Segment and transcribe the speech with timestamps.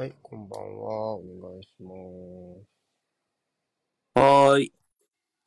[0.00, 1.16] はい、こんばんは。
[1.16, 1.92] お願いしま
[4.14, 4.18] す。
[4.18, 4.24] はーい。
[4.48, 4.68] おはよう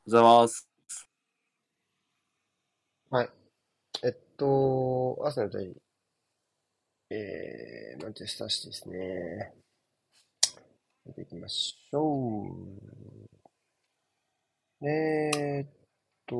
[0.05, 0.69] ございます。
[3.09, 3.29] はい。
[4.03, 5.75] えっと、朝の対、
[7.09, 9.55] えー、マンチェスターシティですね。
[11.07, 12.43] 見ていきましょ
[14.83, 14.87] う。
[14.87, 15.69] えーっ
[16.27, 16.35] と、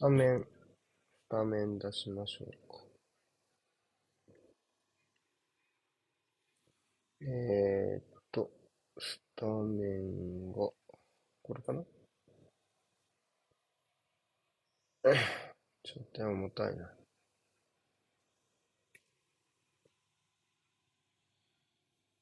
[0.00, 0.44] 画面、
[1.28, 2.87] 画面出しましょうか。
[7.20, 8.50] えーっと、
[8.98, 11.82] スタメンが、これかな？
[15.82, 16.90] ちょっと重たいな。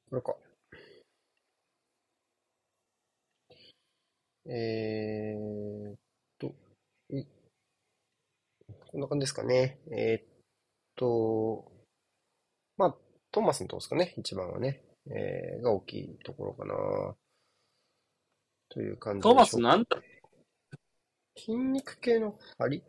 [0.08, 0.36] これか。
[4.48, 5.96] えーっ
[6.38, 6.54] と、
[7.10, 7.24] い、
[8.92, 9.78] こんな感じですかね。
[9.90, 10.24] えーっ
[10.94, 11.70] と、
[12.76, 12.96] まあ、
[13.32, 14.85] トーマスのとこですかね、一番はね。
[15.10, 16.74] えー、が大きいところかな。
[18.68, 19.88] という感じトーマスなんだ？
[21.36, 22.82] 筋肉系の張り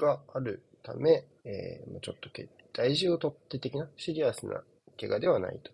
[0.00, 2.30] があるため、えー、ちょっと
[2.72, 4.62] 大事を取って的なシリアスな
[4.98, 5.70] 怪我ではないと。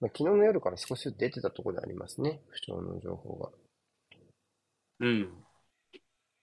[0.00, 2.40] まあ、昨日の夜から少し出てたところでありますね。
[2.50, 3.50] 負傷の情報が。
[5.00, 5.32] うん。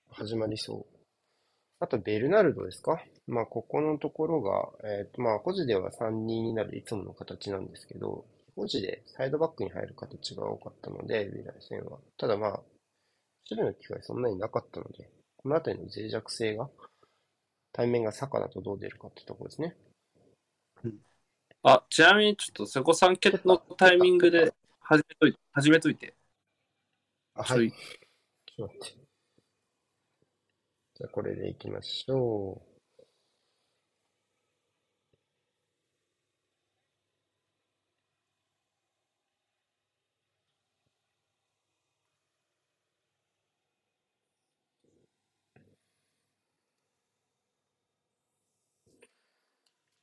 [0.09, 1.00] 始まりそう。
[1.82, 3.04] あと、ベルナルドですか？
[3.26, 8.24] まあ、ここのところが、えっ、ー、と、まあ、保持では3人になるいつもの形なんですけど、
[8.56, 11.98] 保持でサイドバックに入る形が多かったので、未来戦は。
[12.18, 12.52] ただまあ、
[13.50, 16.70] 守備の機会そんなになかったので、このあたりの脆弱性が、
[17.74, 19.76] 対面が坂だとどう出るかってところですね。
[21.64, 25.40] あ、ちなみにちょっと瀬古さん決のタイミングで始めといて。
[25.52, 26.14] 始めといて。
[27.34, 27.72] あ、はい。
[27.72, 29.00] ちょっと待って。
[31.02, 32.61] じゃあこれでいきましょ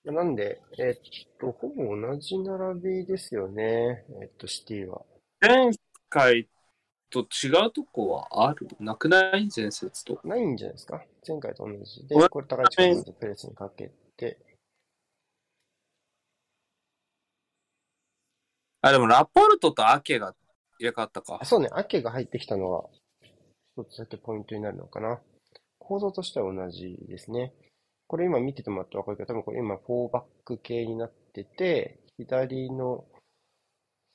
[0.04, 0.12] う。
[0.12, 4.04] なんで、えっと、ほぼ同じ並びですよね。
[4.20, 5.02] えっと、シティは。
[5.40, 5.70] 前
[6.08, 6.48] 回
[7.10, 8.68] と違うとこはある？
[8.80, 9.48] なくない？
[9.54, 10.20] 前節と。
[10.24, 11.02] ないんじゃないですか？
[11.26, 14.38] 前回と同じで、これ高い力でプレスにかけて。
[18.80, 20.34] あ、でもラポルトとアケが
[20.78, 21.40] 入れ替わったか。
[21.44, 22.84] そうね、アケが入ってきたのは、
[23.76, 25.20] 一つだけポイントになるのかな。
[25.78, 27.52] 構造としては同じですね。
[28.06, 33.04] これ今見ててもらってわかるけど、多分これ今4バック系になってて、左の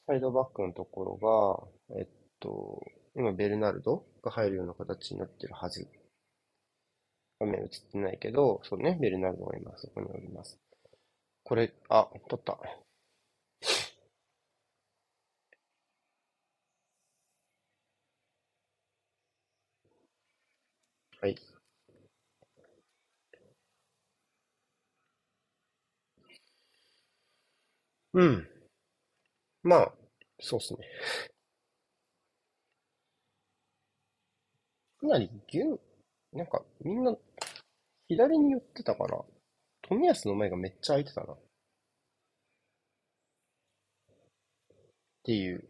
[0.08, 2.08] サイドバックのところが、えっ
[2.44, 2.84] と、
[3.16, 5.88] 今ベルナルドが入るような形になってるはず。
[7.40, 10.60] 画面映ってないけど、そうね、ベルナルドが今そこにおります。
[11.44, 12.60] これ、あ、取った。
[21.22, 21.36] はい。
[28.14, 28.48] うん。
[29.64, 29.94] まあ、
[30.40, 30.80] そうっすね。
[35.08, 35.80] なりギュン、
[36.34, 37.16] なんかみんな
[38.08, 39.24] 左に寄ってたから、
[39.90, 41.34] 冨安の前がめっちゃ空いてたな。
[41.34, 41.38] っ
[45.24, 45.64] ていう。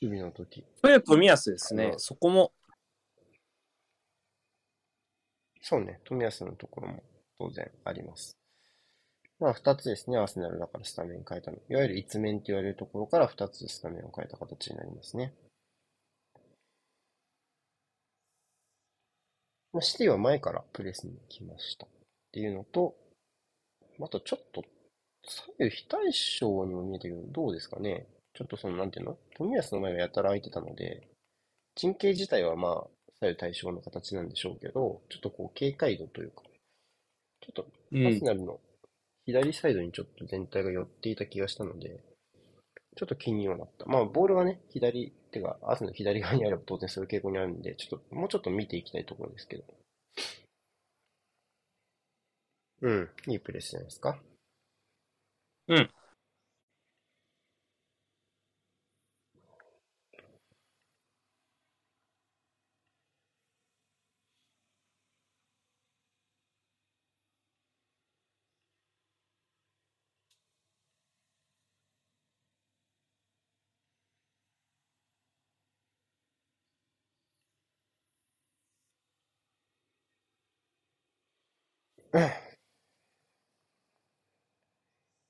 [0.00, 0.64] 守備の時。
[0.82, 1.94] これ冨安ですね。
[1.96, 2.52] そこも。
[5.60, 6.00] そうね。
[6.08, 7.02] 冨安のところも
[7.38, 8.36] 当然あります。
[9.38, 10.16] まあ、二つですね。
[10.16, 11.58] アーセナルだからスタメン変えたの。
[11.68, 15.34] いわゆる一面と言われるところから二つスタメンを変えた形になりますね。
[19.65, 21.86] まあ、シティは前からプレスに来ました。
[21.86, 21.88] っ
[22.32, 22.94] ていうのと、
[24.00, 24.62] あとちょっと、
[25.24, 28.06] 左右非対称にも見えたけど、どうですかね。
[28.34, 29.18] ちょっとその、なんていうの？
[29.36, 31.08] 富安の前がやたら空いてたので、
[31.74, 32.86] 陣形自体はまあ、
[33.20, 36.42] 左右対称の形なんでしょうけど、ちょっとこう、警戒度というか、
[37.40, 38.60] ちょっと、アスナルの
[39.24, 42.04] 左サイドにちょっと全体が寄っていた気がしたので、
[42.96, 43.86] ちょっと気にはなった。
[43.86, 49.64] まあ、ボールがね、左、手が、アーセの左側にあれば当然そういう傾向にあるんで、ちょっと、もうちょっと見ていきたいところですけど。
[52.80, 54.18] うん、いいプレスじゃないですか？
[55.68, 55.90] うん。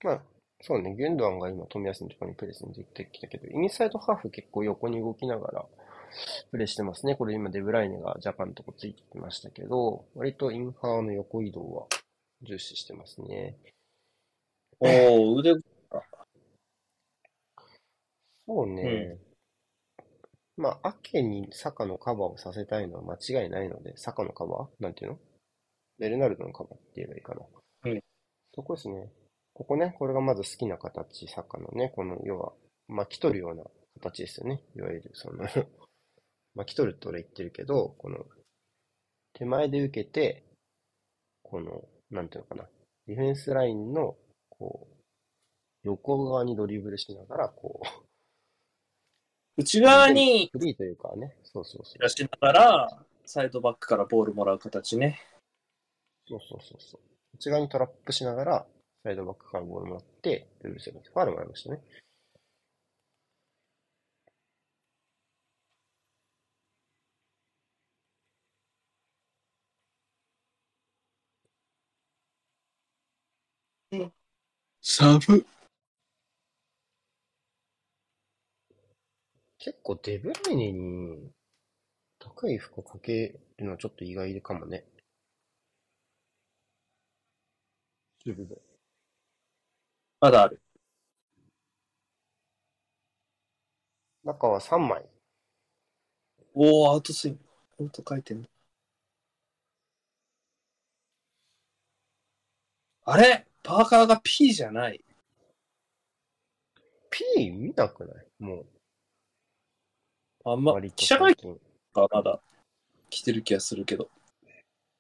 [0.05, 0.23] まあ、
[0.61, 5.67] そうね、ギュンドアンが今、冨安のところにプレスに出てきたけど、インサイドハーフ結構横に動きながら
[6.51, 7.17] プレーしてますね。
[7.17, 11.87] これ今、デブライネがジャパンのとこついてきましたけど、割とインハーの横移動は
[12.43, 13.57] 重視してますね。
[14.79, 15.55] おお腕、
[18.47, 19.19] そうね。
[20.57, 24.83] まあ、アケにサカのカバーをさせたいのは間違いないので、サカのカバー？
[24.83, 25.19] なんていうの？
[25.99, 27.43] ベルナルドのカバーって言えばいいかな。
[27.85, 28.03] うん
[28.55, 29.13] そこですね。
[29.53, 32.53] ここね、これがまず好きな形、サカのね、この、要は、
[32.89, 33.65] 巻き取るような
[34.01, 34.63] 形ですよね。
[34.75, 35.45] いわゆる、その
[36.55, 38.25] 巻き取るって俺言ってるけど、この、
[39.35, 40.43] 手前で受けて、
[41.43, 42.69] この、なんていうのかな。
[43.07, 44.17] ディフェンスラインの、
[44.49, 44.97] こう、
[45.83, 48.07] 横側にドリブルしながら、こう、
[49.59, 51.99] 内側にフリーというかね、そうそうそう。
[51.99, 55.21] 出しながら、サイドバックからボールもらう形ね。
[56.29, 57.01] そうそうそうそう。
[57.35, 58.67] 内側にトラップしながら、
[59.03, 61.81] サイドバックからボールもらって、ルールセブンファールもらいましたね。
[74.81, 75.45] サブ？
[79.59, 81.31] 結構デブライネに
[82.19, 84.85] 高い負荷かけるのはちょっと意外かもね。
[88.27, 88.61] 守備で。
[90.21, 90.61] まだある。
[94.25, 95.05] 中は3枚。
[96.53, 97.35] おおアウトスイン
[97.79, 97.85] グ。
[97.85, 98.49] アウト回転だ。
[103.05, 103.47] あれ？
[103.63, 105.01] パーカーが P じゃない。
[107.11, 108.27] P 見なくない？
[108.41, 108.67] もう、
[110.45, 111.37] あんま記者会。
[111.37, 111.61] 見
[111.95, 112.41] がまだ
[113.09, 114.11] 来てる気がするけど。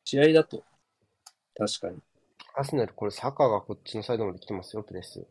[0.04, 0.62] 試合だと、
[1.56, 1.98] 確かに。
[2.58, 5.26] アスナル、これサカがこっちのサイドまで来てますよ、プレス。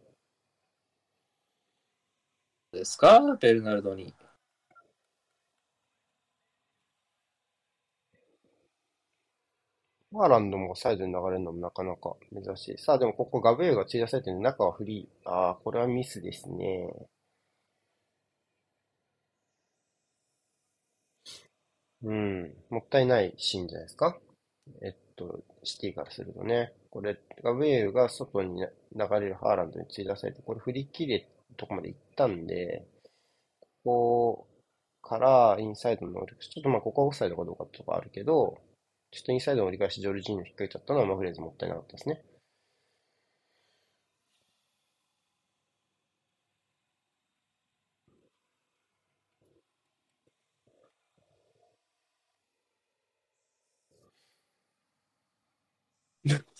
[2.72, 3.20] ですか？
[3.42, 4.14] ベルナルドに。
[10.14, 12.78] ハーランドもサイドに流れるのもなかなか珍しい。
[12.78, 15.30] さあ、でもここガブエルが費やされてるんで、中はフリー。
[15.30, 17.08] ああ、これはミスですね。
[22.04, 24.18] うん、もったいないシーンじゃないですか？
[24.84, 26.74] えっと、シティからするとね。
[26.96, 27.12] これ、
[27.44, 28.68] ウェールが外に流
[29.20, 31.28] れるハーランドに追出されて、これ振り切れ
[31.58, 32.88] とこまで行ったんで、
[33.84, 34.48] こ
[35.04, 38.62] こからインサイドの折り返し、ちょっとまあここはオフサイドかどうかとかあるけど、
[39.12, 42.24] ちょっとインサイドの折り返しジョルジーニョ引っ掛けちゃったのはマフレーズもったいなかったですね。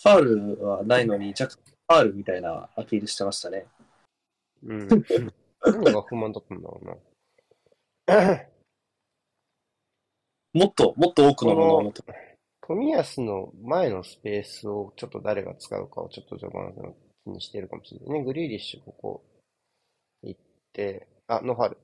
[0.06, 3.66] ファールはないのに、若干ファールみたいなアピールしてましたね。
[4.62, 4.86] うん。
[5.66, 6.96] 何が不満だったんだろうな。
[10.54, 12.02] もっと、もっと多くのものを持って
[12.68, 16.94] 富安の前のスペースをちょっと誰が使うかをちょっと序盤の
[17.24, 18.24] 気にしてるかもしれないね。
[18.24, 19.24] グリーリッシュここ
[20.22, 20.40] 行っ
[20.72, 21.78] て、あ、ノファル。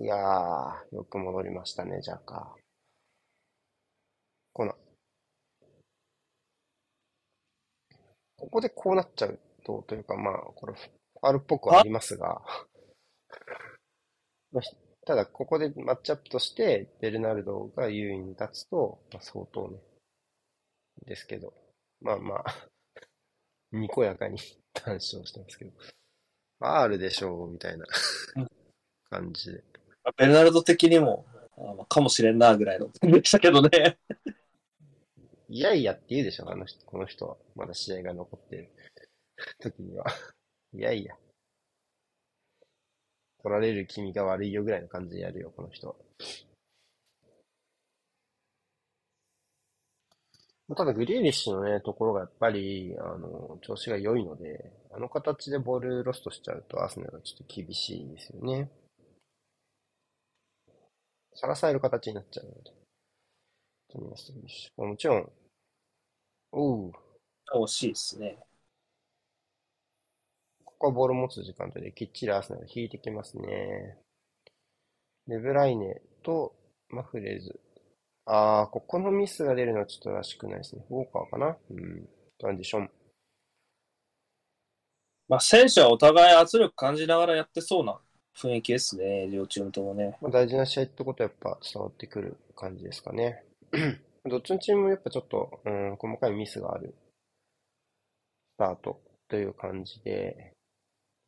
[0.00, 2.60] いやー、よく戻りましたね、ジャッカー。
[4.52, 4.72] こな。
[8.36, 12.40] ここでこうなっちゃうと、というかまあ、これ、ファウルっぽくはありますが、
[15.04, 19.80] ただ、ここでマッチアップとして、ベルナルドが優位に立つと、まあ、相当ね、
[21.06, 21.52] ですけど、
[22.00, 22.44] まあまあ、
[23.76, 24.38] にこやかに
[24.74, 27.84] 談笑してますけど、ファールでしょう、みたいな
[29.10, 29.67] 感じで。
[30.16, 31.24] ベルナルド的にも、
[31.56, 33.98] あまあかもしれんな、ぐらいの でしたけどね。
[35.50, 37.36] いやいやって言うでしょ、あの人、この人は。
[37.54, 38.68] まだ試合が残ってる
[39.60, 40.04] 時には。
[40.74, 41.16] いやいや。
[43.42, 45.94] 取られる君が悪いよぐらいの感じでやるよ、この人は。
[50.76, 58.70] ただ、グリーリッシュのね、ところがやっぱり、あの、調子が良いので、あの形でボールロストしちゃうと、アーセナルはちょっと厳しいですよね。
[61.40, 62.72] さらされる形になっちゃうので。
[64.76, 65.32] もちろん、
[66.50, 66.92] おう、
[67.54, 68.38] 惜しいですね。
[70.64, 73.96] ここはボール持つ時間帯できっちりアーセナル引いてきますね。
[75.28, 76.56] デブライネと
[76.88, 77.60] マフレーズ。
[78.26, 80.84] ああ、ここのミスが出るのはちょっとらしくないですね。
[80.90, 81.56] ウォーカーかな？
[81.70, 82.08] うん。
[82.38, 82.90] トランジション。
[85.28, 88.00] まあ、選手はお互い圧力感じながらやってそうな
[88.40, 90.16] 雰囲気ですね、両チームともね。
[90.22, 93.42] まあ、大事な試合ってことはやっぱ伝わってくる感じですかね。
[94.24, 96.94] どっちのチームもやっぱちょっと、うん、細かいミスがある
[98.54, 100.52] スタートという感じで、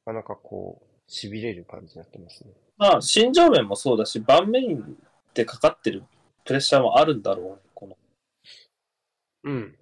[0.06, 2.52] なかなかこう、痺れる感じになってますね。
[2.78, 4.96] まあ、心情面もそうだし、盤面
[5.34, 6.04] でかかってる
[6.44, 7.98] プレッシャーもあるんだろうね、この。
[9.44, 9.76] うん。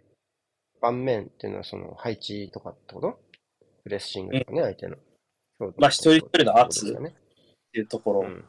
[0.80, 3.20] 盤面っていうのはその配置とかってこと？
[3.84, 4.96] プレッシングとかね、相手の。
[5.58, 6.86] まあ一人一人の圧。
[6.86, 8.20] っていうところ。
[8.20, 8.44] うん。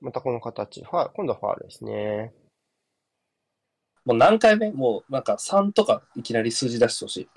[0.00, 0.82] またこの形。
[0.82, 2.34] ファ今度はファールですね。
[4.04, 4.70] もう何回目？
[4.70, 7.28] もうなんか3とかいきなり数字出してほしい。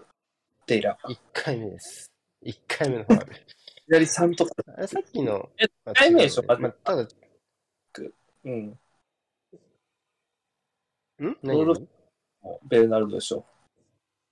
[0.66, 1.12] テイラー。
[1.13, 2.12] い1回目です。
[2.46, 3.34] 1回目のファール。
[3.34, 3.38] き
[3.88, 4.54] なり3とか。
[4.88, 7.08] さっきの、えまあ回目でしょまあ、ただ、ん
[8.44, 8.77] うん？
[11.42, 11.88] 何ロール
[12.42, 13.46] もうベルナルドでしょ。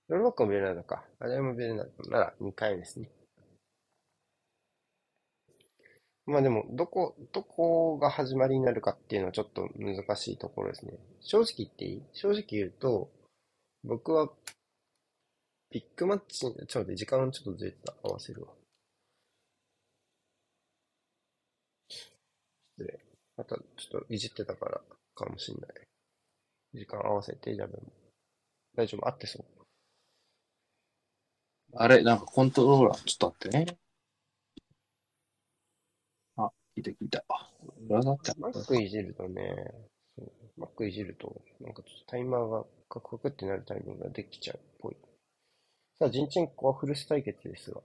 [0.08, 1.04] ロールバックもベルナルドか。
[1.18, 3.10] あれもベルナルドなら2回目ですね。
[6.26, 10.92] まあでも、どこ、どこが始まりになるかっていうのはちょっと難しいところですね。
[11.20, 12.02] 正直言っていい？
[12.12, 13.10] 正直言うと、
[13.84, 14.30] 僕は、
[15.70, 17.94] ビッグマッチ、ちょっと待って、時間ちょっとずれてた。
[18.02, 18.48] 合わせるわ。
[21.88, 23.00] 失礼。
[23.36, 24.80] また、ちょっといじってたから
[25.14, 25.70] かもしんない。
[26.74, 27.82] 時間合わせて、ジャブも。
[28.74, 29.08] 大丈夫？
[29.08, 29.44] 合ってそう？
[31.74, 33.78] あれなんかコントローラー、ちょっと待ってね。
[36.36, 37.24] あ、聞いた聞いた。
[37.88, 38.34] 裏だった。
[38.38, 39.54] マックいじるとね、
[40.56, 44.96] マックいじると、なんかちょっとタイマーがカクカクってなるタイミングができちゃうっぽい。
[45.98, 47.80] さあ、ジンチェンコはフルス対決ですが。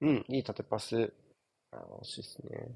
[0.00, 1.12] うん、いい縦パス。
[1.70, 2.68] あ、惜しいですね。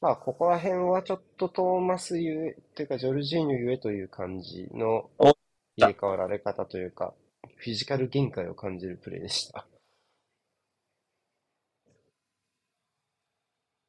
[0.00, 5.36] まあ、ここら辺はちょっとトーマスゆえ、というかジョルジーニョゆえという感じのお
[5.76, 7.12] 入れ替わられ方というか、
[7.56, 9.66] フィジカル限界を感じるプレーでした。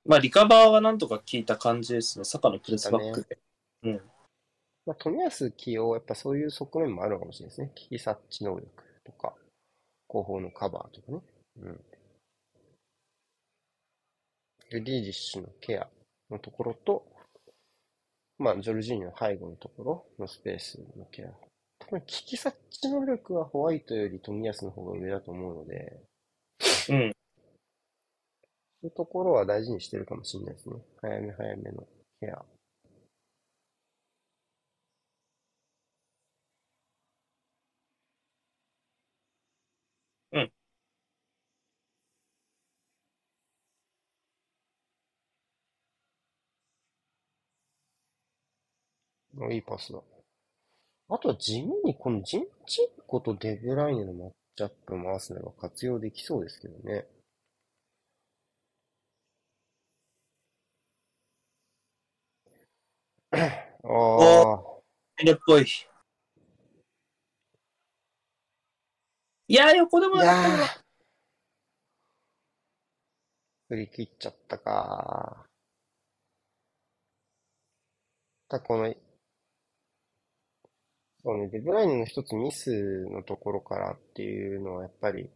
[0.04, 2.26] まあリカバーはなんとか効いた感じですね。
[2.26, 3.40] 坂のプレスバックで。
[3.84, 4.02] うん。
[4.86, 7.72] まあ、富安起用、やっぱそういう側面もあるのかもしれないですね。
[7.76, 8.68] 危機察知能力
[9.06, 9.34] とか、
[10.08, 11.22] 後方のカバーとかね。
[11.58, 11.86] うん。
[14.72, 15.88] グリーリッシュのケア
[16.32, 17.06] のところと、
[18.40, 21.30] まあ、ジョルジーニョの背後のところのスペースのケア。
[21.80, 26.02] 多分、危機察知能力はホワイトより富安の方が上だと思うので、
[26.90, 27.12] うん。
[28.82, 30.76] そういうところは大事にしてるかもしれないですね。
[31.02, 31.88] 早め早めの
[32.20, 32.44] ケア。
[49.50, 50.00] いいパスだ。
[51.10, 57.06] あとは地味にこのジンチンコとデブライネのマッチアップもアーセナルは活用できそうですけどね。
[63.34, 63.38] あ
[63.84, 65.66] あ、っぽい。
[69.48, 70.84] いやー、横でもいやった。
[73.68, 75.46] 振り切っちゃったか。
[78.48, 78.94] ただこの、
[81.24, 85.30] そうね、デブライネの一つミスのところからっていうのはやっぱり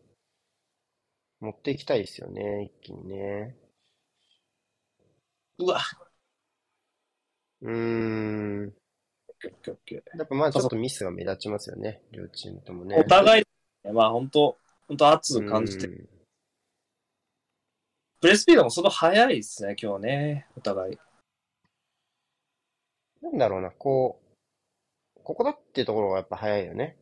[1.40, 3.56] 持っていきたいですよね、一気にね。
[5.60, 5.80] うわ。
[7.62, 8.74] うーん。
[10.18, 12.96] やっぱまあちょっとミスが目立ちますよね、両チームともね。
[12.98, 13.46] お互い、
[13.94, 15.88] まあ本当本当圧を感じて。
[15.88, 16.10] うん
[18.22, 20.48] プレススピードもその速いですね、今日ね。
[20.58, 20.98] お互い。
[23.22, 24.25] なんだろうな、こう、
[25.26, 26.96] ここだっていうところがやっぱ早いよね。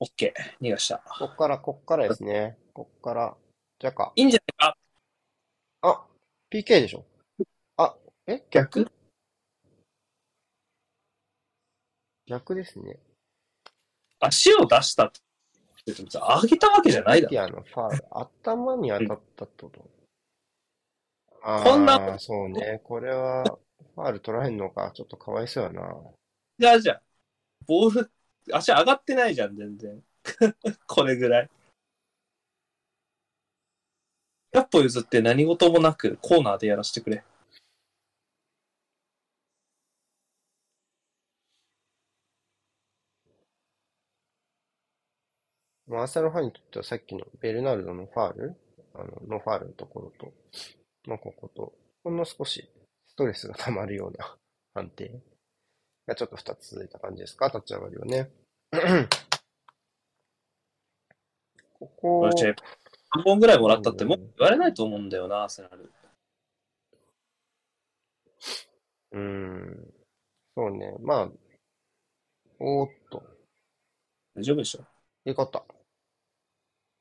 [0.00, 0.64] オッケー。
[0.64, 1.04] 逃がした。
[1.06, 2.56] こっから、こっからですね。
[2.72, 3.36] こっから、
[3.78, 4.12] じゃか。
[4.16, 4.78] いいんじゃないか？
[5.82, 6.06] あ、
[6.50, 7.04] PK でしょ？
[7.76, 7.94] あ、
[8.26, 8.84] え逆？
[8.84, 8.92] 逆？
[12.26, 12.98] 逆ですね。
[14.20, 15.20] 足を出したって
[15.84, 17.30] 言ってもさ、上げたわけじゃないだろ。
[17.30, 19.90] ピアのファール、頭に当たったってこと？
[21.42, 22.80] あこんなあ、そうね。
[22.82, 23.44] これは、
[23.98, 24.92] ファール取らへんのか。
[24.94, 25.82] ちょっとかわいそうやな。
[26.58, 27.02] じゃあじゃあ、
[27.66, 28.10] ボール、
[28.52, 30.02] 足上がってないじゃん、全然。
[30.86, 31.50] これぐらい。
[34.52, 37.24] 100歩譲って何事もなくコーナーでやらせてくれ。
[45.88, 48.56] まあアーセナルファンにとってはさっきのベルナルドのファール、
[48.94, 50.32] あの、ノーファールのところと、
[51.08, 51.72] まあここと、
[52.04, 52.77] ほんの少しス
[53.18, 54.38] トレスが溜まるような
[54.74, 55.20] 判定
[56.06, 58.30] がちょっと2つ続いた感じですか、立ち上がりはね。
[61.80, 62.54] ここ、私、3
[63.24, 65.92] 本ぐらいもらったってもう言われないと思うんだよな、アーセナル。
[69.10, 69.94] うーん。
[70.54, 70.94] そうね。
[71.00, 71.30] まあ、
[72.60, 73.22] おーっと。
[74.36, 74.86] 大丈夫でしょ？
[75.24, 75.64] よかった。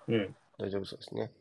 [0.08, 0.36] うん。
[0.58, 1.32] 大丈夫そうですね。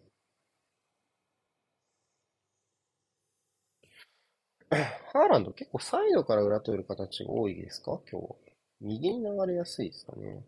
[5.12, 8.00] ハーランド結構サイドから裏取る形が多いですか？
[8.10, 8.34] 今日。
[8.80, 10.44] 右に流れやすいですかね。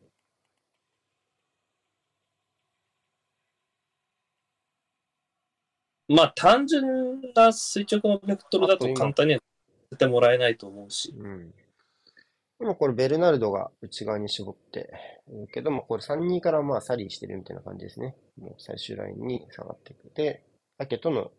[6.09, 9.41] まあ、単純な垂直のベクトルだと簡単には
[9.91, 11.15] 当ててもらえないと思うし。
[11.17, 11.55] うん。
[12.61, 14.91] 今これベルナルドが内側に絞って
[15.29, 18.17] るけども、これ3-2からまあサリーしてるみたいな感じですね。
[18.39, 20.11] もう最終ラインに下がっていく。
[20.15, 20.43] で、
[20.79, 21.31] アケとの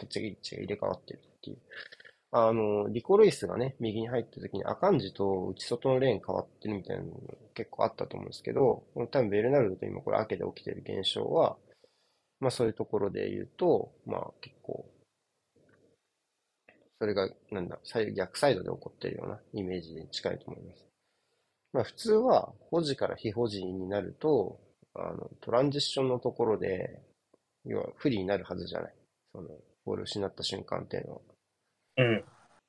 [0.00, 1.58] 立ち位置が入れ替わってるっていう。
[2.36, 7.10] あの、リコ・ルイスがね、右に入った時にアカンジと内外のレーン変わってるみたいなの
[7.54, 11.56] 結構あったと思うんですけど、多分ベルナルドと今これアケで起きてる現象は、
[12.40, 14.84] まあそういうところで言うと、まあ結構、
[16.98, 17.78] それが、なんだ、
[18.16, 20.84] 逆サイドで起こってるようなイメージに近いと思います。
[21.72, 24.58] まあ普通は、保持から非保持になると、
[24.94, 27.00] あの、トランジッションのところで、
[27.64, 28.94] 要は不利になるはずじゃない。
[29.30, 29.48] その、
[29.84, 31.33] ボールを失った瞬間っていうのは。
[31.96, 32.24] うん。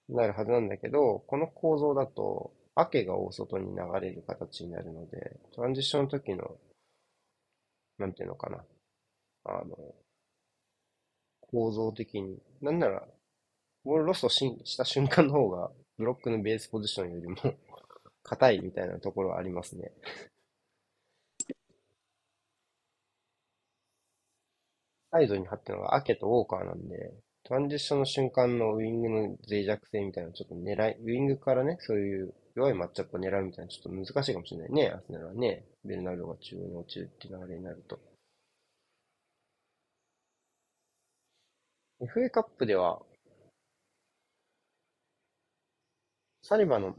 [0.09, 6.57] なるはずなんだけど、この構造だと、アケが大外に流れる形になるので、トランジッションの時の、
[7.97, 8.63] なんていうのかな。
[9.45, 9.77] あの、
[11.41, 13.07] 構造的に、なんなら、
[13.85, 17.37] ボールロストしした瞬間の方が、ブロックのベースポジションよりも
[18.23, 19.93] 硬いみたいなところはありますね。
[25.09, 27.11] サイドに張ってるのがアケとウォーカーなんで、
[27.45, 35.63] トランジッションの瞬間のウィングの脆弱性みたいなのちょっと狙い、ウィングからね、そういう弱いマッチアップを狙うみたいなちょっと難しいかもしれないね、アスナルはね。
[35.83, 37.99] ベルナルドが中央に落ちるっていう流れになると。
[42.01, 42.99] FA カップでは、
[46.41, 46.95] サリバの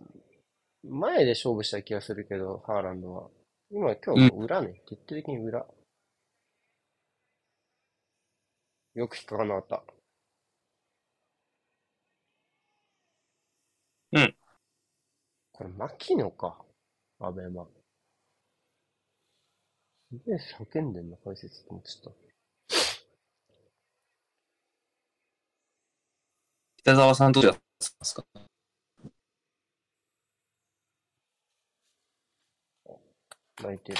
[0.84, 3.28] 前で勝負した気がするけど、ハーランドは。
[3.72, 4.80] 今、今日はもう裏ね。
[4.86, 5.66] 徹底的に裏。
[8.94, 9.96] よく引っかかんなかった。
[14.12, 14.36] うん。
[15.56, 16.62] これ、牧野か。
[17.18, 17.66] アベマ。
[20.10, 22.18] すげえ叫んでんの、解説と思っちゃった。
[26.76, 27.60] 北沢さんどうやって
[27.98, 28.26] ますか？
[33.62, 33.98] 泣いてる。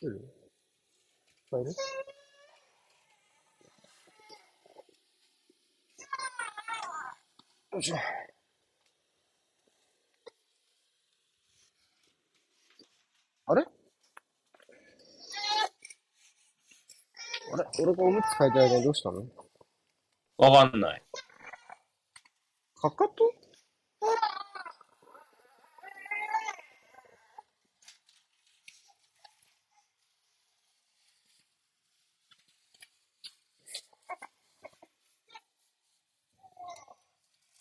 [0.00, 0.37] 来る
[1.48, 1.70] 聞こえる？
[7.72, 7.96] よいしょ。
[13.46, 13.62] あれ？
[17.54, 17.64] あれ？
[17.82, 19.24] 俺がおむつ替えてる間にどうしたの？
[20.36, 21.02] わかんない。
[22.74, 23.32] かかと？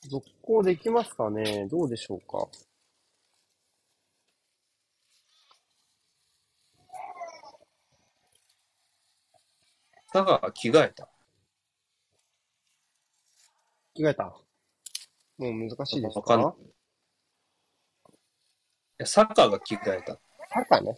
[0.07, 1.67] 続行できますかね？
[1.67, 2.47] どうでしょうか？
[10.13, 11.09] 佐賀着替えた？
[13.93, 14.23] 着替えた？
[15.37, 16.63] もう難しいですわかんかい
[18.99, 20.17] や、サッカーが着替えた。
[20.49, 20.97] パカね。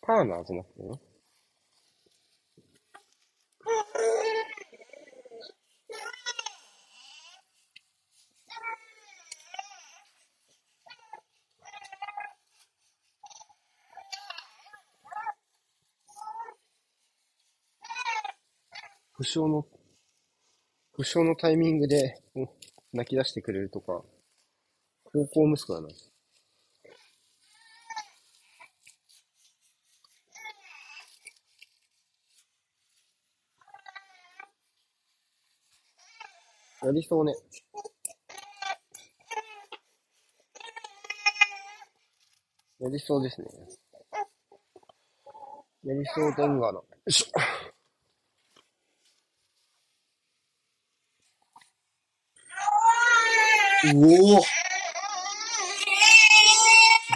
[0.00, 0.98] パーナーじゃなくてね。
[19.24, 19.66] 負傷の、
[20.92, 22.20] 負傷のタイミングで
[22.92, 24.02] 泣き出してくれるとか、
[25.04, 25.88] 高校息子だな。
[36.82, 37.32] やりそうね。
[42.78, 43.48] やりそうですね。
[45.82, 46.78] やりそうでんがな。
[46.78, 47.63] よいしょ。
[53.92, 54.42] おお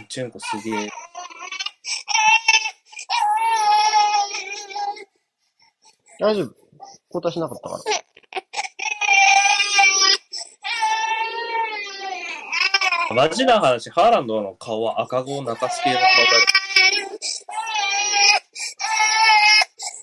[0.09, 0.91] チェンコすげえ。
[6.21, 6.55] 大丈夫？
[7.15, 7.77] 交代しなかったか
[13.11, 13.15] ら。
[13.15, 16.11] マジな話、ハーランドの顔は赤子を泣かす系の顔だ。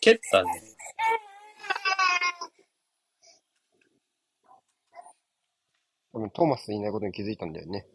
[0.01, 0.49] 蹴ったね。
[6.13, 7.87] 多分トーマスいないことに気づいたんだよね。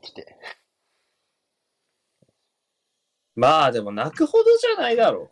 [0.00, 0.34] 起きて。
[3.36, 5.30] まあでも泣くほどじゃないだろう。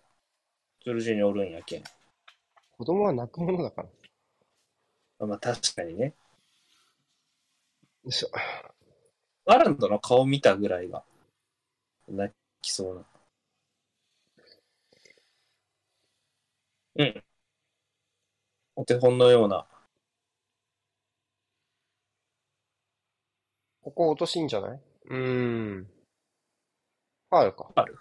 [0.85, 1.85] ジョルジュにおるんやけん。
[2.77, 3.89] 子供は泣くものだか
[5.19, 5.27] ら。
[5.27, 6.15] まあ確かにね。
[8.05, 8.29] よいしょ。
[9.47, 11.03] ハーランドの顔見たぐらいが
[12.09, 13.07] 泣きそうな。
[16.97, 17.25] うん。
[18.75, 19.67] お手本のような。
[23.87, 24.81] ここ落としいんじゃない？
[25.11, 25.17] うー
[25.79, 25.87] ん。
[27.31, 27.71] ファールか。
[27.77, 27.97] ある。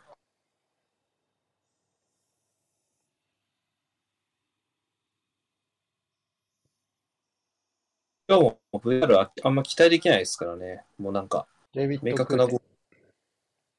[8.28, 10.84] 今日も VR ああんま期待できないですからね。
[10.98, 12.62] もうなんか、デイビッド・明確なゴー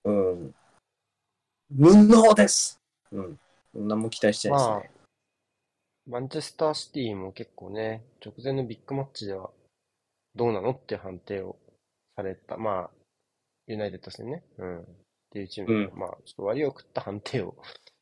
[0.05, 0.13] ル。
[0.13, 0.55] うん。
[1.71, 3.41] 無能ですうん。
[3.75, 5.07] 何も期待してないですね。
[6.07, 9.51] マンチェスターシティも結構ね、直前のビッグマッチでは
[10.37, 11.57] どうなのって判定を
[12.17, 12.57] された。
[12.57, 12.91] まあ、
[13.67, 14.43] ユナイテッド戦ね。
[14.59, 14.81] うん。
[14.81, 14.85] っ
[15.31, 17.55] ていうチーム、うんまあ、ちょっと割を食った判定を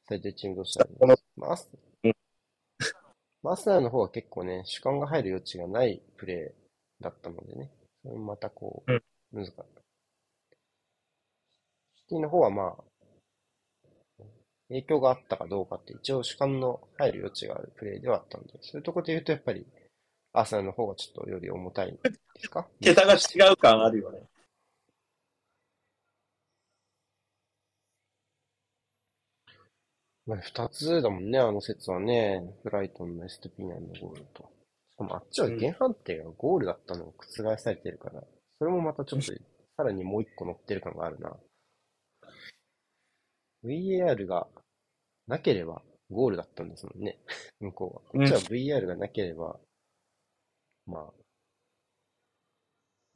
[0.06, 1.16] されてるチームとしては
[1.48, 1.68] あ、アス
[2.04, 2.12] うん
[3.42, 7.70] まあアスナルの方は結構ね、主観が入る余地がないプレーだったのでね。
[8.02, 9.52] それもまたこう、うん難しい。
[11.96, 12.84] シティの方はまあ、
[14.68, 19.66] 影響があったかどうかって一応主観の入る余地があるプレーではあったので、そういうところで言うとやっぱり、
[20.32, 21.98] アーセナルの方がちょっとより重たい
[22.34, 22.68] ですか？
[22.80, 24.20] 桁が違う感あるよね。
[30.26, 32.42] まあ、二つだもんね、あの説はね。
[32.64, 34.50] ブライトンのエストピニャンのゴールと。
[34.90, 38.22] しかもあっちは原判定がゴールだったのを覆されてるから、
[38.58, 41.36] それもまたちょっと、さらにもう一個乗ってる感があるな。
[43.64, 44.46] VAR が
[45.26, 47.18] なければゴールだったんですもんね。
[47.60, 48.26] 向こうは。
[48.26, 49.58] こっちは VAR がなければ、
[50.86, 51.23] まあ、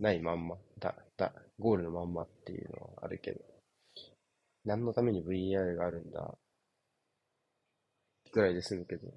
[0.01, 3.41] ないまんま、だ、だ、ゴールのまんまっていうのはあるけど、
[4.65, 6.39] 何のために VAR があるんだ？
[8.33, 9.13] ぐらいで済むけど、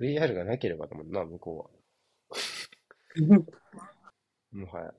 [0.00, 1.80] VR がなければだもんな、向こうは。
[4.52, 4.94] もはや。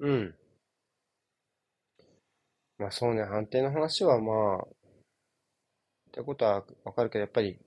[0.00, 0.34] うん。
[2.78, 4.68] まあそうね、判定の話はまあ、っ
[6.12, 7.58] てことはわかるけど、やっぱり、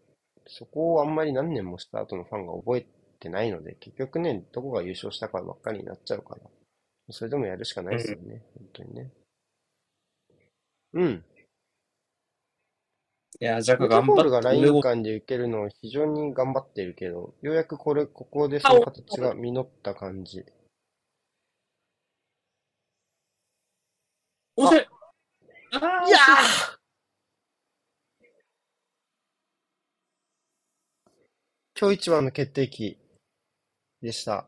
[0.47, 2.87] そこをあんまり何年もした後のファンが覚え
[3.19, 6.41] てないので、結局ね、どこが優勝したかばっかりになっちゃうから、
[7.11, 9.11] それでもやるしかないですよね、本当にね。
[10.93, 11.23] うん。
[13.39, 20.45] いや、ジャカメタボールが頑張ってライン間で受けるのを非常に頑張っているけど、ようやくこれ、ここでその形が実った感じ。
[24.55, 24.87] おせ
[25.71, 26.17] あーいや
[31.79, 32.97] 今日一番の決定機
[34.01, 34.45] でした。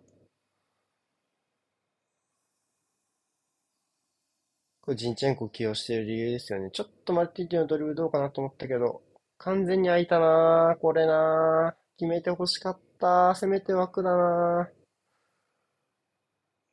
[4.81, 6.69] これジンチェンコ起用している理由ですよね。
[6.71, 9.01] ちょっとマルティーニのドリブルどうかなと思ったけど、
[9.39, 11.97] 完全に空いたなぁ、これなぁ。
[11.97, 13.33] 決めて欲しかった。
[13.33, 14.85] 攻めて枠だなぁ。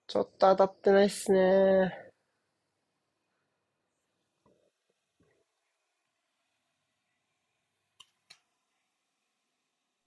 [0.06, 2.01] ちょっと当たってないっすね。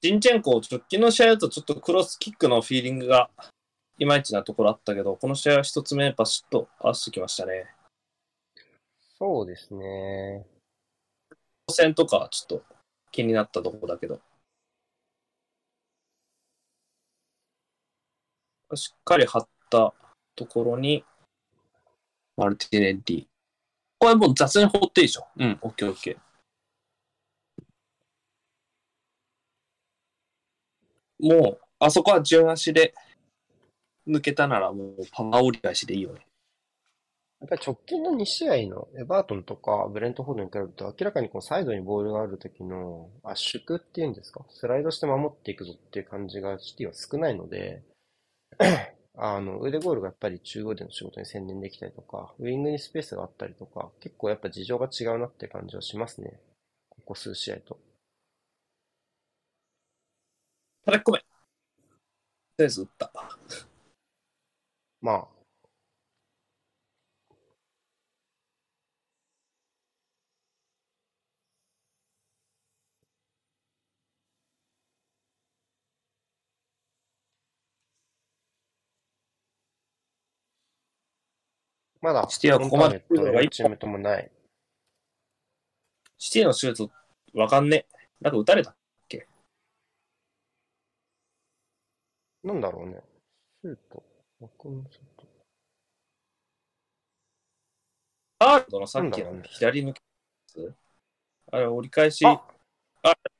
[0.05, 3.31] ジンチェンコ、直近の試合だとちょっとクロスキックのフィーリングが
[3.97, 7.65] いまいちなところあったけど、この試合は一つ目バシッと合わせてきましたね。
[9.17, 10.45] そうですね。
[11.71, 12.63] 戦とかちょっと
[13.11, 14.21] 気になったところだけど。
[18.75, 19.91] しっかり張った
[20.35, 21.03] ところに、
[22.37, 23.27] マルティネッリ。
[23.97, 25.25] これもう雑に放っていいでしょ。
[25.35, 26.24] うん、オッケーオッケー。
[31.19, 32.93] もう、あそこは順足で
[34.07, 36.25] 抜けたならもうパワー折り返しでいいよね。
[37.41, 47.83] やっぱり直近の2試合のエバートンとかブレントフォードに比べると明らかにこうサイドにボールがある時の圧縮っていうんですか、スライドして守っていくぞっていう感じがシティは少ないので、
[49.17, 56.39] あの、腕ゴールがやっぱり中央での仕事に専念できたりとか、ウィングにスペースがあったりとか、結構やっぱ事情が違うなって感じはしますね。
[56.89, 57.77] ここ数試合と。
[60.85, 61.19] 叩き込め。
[61.19, 61.25] と
[62.59, 63.11] りあえず打った。
[65.01, 65.27] まあ、
[82.01, 83.03] まだ、シティはここまで
[83.49, 84.31] チームともない。
[86.19, 86.91] シティのシュート、
[87.33, 87.95] わかんねえ。
[88.21, 88.75] なんか打たれた。
[92.45, 93.01] なんだろうね。
[93.61, 94.03] シュート。
[94.39, 95.25] 枠のシュート。
[98.37, 100.01] アールドのさっきの左抜け
[100.61, 100.75] やつ？
[101.51, 102.39] あれ、折り返し、あ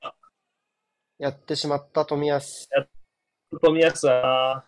[0.02, 0.16] あ
[1.20, 2.68] やってしまった、富安。
[3.62, 4.66] 富安は、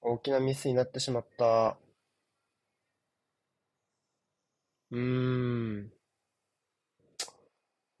[0.00, 1.76] 大きなミスになってしまった。
[4.90, 4.98] うー
[5.82, 5.92] ん。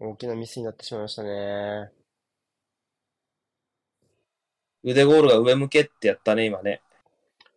[0.00, 1.92] 大きなミスになってしまいましたね。
[4.82, 6.82] 腕ゴールが上向けってやったね、今ね。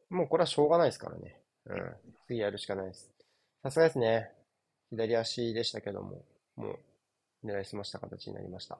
[0.09, 1.39] もうこれはしょうがないですからね。
[1.65, 1.95] うん。
[2.27, 3.11] 次やるしかないです。
[3.63, 4.31] さすがですね。
[4.89, 6.23] 左足でしたけども、
[6.55, 6.77] も
[7.43, 8.77] う狙いすました形になりました。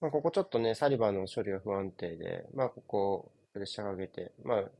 [0.00, 4.70] まあ、ここちょっとね、サリバーの処理が不安定で、まあ、ここ、プレッシャーかけて、まあ、よ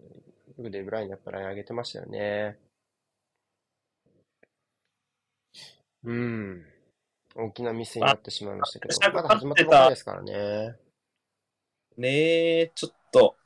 [0.56, 2.58] くデブラインやっぱライン上げてましたよね。
[6.04, 6.77] うん。
[7.34, 10.76] 大きなミスになってしまいましたけど、あまだ始まったばかりですからね。
[11.96, 13.36] ねえ、ちょっと、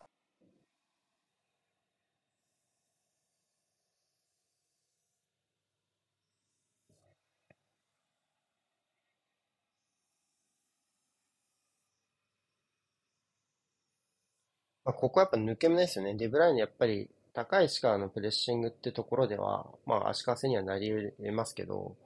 [14.85, 16.15] まあ、ここはやっぱ抜け目ですよね。
[16.15, 21.97] デブライネやっぱり高い位置からのプレッシングってところでは、まあ足かせにはなり得ますけど、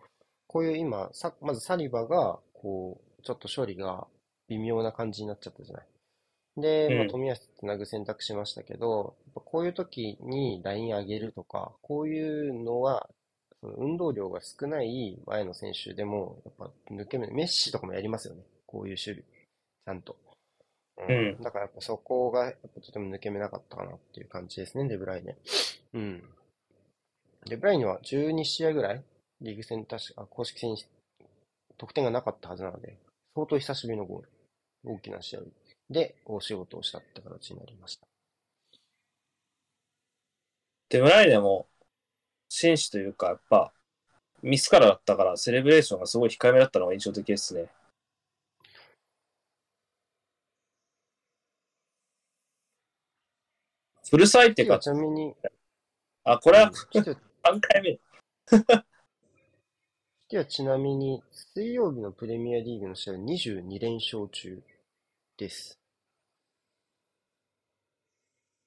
[0.46, 4.06] こういう今、さ、まずサリバが、こう、ちょっと処理が
[4.48, 5.86] 微妙な感じになっちゃったじゃない。
[6.56, 13.08] で、まあ、うん冨安つなぐ選択しましたけど、こういう時にライン上げるとか、こういうのは、
[13.60, 18.42] その運動量が少ない前の選手でも、やっぱ抜け目、メッシとかもやりますよね。
[18.66, 19.22] こういう守備。
[19.22, 20.16] ちゃんと。
[21.08, 25.36] うんだからやっぱそこがやっぱとても抜け目なかったかなっていう感じですね、デブライネ。
[25.92, 26.22] うん。
[27.44, 29.04] デブライネは12試合ぐらい
[29.40, 30.84] リーグ戦確か、公式戦に
[31.76, 32.98] 得点がなかったはずなので、
[33.34, 34.28] 相当久しぶりのゴール。
[34.84, 35.40] 大きな試合
[35.90, 38.06] で大仕事をしたって形になりました。
[40.88, 41.66] デムライネも、
[42.48, 43.72] 紳士というか、やっぱ、
[44.42, 47.68] ミスからだったから、セレブレーションがすごい控えめだったのが印象的ですね。
[54.08, 55.34] フルサイってか、ちなみに、
[56.22, 57.98] あ、これはシティ3回目。
[60.26, 61.22] シティはちなみに、
[61.54, 64.60] 水曜日のプレミアリーグの試合は22連勝中
[65.38, 65.78] です。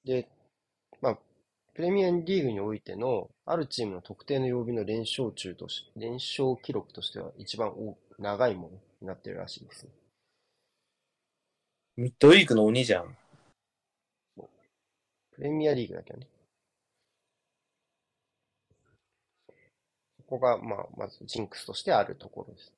[0.02, 0.26] で、
[1.02, 1.18] まあ、
[1.74, 9.90] プレミアリーグにおいての、あるチームの特定の曜日の連勝中とし、連勝記録としては一番多長いものになってるらしいですね。
[11.98, 13.14] ミッドウィークの鬼じゃん。
[15.32, 16.26] プレミアリーグだけどね。
[20.30, 22.72] こが、まあ、まずジンクスとしてあるところです。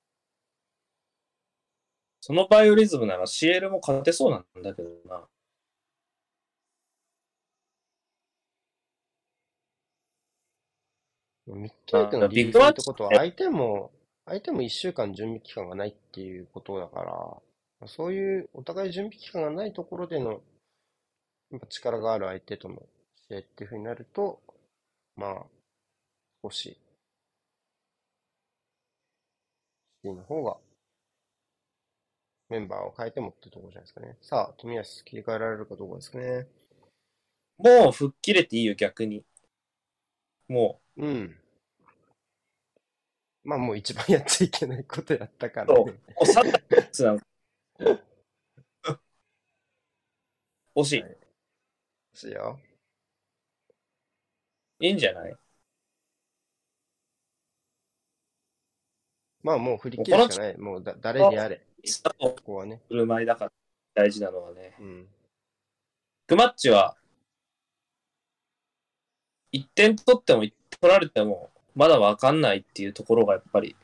[2.20, 5.26] そのバイオリズムなら CL も勝てそうなんだけどな。
[11.46, 13.90] ミッドウィークのリーグ戦ってことは、相手も、
[14.24, 17.02] 相手も一週間準備期間がないっていうことだか
[17.80, 20.40] ら、そういうお互い準備期間がないところでの、
[21.68, 22.82] 力がある相手との
[23.28, 24.40] 試合っていう風になると、
[25.16, 25.46] まあ、
[26.42, 26.78] 少し、
[30.02, 30.56] ティの方が、
[32.48, 34.16] メンバーを変えてもってところじゃないですかね。
[34.20, 36.46] さあ、富安切り替えられるかどうかですかね。
[37.56, 39.24] もう吹っ切れていいよ、逆に。
[40.48, 41.36] もううん。
[43.44, 45.92] まあもう一番やっちゃいけないことやったからそうね。
[45.92, 47.20] う、もう3月なん
[50.74, 51.02] 惜しい。
[51.02, 51.16] はい
[52.14, 52.60] しいよ。
[54.80, 55.36] いいんじゃない
[59.42, 60.58] まあもう振り切るしかない。
[60.58, 61.60] もうだ誰であれ。
[61.82, 62.80] ミスだとここはね。
[62.88, 63.52] 振る舞いだから
[63.94, 64.74] 大事なのはね。
[64.80, 65.08] うん。
[66.26, 66.96] クマッチは、
[69.52, 73.76] 1点取っても1点取られても、まだわかんないっていうところがやっぱり、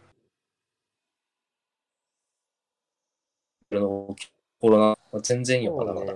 [3.70, 4.16] この
[4.60, 6.14] コロナ全然よ、まだまだ。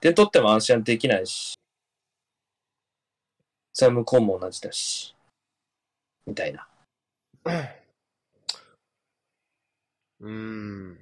[0.00, 1.58] 点取っても安心できないし、
[3.72, 5.15] それは向こうも同じだし。
[6.26, 6.66] みたいな。
[10.20, 10.28] うー
[10.92, 10.98] ん。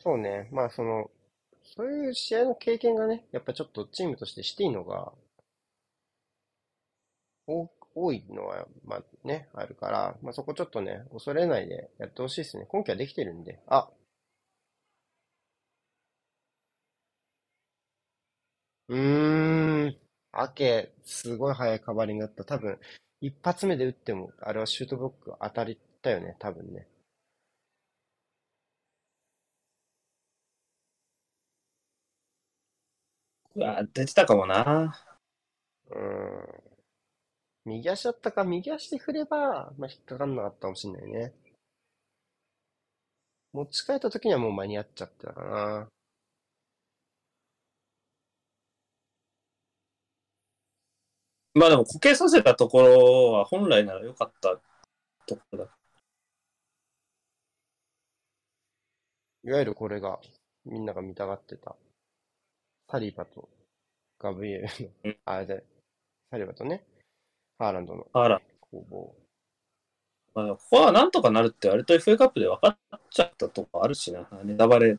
[0.00, 0.48] そうね。
[0.50, 1.08] まあ、その、
[1.62, 5.12] そういう試合の経験がね、やっぱちょっとチームとしてシティのが
[7.48, 7.66] 多
[8.02, 12.66] 多いのは、まあね、あるから、まあそこちょっとね、恐れないでやってほしいですね。
[12.68, 13.60] 今季はできてるんで。
[13.68, 13.88] あ、
[18.88, 19.98] うーん。
[20.32, 22.44] アケ、すごい速いカバーリングだった。
[22.44, 22.78] 多分、
[23.20, 26.86] 一発目で打っても、あれはシュートブロック当たりだよね、多分ね。
[33.56, 34.94] うわ、出てたかもな。
[35.90, 36.77] うーん。
[37.68, 41.34] 右足だったか、右足で振れば、まあ、引っかかんなかったかもしれないね。
[43.52, 45.88] 持ち替えた時にはもう間に合っちゃってたかな。
[51.54, 54.60] まあでも、こけさせたところは本来なら良かった
[55.26, 55.78] ところだ。
[59.44, 60.20] いわゆるこれが、
[60.64, 61.76] みんなが見たがってた、
[62.90, 63.48] サリバと
[64.18, 65.64] ガブリエルの、うんあれで、
[66.30, 66.84] サリバとね、
[67.58, 68.40] ハーランドのあら。
[68.60, 69.14] 攻防。
[70.34, 74.28] まあ、ここはなんとかなるって割と FA カップで分かっちゃったとこあるしな。
[74.44, 74.96] ネタバレ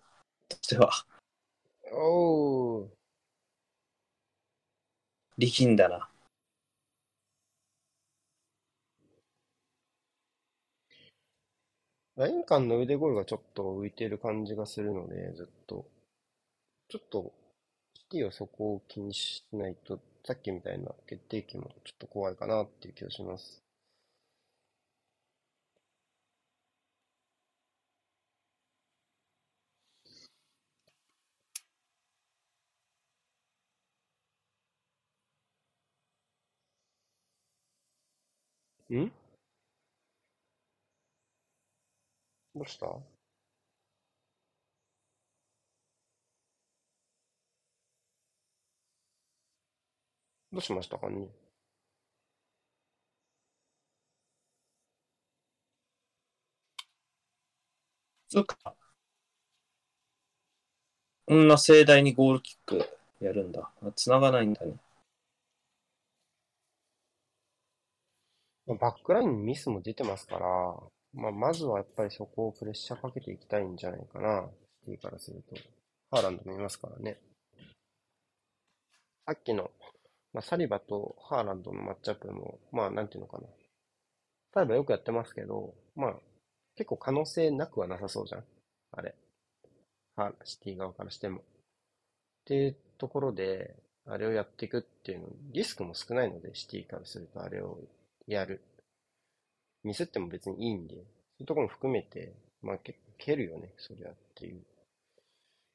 [0.50, 0.92] としては。
[1.92, 2.88] おー、
[5.38, 6.10] 力んだな。
[12.18, 15.86] ライン間の腕声がちょっと浮いている感じがするので、ずっと。
[16.90, 17.32] ちょっと、
[17.94, 23.62] シティはそこを気にしないと、さっきみたいな決定機もちょっと怖いかなっていう気がします。
[38.96, 39.12] ん？
[42.56, 42.88] どうした？
[50.52, 51.28] どうしましたかね
[58.30, 58.76] そっか。
[61.26, 62.84] こんな盛大にゴールキック
[63.22, 63.72] やるんだ。
[63.82, 64.74] あ繋がないんだね。
[68.68, 70.40] まあバックラインにミスも出てますから、
[71.14, 74.48] まあ、まずはやっぱりそこをプレッシャーかけていきたいんじゃないかな、
[74.86, 75.56] シティからすると。
[76.12, 77.20] ハーランドもいますからね。
[79.26, 79.72] さっきの、
[80.34, 83.48] まあ、サリバとハーランドのマッチアップも、まあ、なんていうのかな。
[84.54, 86.16] サリバよくやってますけど、まあ、
[86.76, 88.44] 結構可能性なくはなさそうじゃん。
[88.92, 89.16] あれ。
[90.16, 91.40] ハーシティ側からしても。
[91.40, 91.42] っ
[92.46, 97.80] ていうところで、あれをやっていくっていうの、リスクも少ないので、シティからするとあれを
[98.28, 98.62] やる。
[99.84, 104.62] ミスっても別にいいんで、そういうところも含めて、まあ結構蹴るよね、そりゃっていう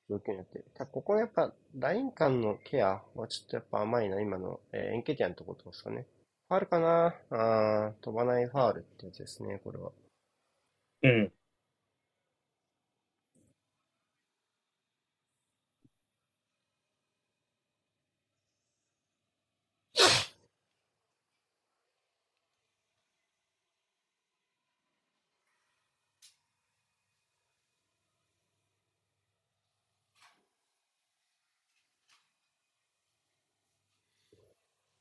[0.09, 0.65] 状況になってる。
[0.75, 6.07] ただここのやっぱ、ライン間のケアはちょっとやっぱ甘いな、今の、えーエンケティアのところですかね。
[6.49, 7.15] ファールかな？
[7.31, 9.93] あー飛ばないファールってやつですね、これは。
[11.03, 11.33] うん。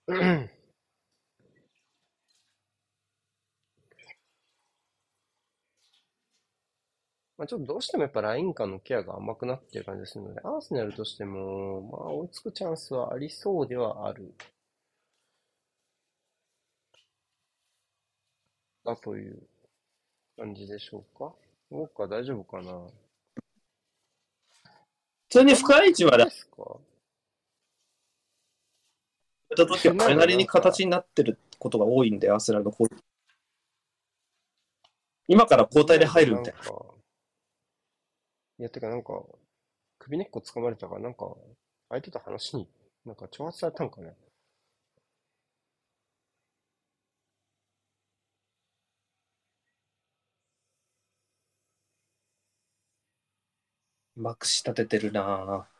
[0.08, 0.16] ま
[7.46, 14.34] あちょっとどうしてもやっぱライン間のケアが甘くなってる感じがするので、アーセナルとしても、まあ追いつくチャンスはありそうではある。
[18.86, 19.42] だという
[20.38, 21.34] 感じでしょうか？
[21.72, 22.72] ウォーカー大丈夫かな？
[25.30, 26.78] 普通に深い位置までですか？
[29.54, 33.04] た時はそれなりに形になってることが多いんで、アーセナルの攻撃。
[35.28, 36.62] 今から交代で入るみたいな。
[38.60, 39.24] いや、てかなんか、
[40.00, 41.36] 首根っこ掴まれたから、なんか、
[41.90, 42.68] 相手と話に、
[43.06, 44.12] なんか挑発されたんかな。
[54.16, 55.73] まくし立ててるなぁ。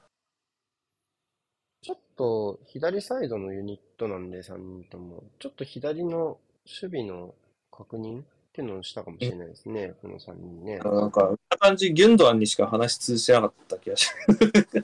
[1.84, 5.22] ちょっと左サイドのユニットなんで、3人とも。
[5.38, 7.36] ちょっと左の守備の
[7.72, 8.24] 確認っ
[8.54, 10.78] ていうのをしたかもしれないですね、この3人ね。
[10.78, 14.46] なんか、見た感じ、ギュンドアンにしか話し通じてなかった気がします。
[14.46, 14.84] い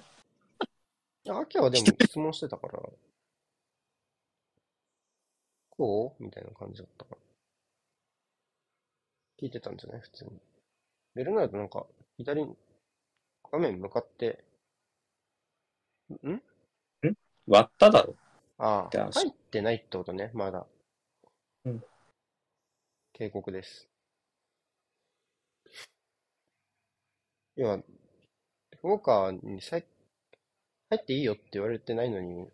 [1.23, 2.81] や、アキはでも質問してたから、
[5.69, 6.23] こう？
[6.23, 7.17] みたいな感じだったから。
[9.41, 10.01] 聞いてたんじゃない？
[10.01, 10.31] 普通に。
[11.15, 11.85] ベルナルドなんか、
[12.17, 12.57] 左に、
[13.49, 14.43] 画面向かって、
[16.27, 16.41] ん？
[17.49, 18.15] 割っただろ。
[18.59, 20.67] ああ、入ってないってことね、まだ。
[21.65, 21.83] うん。
[23.11, 23.89] 警告です。
[27.55, 27.75] 要は、
[28.83, 29.85] ウォーカーにさい
[30.91, 32.47] 入っていいよって言われてないのに、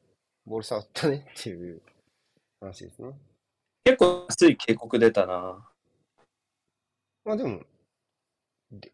[0.46, 1.82] ボール触ったねっていう
[2.62, 3.12] 話ですね。
[3.84, 5.70] 結構安い警告出たな。
[7.26, 7.62] まあでも、
[8.72, 8.94] で、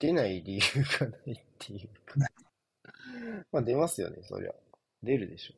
[0.00, 0.60] 出ない理由
[0.98, 2.18] がないっていうか。
[3.52, 4.54] まあ出ますよね、そりゃ。
[5.02, 5.54] 出るでしょ。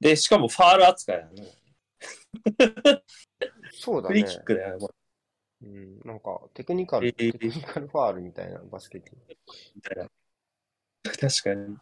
[0.00, 1.52] で、しかもファール扱いだね。
[3.72, 4.42] そうだねフリーキッ。
[4.42, 4.94] クだよね、こ
[5.62, 9.12] うん、なんか、テクニカル、えーテクニカルファールみたいなバスケット。
[9.28, 9.36] れ。
[9.74, 10.08] みたいな。
[11.02, 11.76] 確かに。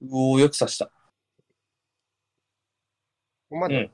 [0.00, 0.86] うおー、よく刺した。
[0.86, 0.92] こ
[3.50, 3.90] こまで、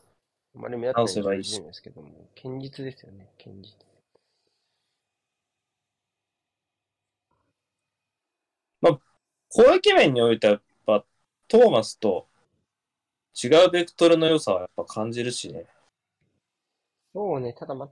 [0.55, 3.85] うんあまり目立って直せばいんですけども、堅実ですよね、堅実。
[9.57, 11.05] 攻撃面においてはやっぱ
[11.47, 12.27] トーマスと
[13.41, 15.67] 違うベクトルの良さはやっぱ感じるしね。
[17.15, 17.89] そうね、ただま、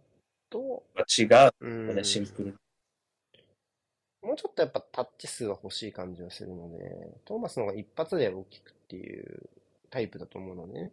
[0.50, 0.82] ど
[1.16, 1.22] 違
[1.60, 2.54] うね、シンプルに。
[4.22, 9.48] もうちょっとやっぱタッチ数が欲しい感じはするので、トーマスの方が一発で大きくっていう
[9.88, 10.92] タイプだと思うのでね、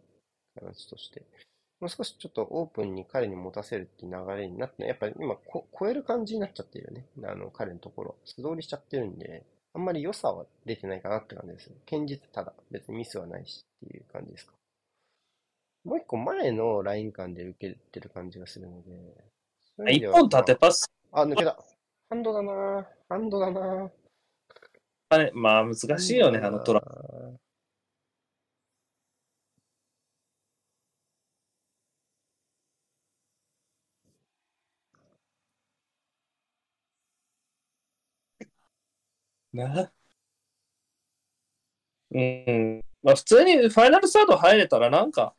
[0.54, 1.24] 形として。
[1.80, 7.06] もう少しちょっとオープンに彼に持たせるっていう流れになって、やっぱり今こ超える感じになっちゃってるよね。
[7.24, 8.16] あの、彼のところ。
[8.24, 11.70] 素通りしちゃってるんで、あんまり良さは出てないかなって感じです。
[11.88, 12.52] 堅実ただ。
[12.70, 14.52] 別にミスはないしっていう感じですか。
[15.84, 18.90] もう一個前のライン間で受けてる感じがするので。
[19.78, 21.56] では一本縦パスあ、抜けた。
[22.10, 23.90] ハンドだなぁハンドだなぁ
[25.08, 26.82] はね、まあ難しいよね、あのトラ。
[39.52, 39.92] な。
[42.12, 42.84] うん。
[43.02, 45.34] まあ普通にファイナルサード入れたらなんか、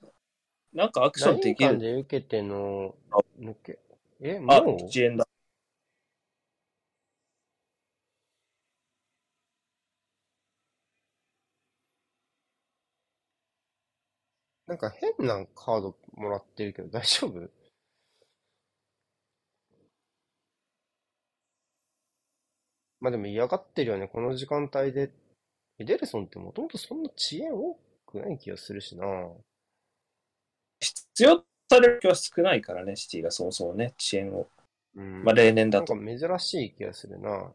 [0.74, 1.78] なんかアクションできる。
[1.80, 3.80] で受けてのあ抜け、
[4.22, 5.28] え、あ、もう？1円だ。
[14.68, 17.61] なんか変なカードもらってるけど大丈夫？
[23.02, 25.12] まあでも嫌がってるよね、この時間帯で。
[25.80, 27.76] エデルソンってもともとそんな遅延多
[28.06, 29.06] くない気がするしな。
[30.80, 34.48] 必要される気は少ないからね、シティがそもそもね、遅延を。
[34.96, 35.24] うん。
[35.24, 35.96] まあ例年だと。
[35.96, 37.52] なんか珍しい気がするな。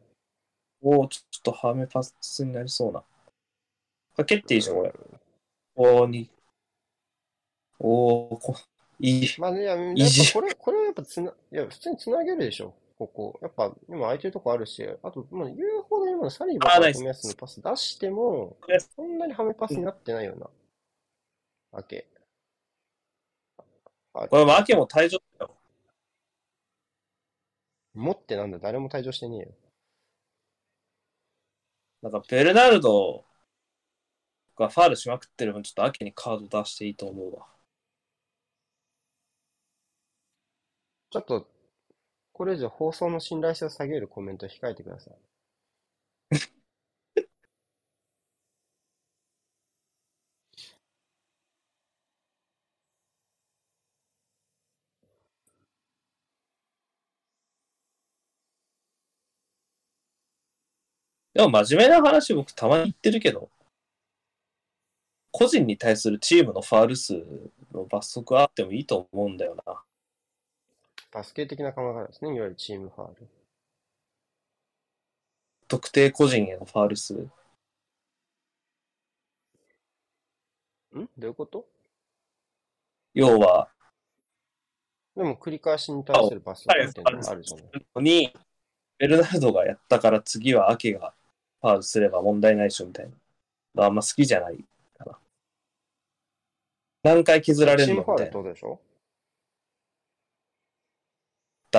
[0.83, 3.05] おおちょっとハーメパスになりそうな。
[4.17, 4.93] かけっていいじゃん、これ。
[5.77, 6.29] おーに。
[7.79, 8.57] おーこ、
[8.99, 9.29] いい。
[9.39, 9.77] まあね、いや、
[10.33, 13.39] これ、これはやっぱつな、いや、普通につなげるでしょ、ここ。
[13.43, 18.57] やっぱ、今空いてるとこあるし、あと、まあ、言うほど今のサリバーと富安のパス出しても
[18.95, 20.51] そんなにハメパスになってないような、
[21.73, 22.07] わけ。
[24.15, 25.57] あこれ、マーケも退場だよ。
[27.95, 29.55] 持ってなんだ、誰も退場してねえよ。
[32.03, 33.25] なんか、ベルナルド
[34.57, 37.47] がファールしまくってる分、ちょっと秋にカード出していいと思うわ。
[41.11, 41.49] ちょっと、
[42.37, 45.15] これ以上放送の信頼性を下げるコメント控えてください。
[61.33, 63.51] でも、真面目な話、僕、たまに言ってるけど、
[65.31, 67.15] 個人に対するチームのファール数
[67.73, 69.83] の罰則はあってもいいと思うんだよな。
[71.13, 73.29] バスケ的な考え方ですね、いわゆるチームファール。
[75.69, 77.15] 特定個人へのファール数。
[77.15, 77.29] ん？
[80.95, 81.67] どういうこと？
[83.15, 83.69] 要は、
[85.17, 88.03] でも繰り返しに対する罰則っていうのがあるじゃない。
[88.03, 88.33] に、
[88.99, 91.15] ベルナルドがやったから次はアケが
[91.63, 93.11] ファールすれば問題ないでしょみたい
[93.75, 93.85] な。
[93.85, 94.65] あんま好きじゃない
[94.99, 95.19] かな。
[97.03, 98.55] 何回削られチームファールってるのみたいな。
[98.55, 98.81] ことでしょ？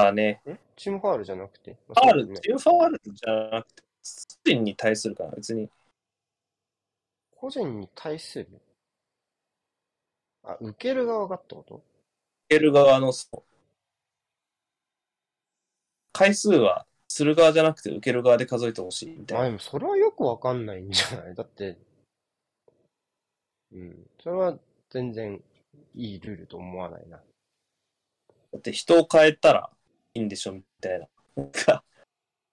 [0.03, 0.41] だね。
[0.49, 1.77] んチームファールじゃなくて？
[1.87, 5.69] ファール、チームファールじゃなくて、個人に対するかな、別に。
[7.35, 8.47] 個人に対する？
[10.43, 11.75] あ、受ける側がってこと？
[11.75, 11.83] 受
[12.49, 13.43] ける側の、そう
[16.13, 19.41] 回数は、する側じゃなくて受ける側で数えてほしいみたいな。
[19.41, 21.35] まあでもそれはよくわかんないんじゃない？
[21.35, 21.77] だって、
[23.71, 24.07] うん。
[24.21, 24.57] それは
[24.89, 25.41] 全然
[25.95, 27.17] いいルールと思わないな。
[27.17, 27.23] だ
[28.59, 29.69] って人を変えたら
[30.17, 31.07] いいんでしょみたいな。
[31.35, 31.83] なんか、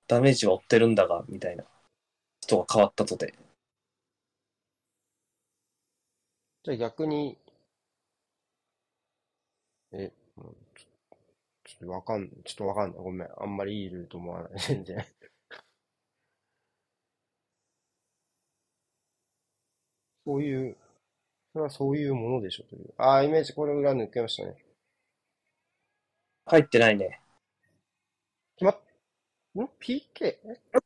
[0.07, 1.65] ダメージは負ってるんだが、みたいな。
[2.43, 3.35] 人が変わったとて。
[6.65, 7.39] じゃあ逆に、
[9.93, 10.45] え、うん
[10.75, 10.87] ちょ
[11.65, 13.03] ちょっとわかん、ちょっとわかんない。
[13.03, 13.29] ごめん。
[13.39, 14.53] あんまりいいルールと思わない。
[14.61, 15.05] 全然。
[20.27, 20.77] そういう、
[21.53, 22.95] それはそういうものでしょという。
[22.99, 24.57] ああ、イメージ、これ裏抜けましたね。
[26.47, 27.21] 入ってないね。
[28.65, 28.79] 決
[29.57, 30.25] まっ、ん ?PK?
[30.25, 30.39] え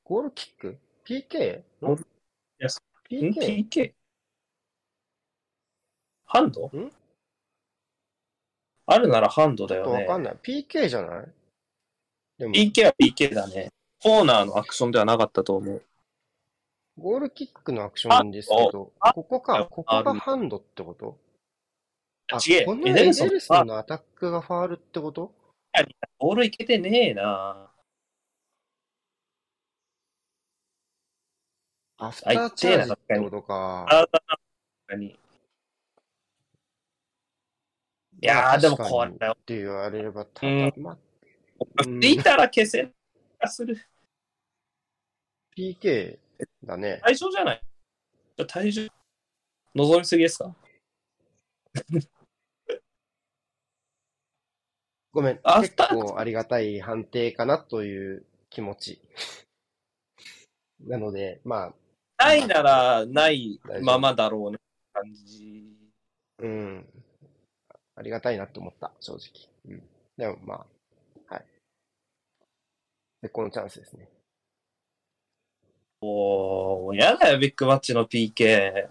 [0.05, 1.63] ゴールキック ?PK?
[1.81, 2.05] ゴールい
[2.59, 3.69] やそん？PK?
[3.69, 3.93] ?PK?
[6.27, 6.67] ハンド？
[6.67, 6.91] ん？
[8.87, 10.03] あるならハンドだよね。
[10.05, 10.37] わかんない。
[10.43, 11.27] PK じゃない？
[12.39, 13.69] でも、PK は PK だね。
[14.03, 15.83] コーナーのアクションではなかったと思う。
[16.99, 21.17] ゴールキックのアクションですけど、あここか、ここがハンドってこと？
[22.33, 25.33] あ、違えこのエデルソンのアタックがファールってこと？
[26.19, 27.71] ボールいけてねえな
[31.99, 33.87] アフターチャージってことか。
[33.89, 34.07] あ
[34.87, 35.19] かに。
[38.21, 40.47] いやー、でもこれ、って言われれば、た
[40.77, 40.99] まあ、
[41.87, 42.93] うん見たら消せ
[43.41, 43.77] がする。
[45.57, 46.19] PK
[46.65, 47.01] だね。
[47.03, 47.63] 対象じゃない？
[48.47, 48.89] 体重、
[49.75, 50.55] 望みすぎですか？
[55.19, 55.35] ごめん。
[55.35, 59.01] 結アフター構ありがたい判定かなという気持ち。
[60.87, 61.75] なので、ま
[62.19, 64.59] あ、ないならないままだろうね。
[64.93, 65.77] 感じ。
[66.39, 66.87] うん。
[67.97, 69.49] ありがたいなって思った、正直。
[69.67, 69.83] うん。
[70.17, 71.45] でもまあ、はい。
[73.23, 74.09] で、このチャンスですね。
[76.01, 78.89] おー、やだよ、ビッグマッチの PK。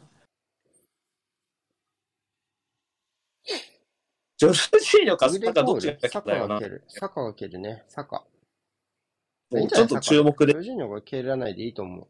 [4.37, 6.69] ジョルジーニョかサカどっちがサカが蹴。
[6.69, 6.83] る。
[6.87, 7.83] サカが蹴るね。
[7.87, 8.23] サカ。
[9.49, 10.57] もうちょっと注目でジョ。
[10.59, 12.07] ルジーニョが蹴らないでいいと思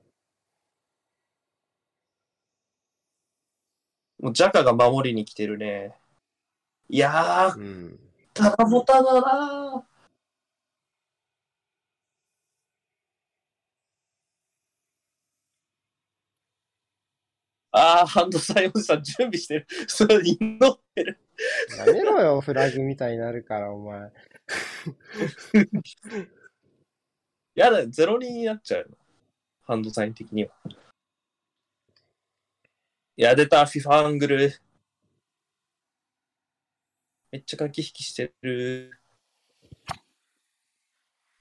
[4.20, 4.24] う。
[4.24, 5.96] もうジャカが守りに来てるね。
[6.90, 8.00] いやー、うん。
[8.34, 9.87] ただボタだな
[17.78, 19.68] ああ、ハンドサインおじさん準備してる。
[19.88, 21.20] それ祈ってる。
[21.78, 24.12] やめろよ、 フラグみたいになるから、お前。
[27.56, 28.88] やだ、ゼロになっちゃうよ。
[29.64, 30.52] ハンドサイン的には。
[33.18, 34.54] いや、出た、フィファアングル。
[37.32, 38.92] めっちゃ駆け引きしてる。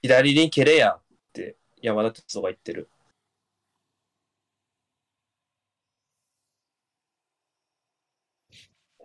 [0.01, 1.01] 左に蹴れやっ
[1.33, 2.89] て山田哲人が言ってる。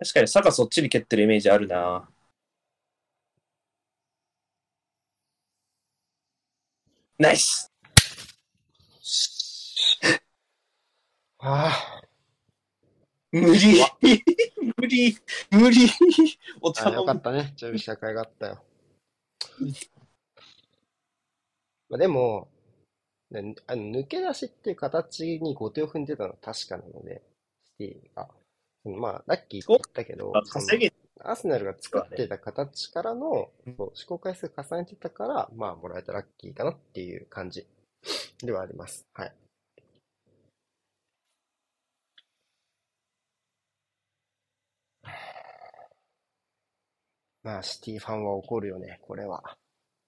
[0.03, 2.09] 確かに坂そっちに蹴ってるイメージあるな。
[7.17, 7.71] ナイス
[11.39, 12.01] ああ、
[13.31, 13.81] 無理
[14.77, 15.17] 無理
[15.51, 15.87] 無理
[16.61, 17.53] おあ頼むよかったね。
[17.55, 18.63] 準備した甲斐があったよ。
[21.89, 22.49] まあ、でも、
[23.31, 27.21] ねあの抜け出しっていう形に後手を踏んでたのは確かなので、
[27.63, 28.42] シティが。
[28.85, 30.93] まあ、ラッキーって言ったけど、稼げ
[31.25, 37.65] アーセナルが作ってた形からのうんそう試行回数重ねてたから、まあ、もらえたラッキーかなっていう感じ
[38.39, 39.07] ではあります。
[39.13, 39.33] はい。
[47.43, 49.57] まあ、シティファンは怒るよね、これは。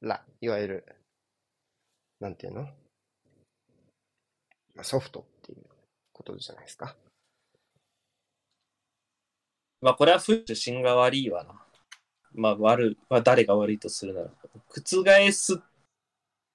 [0.01, 0.85] ら、いわゆる、
[2.19, 2.63] なんていうの？
[4.73, 5.63] まあ、ソフトっていう
[6.11, 6.95] ことじゃないですか。
[9.85, 11.53] まあこれはフッシュ芯が悪いわな。
[12.33, 14.27] まあ悪い、まあ誰が悪いとするなら。
[14.67, 15.57] 覆すっ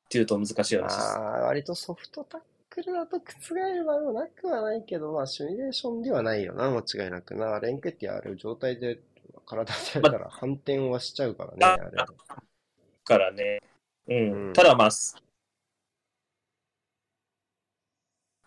[0.09, 0.99] ていうと難しい話です。
[0.99, 7.61] ああ、割とソフトタックルだと覆る場合もなくはないけど、まあ、シミュレーションではないよな、間違いなくな。
[7.61, 8.99] レンクってある状態で
[9.47, 11.91] 体でやったら反転はしちゃうからね、まあれ。
[13.05, 13.61] からね。
[14.09, 14.49] うん。
[14.49, 15.15] うんただまあ、す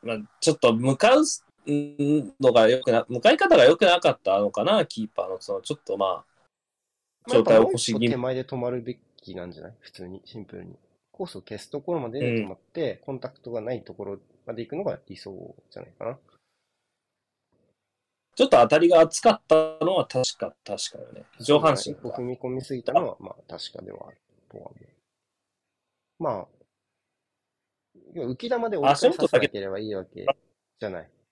[0.01, 1.23] まあ、ちょっと向かう
[1.65, 5.41] のがよくな、向かい方が良くなかったのかな、キーパーの。
[5.41, 9.73] その、ちょっとまあ、状態をっぱもう起こし気味一歩手前で止まるべきなんじゃない？
[9.79, 10.77] 普通に、シンプルに。
[11.11, 16.17] コースを消すところまでで止まって、コンタクトがないところまで行くのが理想じゃないかな。
[18.35, 21.23] ちょっと当たりが厚かったのは確か、確かよね。
[21.39, 24.17] 上半身一踏み込みすぎたのは、まあ確かではある
[24.51, 24.87] とは思う。
[26.17, 26.47] まあ、
[28.15, 30.25] 浮き玉で折り返させなければいいわけ
[30.79, 31.22] じゃないうん。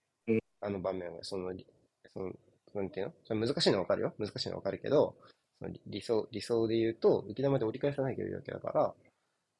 [0.61, 1.65] あの場面は、その、り
[2.13, 2.31] その、
[2.73, 3.13] なんていうの？
[3.25, 4.13] それ難しいのはわかるよ。
[4.17, 5.15] 難しいのはわかるけど、
[5.59, 8.93] その理理想、理想で言うと、浮き玉で折り返さなきゃいけないわけだから、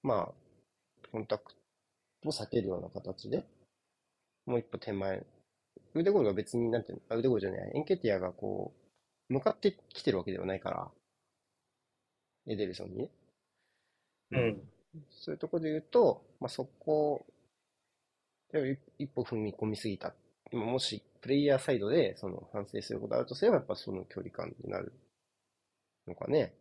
[0.04, 0.34] まあ、
[1.12, 1.54] コンタク
[2.24, 3.46] トを避けるような形で、
[4.46, 5.26] もう一歩手前。
[5.94, 7.04] 腕ゴールが別に、なんていうの？
[7.10, 7.72] あ腕ゴールじゃない。
[7.76, 8.74] エンケティアがこ
[9.30, 10.88] う、向かってきてるわけではないから、
[12.48, 13.10] エデルソンにね。
[14.32, 14.62] うん。
[15.10, 17.26] そういうところで言うと、まあ、そこ、
[18.98, 20.14] 一歩踏み込みすぎた。
[20.52, 24.94] 今もし、プレイヤーサイドで、その、反省することがあるとすれば、やっぱその距離感になる
[26.08, 26.54] のかね。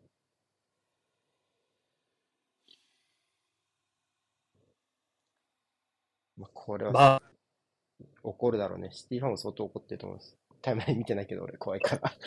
[6.37, 7.23] まあ、これはまあ、
[8.23, 8.91] 怒るだろうね。
[8.93, 10.37] シティファンも相当怒ってると思います。
[10.63, 12.13] タイムライン見てないけど、俺怖いから。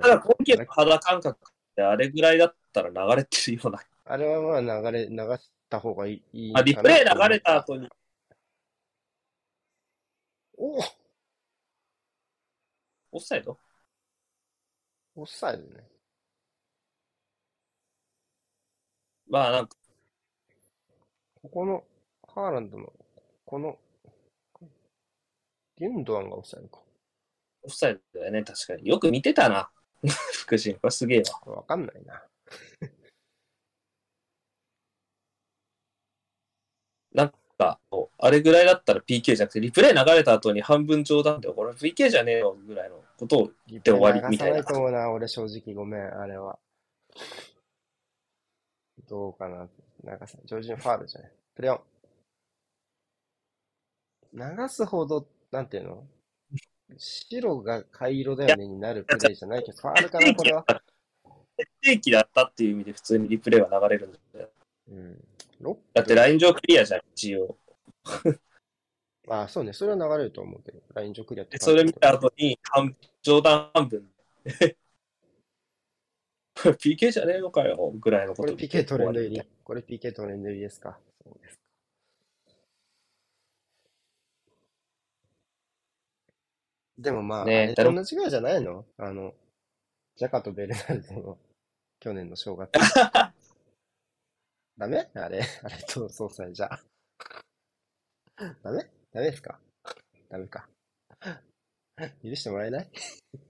[0.00, 3.80] ただ今季の肌感覚ってあれぐらいだったら流れてるような。
[4.04, 7.88] あれはまあ流れ、流した方がいいいいあ、リプレイ流れたと後に、
[10.58, 11.08] 思った。
[13.12, 13.58] オフサイド
[15.16, 15.86] おオフサイドね。
[19.28, 19.76] まあなんか、
[21.42, 21.84] ここの、
[22.34, 22.92] ハーランドの、
[23.44, 23.78] この、
[25.76, 26.80] ギュンドアンがオフサイドか。
[27.62, 28.88] オフサイドだよね、確かに。
[28.88, 29.70] よく見てたな。
[30.32, 30.74] 福神。
[30.76, 31.56] これすげえわ。
[31.56, 32.22] わかんないな。
[37.12, 37.78] なんか、
[38.18, 46.58] あれぐらいだったら PK じゃなくて、リプレイ流れた後に半分冗談で、これ PK じゃねえよぐらいのことを、リ終わりみたいな流うな、俺正直ごめん、あれは。
[49.08, 49.68] どうかな。
[50.04, 51.32] 流さ、ジョージのファールじゃない。
[51.54, 51.80] プレオン。
[54.34, 56.06] 流すほど、なんていうの？
[56.96, 60.64] 白が灰色だよねになるプレイじゃないけど、ファールかな、これは。
[61.56, 64.48] 決定機だったっていう意味で普通にリプレイは流れるんだよ。
[64.90, 65.27] うん。
[65.94, 67.56] だってライン上クリアじゃん、一応。
[69.28, 69.72] あ あ、そうね。
[69.72, 74.10] それは流れると思うけど、ライン上クリアってで、それ見た後に、半冗談半分。
[76.54, 79.42] これ PK じゃねえのかよ、ぐらいのこことれ PK トレンド入りり。
[79.62, 80.98] これ PK トレンド入りですか。
[81.22, 81.62] そうですか。
[86.98, 88.84] でもまあ、ねあ同じぐらいじゃないの？
[88.96, 89.34] あの、
[90.16, 91.38] ジャカとベルナルドの
[92.00, 92.72] 去年の正月。
[94.78, 95.10] ダメ？
[95.14, 95.42] あれ？
[95.62, 96.70] あれと総裁じゃ。
[98.62, 98.84] ダメ？
[99.12, 99.58] ダメですか？
[100.28, 100.68] ダメか。
[102.22, 102.90] 許してもらえない？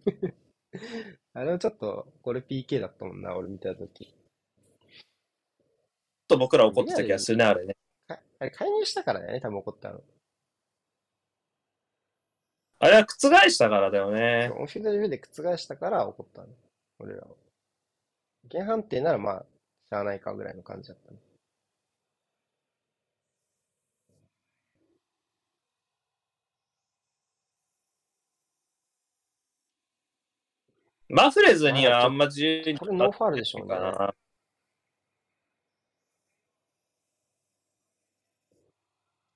[1.34, 4.14] あれはちょっと、これ PK だったもんな、俺見たとき。
[6.26, 7.74] と僕ら怒ってた気がするね、あれね。
[8.06, 10.02] かあれ、介入したからだよね、多分怒ったの。
[12.80, 14.50] あれは覆したからだよね。
[14.56, 16.48] オンフィールドレビューで覆したから怒ったの。
[17.00, 17.28] 俺らは。
[18.50, 19.46] 原判定ならまあ、
[19.90, 21.18] しゃあないかぐらいの感じだったね。
[31.08, 33.68] マフレズにはあんま自由にこれノーファールでしょう。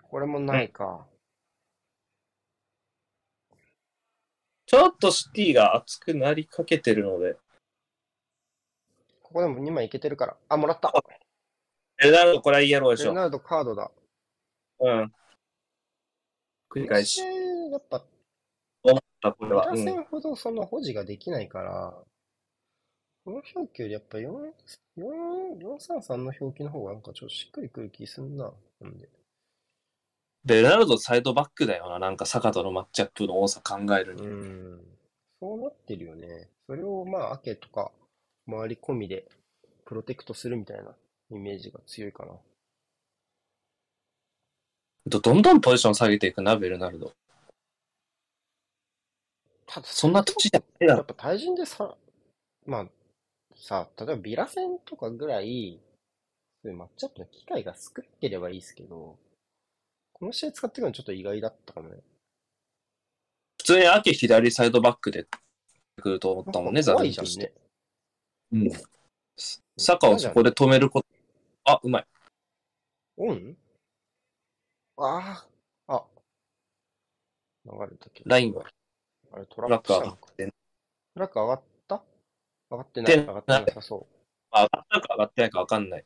[0.02, 1.06] これもないか。
[4.66, 7.36] ちょっとシティが熱くなりかけてるので、
[9.32, 10.36] ここでも2枚いけてるから。
[10.50, 10.92] あ、もらった。
[12.02, 13.04] エルナルドこれはイエローでしょ。
[13.04, 13.90] ベルナルドカードだ。
[14.80, 15.12] うん。
[16.70, 17.20] 繰り返し。
[17.20, 18.04] やっぱ、
[19.22, 19.68] あ、これは。
[19.68, 19.78] 裏うん。
[19.84, 21.94] 戦ほどその保持ができないから、
[23.24, 24.30] この表記よりやっぱ4、
[24.98, 28.52] 4、433の表記の方がなんかちょっとしっくりくる気すんな。
[28.80, 29.08] なんで。
[30.44, 31.98] ベルナルドサイドバックだよな。
[31.98, 34.26] なんか坂とのマッチアップの多さ考えるに。
[34.26, 34.80] うん。
[35.40, 36.50] そうなってるよね。
[36.66, 37.92] それをまあ、アケとか、
[38.52, 39.24] 回り込みで、
[39.84, 40.94] プロテクトするみたいな
[41.30, 42.32] イメージが強いかな。
[45.06, 47.12] どどんどんポジション下げていくな、ベルナルド。
[49.66, 50.98] ただ、そんな年じゃないだろ。
[50.98, 51.96] やっぱ対人でさ、
[52.66, 52.86] まあ、
[53.56, 55.80] さ、例えばビラ戦とかぐらい、
[56.62, 59.18] そういうマッチアップの機会が少なければいいですけど、
[60.12, 61.96] この試合使ってくるのちょっと意外だったかもね。
[63.58, 65.26] 普通にアケ左サイドバックで
[66.00, 67.52] 来ると思ったもんね、ザ怖いじゃんルとして。
[68.52, 68.70] ね。
[68.70, 68.82] うん。
[69.78, 71.06] サカをそこで止めること。
[71.64, 72.06] あ、うまい。
[73.16, 73.56] オン
[74.96, 75.46] あ
[75.88, 76.04] あ、あ、
[77.64, 78.30] 流れたけど。
[78.30, 78.64] ラインは。
[79.32, 79.92] あれトララック。
[79.92, 80.54] 上がってんフ
[81.20, 82.02] ラッグ上がった？
[82.70, 83.16] 上がってない。
[83.16, 84.06] で上がってなさそう。
[84.50, 86.04] まあ、上がったか上がってないか分かんない。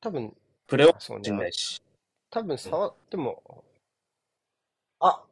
[0.00, 1.48] 多分、プレーオフあそうしんなね。
[1.48, 1.82] いし。
[2.30, 3.64] 多分触っても、
[5.00, 5.24] あ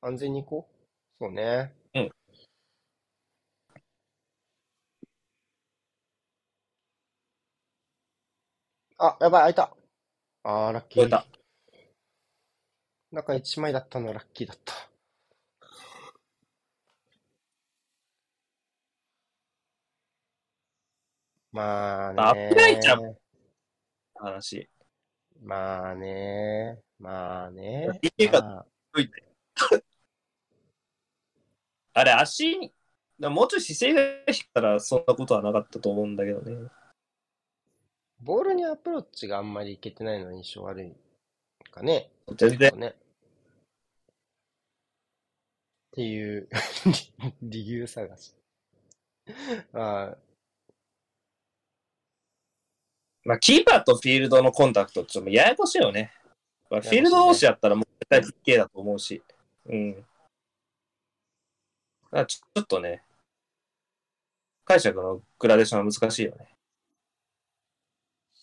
[0.00, 0.68] 安全に行こ
[1.20, 1.24] う。
[1.24, 1.72] そうね。
[8.98, 9.76] あ、やばい、開いた。
[10.44, 11.02] あー、ラッキー。
[11.02, 11.26] 超えた。
[13.12, 14.74] 中1枚だったのラッキーだった。
[21.52, 23.16] まああね危ないじゃん
[24.14, 24.68] 話。
[25.42, 28.66] まあねまあね PK がまあ
[31.94, 32.74] あれ、足に、
[33.18, 36.68] だもうちょい姿勢が引いたらそんなことはなかったと思うんだけどね。
[38.20, 40.92] ボールにアプローチがあんまりいけてないの印象悪い
[41.70, 42.10] かね。
[42.36, 42.78] 全然。
[42.78, 42.88] ね。
[42.88, 42.92] っ
[45.92, 46.48] ていう
[47.42, 48.34] 理由探し。
[49.72, 50.18] ああ、
[53.24, 56.12] まあ、キーパーとフィールドのコンタクトってちょっとややこしいよね。
[56.70, 59.22] まあ、フィールド同士やったらもう絶対 PK だと思うし。
[59.66, 60.06] うん。
[62.12, 63.02] あちょっとね、
[64.64, 66.55] 解釈のグラデーションは難しいよね。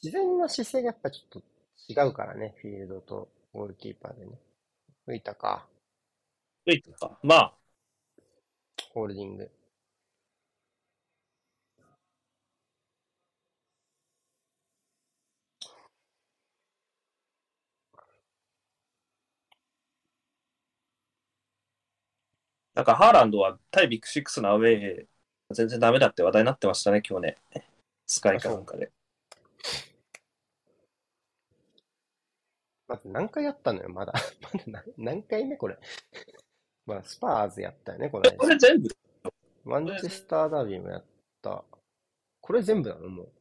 [0.03, 1.41] 自然な姿勢がやっぱちょっと
[1.87, 4.33] 違うからね、フィールドとゴールキーパーでね。
[5.05, 5.65] 吹いたか、
[6.65, 7.17] いいとか。
[7.23, 7.53] まあ、
[8.93, 9.49] ホールディング。
[22.73, 25.07] なんかハーランドは対ビッグシックスのアウェイ
[25.51, 27.37] 全然ダメだって話題になってましたね、今日ね。
[28.05, 28.91] スカイかなんかで。
[32.87, 34.13] まず何回やったのよ、まだ。
[34.41, 35.77] まだ何何回目これ。
[36.85, 38.53] まあ、スパーズやったよね、このこ間。
[38.53, 38.89] れ全部、
[39.63, 41.05] マンチェスターダービーもやっ
[41.41, 41.63] た。
[42.41, 43.31] これ全部なのもう。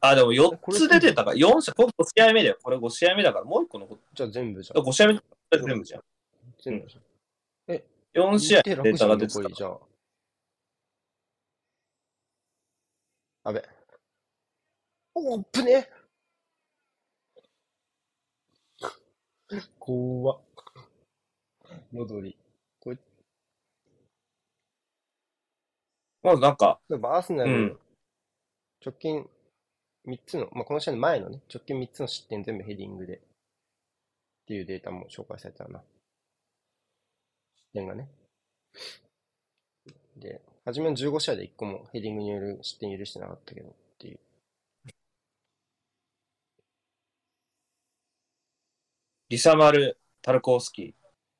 [0.00, 2.58] あ、でも4これつ出てたから、4試合、これ5試合目だよ。
[2.62, 4.82] これ5試合目だから、もう1個残っじゃあ全部じゃん。
[4.82, 5.20] 5試合目
[5.52, 6.02] 全部じゃん。
[6.58, 7.04] 全部じゃん。
[8.14, 9.80] 4試合データが出てた。
[13.44, 13.68] あべ。
[15.14, 15.88] おっぶね
[19.78, 20.40] 怖っ。
[21.92, 22.36] 戻り。
[22.80, 22.98] これ、
[26.22, 27.78] まずなんか、例えばアーセナルうん、
[28.84, 29.28] 直近
[30.06, 33.20] 3つの、まあ、この試合の前のね、直近3つの失点全部ヘディングで、っ
[34.46, 35.82] ていうデータも紹介されたな。
[37.56, 38.08] 失点がね。
[40.16, 44.20] で、初めの15試合で1個もヘディングによる失点許してなかったけどっていう。
[49.30, 50.92] リサマル、タルコースキー、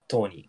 [0.06, 0.48] トーニ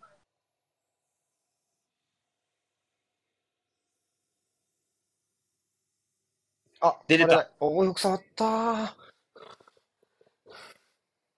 [6.78, 8.94] あ、出れだおー、よく触ったー。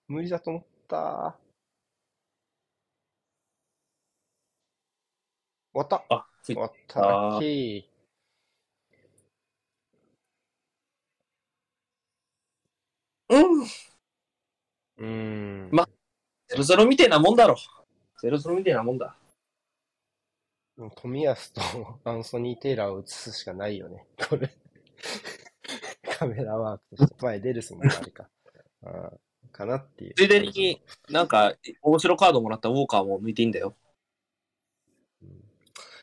[0.08, 1.00] 無理だと思ったー。
[5.72, 6.04] 終わった。
[6.10, 7.00] あ、終わった。
[7.00, 7.88] ラッキ
[13.30, 13.93] うん。
[14.98, 15.02] ー。
[15.02, 15.68] うーん。
[15.72, 15.88] ま
[16.48, 17.56] ゼロゼロみてえなもんだろ。
[18.20, 19.16] ゼロゼロみてえなもんだ。
[20.96, 21.60] 富安と
[22.04, 24.06] アンソニー・テイラーを映すしかないよね。
[24.28, 24.50] これ。
[26.18, 27.24] カメラワークとして。
[27.24, 28.28] 前、デルスもあれか。
[28.82, 29.18] あー
[29.54, 30.14] かなっていう。
[30.14, 33.74] ついでに、なんか、面白カードもらったウォーカーも抜いていいんだよ。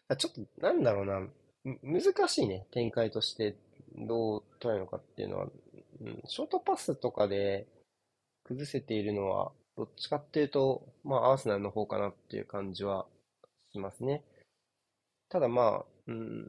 [0.07, 1.27] あちょっと、なんだろうな。
[1.63, 2.65] む難しいね。
[2.71, 3.55] 展開として
[3.95, 5.47] どう捉えるのかっていうのは。
[6.01, 7.67] うん、ショートパスとかで
[8.51, 13.05] 崩せているのは、どっちかっていうと、まあ、アーセナルの方かなっていう感じは
[13.71, 14.23] しますね。
[15.29, 16.47] ただまあ、うん、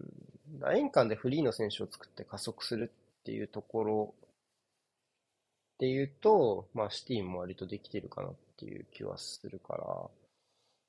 [0.59, 2.91] ライン間でフリーの選手を作って加速する
[3.21, 9.85] っていうところっていうと、まあ、シティも割とできてるかなっていう気はするから、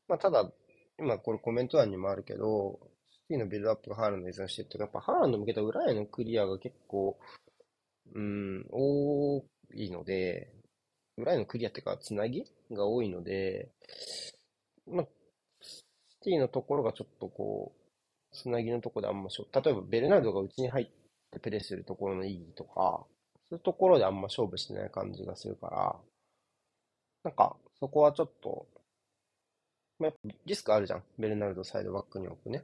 [0.07, 0.51] まあ、ただ、
[0.97, 2.79] 今これコメント欄にもあるけど、
[3.11, 7.19] シティのビルドアップがハーランドに依存してるっていうか、やっぱハーランド向けた裏へのクリアが結構、
[8.15, 9.43] うん、多
[9.75, 10.52] いので、
[11.17, 13.69] 裏へのクリアっていうか、つなぎが多いので、
[14.87, 15.07] まあ、
[15.61, 15.83] シ
[16.21, 20.87] ティのところがちょっとこう、つなぎのところであんましょ、例えばベルナルドが内に入っ
[21.31, 23.05] てプレーするところの意義とか、
[23.49, 25.95] そういうところであんま勝負してない感じがするから、
[27.23, 28.65] なんか、そこはちょっと、
[29.99, 31.03] まあ、やっぱリスクあるじゃん。
[31.19, 32.63] ベルナルドサイドバックに置くね。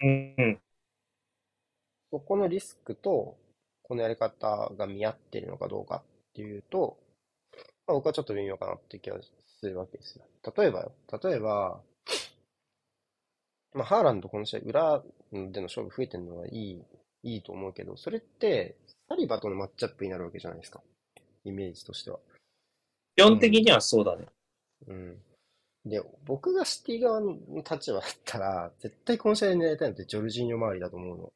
[0.00, 0.60] うん。
[2.10, 3.36] そこのリスクと、
[3.82, 6.96] このやり方が見合ってるのかどうかっていうと、
[7.86, 9.18] まあ、僕はちょっと微妙かなって気が
[9.60, 10.24] するわけですよ。
[10.56, 10.92] 例えばよ。
[11.22, 11.80] 例えば、
[13.74, 16.82] まあ、ハーランドこの試合裏での勝負増えてるのはいい、
[17.22, 18.76] いいと思うけど、それって、
[19.08, 20.80] サリバとのマッチアップになるわけじゃないですか。
[21.44, 22.18] イメージとしては。
[23.16, 24.26] 基本的にはそうだね。
[24.86, 25.18] うん。
[25.84, 27.36] で、僕がシティ側の
[27.68, 31.32] 立場だったら、絶対この試合で狙いたいのってジョルジーニョ周りだと思うの。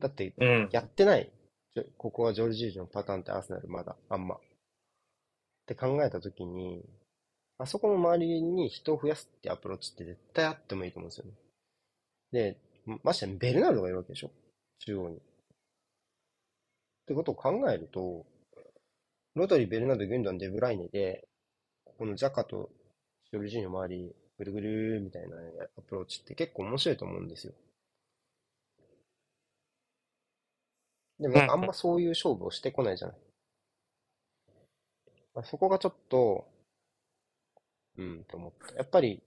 [0.00, 0.68] だって、うん。
[0.70, 1.30] やってない。
[1.74, 4.38] ちょここはジョルジーニョのパターンってアーセナルまだ、あんま。
[5.68, 6.82] って考えたときに、
[7.58, 11.32] あそこの周りに人を増やすってアプローチって絶対あってもいいと思うんですよね。
[12.32, 12.56] で、
[13.02, 14.30] ましてベルナルドがいるわけでしょ？
[14.78, 15.16] 中央に。
[15.16, 15.18] っ
[17.06, 18.24] てことを考えると、
[19.34, 21.28] ロドリ、ベルナルド、ギュンドン、デブライネで、
[21.98, 22.70] このジャカと
[23.30, 25.36] ジョルジーニョ周り、ぐるぐるーみたいな
[25.76, 27.52] アプローチって結構面白いと思うんですよ。
[31.18, 33.16] でもあんまそういう勝負をしてこないじゃない。
[35.38, 36.48] まあそこがちょっと、
[37.98, 38.74] うん、と思った。
[38.76, 39.22] やっぱり、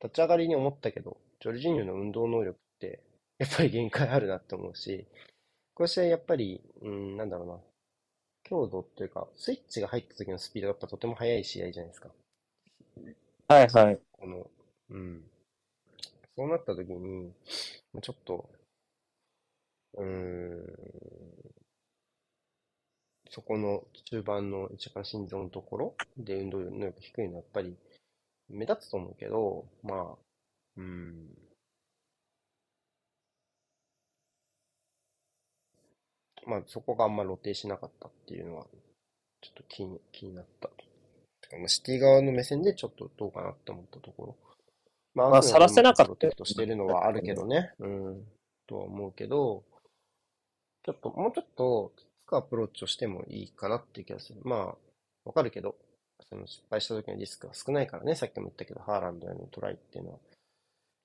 [0.00, 3.02] 立ち上がりに思ったけど、ジョルジーニョの運動能力って、
[3.38, 5.04] やっぱり限界あるなって思うし、
[5.74, 7.60] この試合やっぱり、うん、なんだろうな、
[8.44, 12.10] 強度っていうか、スイッチが入った時のスピードがやっぱとても速い試合じゃないですか。
[13.48, 14.00] はいはい。
[14.12, 14.50] この、
[14.90, 15.22] うん。
[16.36, 17.32] そうなった時に、
[18.02, 18.48] ちょっと、
[19.94, 21.63] うーん、
[23.34, 27.76] そこの中盤の一番心臓のところで運動能力低いのはやっぱり
[28.48, 30.14] 目立つと思うけど、まあ、
[30.76, 31.26] うん、
[36.46, 38.66] まあそこがあんま露呈しなかったっていうのは、
[39.40, 40.68] ちょっと気に、気になった。
[41.58, 44.36] まあシティ側の目線でちょっとどうかなって思ったところ。
[45.12, 47.72] ままあアーセナル晒せなかったプロテクトしてるのはあるけどね。
[47.80, 48.24] うん。
[48.68, 49.64] とは思うけど、
[50.84, 54.40] ちょっと、もうちょっと、つくアプローチをしてもいいかなっていう気がする。
[54.44, 54.76] まあ、
[55.24, 55.76] わかるけど、
[56.28, 58.14] その失敗した時のリスクが少ないからね。
[58.14, 60.18] さっきも言ったけど、ハーランドへのトライっていうのは。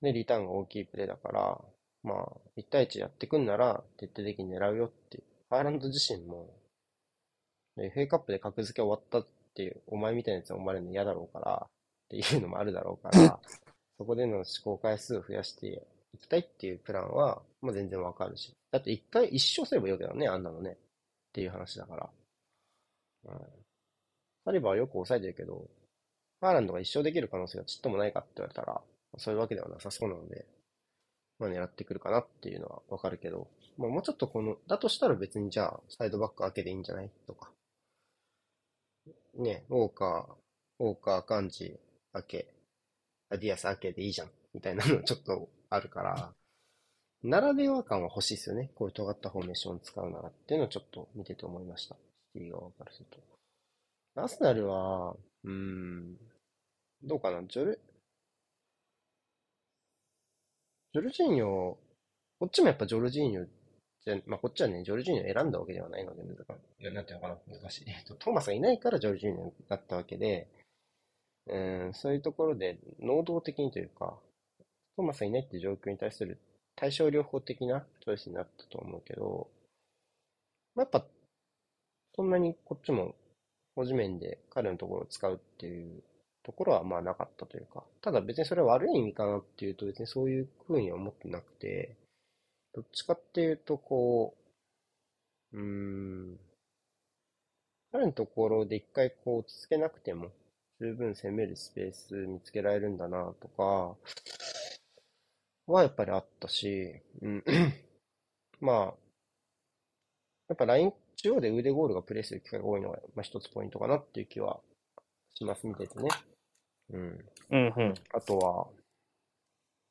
[0.01, 1.61] で、リターンが大きいプレーだから、
[2.03, 2.27] まあ、
[2.57, 5.23] 1対1やってくんなら、徹底的に狙うよっていう。
[5.49, 6.49] ハーランド自身も、
[7.77, 13.39] FA カップで格付け終わったっていう、お前みたいなやつが思われるの嫌だろうから、っていうのもあるだろうから、
[13.97, 18.53] そこでの試行回数を増やしていきたいっていうプランは、まあ全然わかるし。
[18.71, 20.77] だって一回一勝すればいいわけだよね、あんなのね。
[21.29, 22.09] っていう話だから。
[23.25, 23.39] うん。
[24.45, 25.69] サリバーはよく抑えてるけど、
[26.41, 28.81] ハーランドが一勝できる可能性がちっともないかって言われたら、
[29.17, 30.45] そういうわけではなさそうなので、
[31.39, 37.51] まあ狙ってくるかなっていうのはわかるけど、まあもうちょっとこの、だとしたら別にじゃあ、サイドバック開けでいいんじゃないとか。
[39.35, 41.79] ね、ウォーカー、ウォーカー、カンジ、
[42.13, 42.53] 開け、
[43.29, 44.31] アディアス開けでいいじゃん。
[44.53, 46.33] みたいなのちょっとあるから、
[47.23, 48.71] 並べ和感は欲しいですよね。
[48.75, 51.95] こういう尖ったフォーメーションを使うならっていうのをちょっと見てて思いました。
[52.35, 54.21] シティ側からすると。
[54.21, 56.15] アスナルは、うん、
[57.03, 57.79] どうかな、ジョル、
[60.93, 61.79] ジョルジーニョ、こ
[62.45, 63.47] っちもやっぱジョルジーニョ
[64.05, 66.39] じゃ、まあこっちはね、ジョルジーニョを選んだわけではないので難し
[66.79, 66.83] い。
[66.83, 67.83] や、なんていうのかな、難しい。
[67.87, 70.47] えっと、トーマスがいないからジョルジーニョになったわけで、
[71.47, 71.57] う
[71.89, 74.17] ん、そういうところで能動的にというか、
[74.95, 76.39] トーマスがいないって状況に対する
[76.79, 79.49] 対症療法的なチョイスになったと思うけど、
[80.75, 81.05] まあ、やっぱ、
[82.15, 83.15] そんなにこっちも、
[83.75, 86.01] 保持面で彼のところを使うっていう
[86.43, 91.97] ところはまあなかったというか、ただ別にそれは悪い意味かなっていうと別にそういう風には思ってなくて、
[92.73, 94.35] どっちかっていうとこ
[95.51, 95.63] う、うー
[96.33, 96.39] ん、
[97.91, 100.31] 彼のところで一回こう続けなくても、
[100.79, 103.95] 十分攻めるスペース見つけられるんだなとか、
[105.73, 107.43] はやっぱりあったし、うん、
[108.59, 108.77] まあ、
[110.49, 114.61] やっぱライン中央で腕ゴールがプレーする機会が多いのが、まあ、一つポイントかなっていう気は
[115.35, 116.09] します、見ててね。
[116.91, 117.25] うん。
[117.51, 117.93] うんうん。
[118.13, 118.67] あとは、っ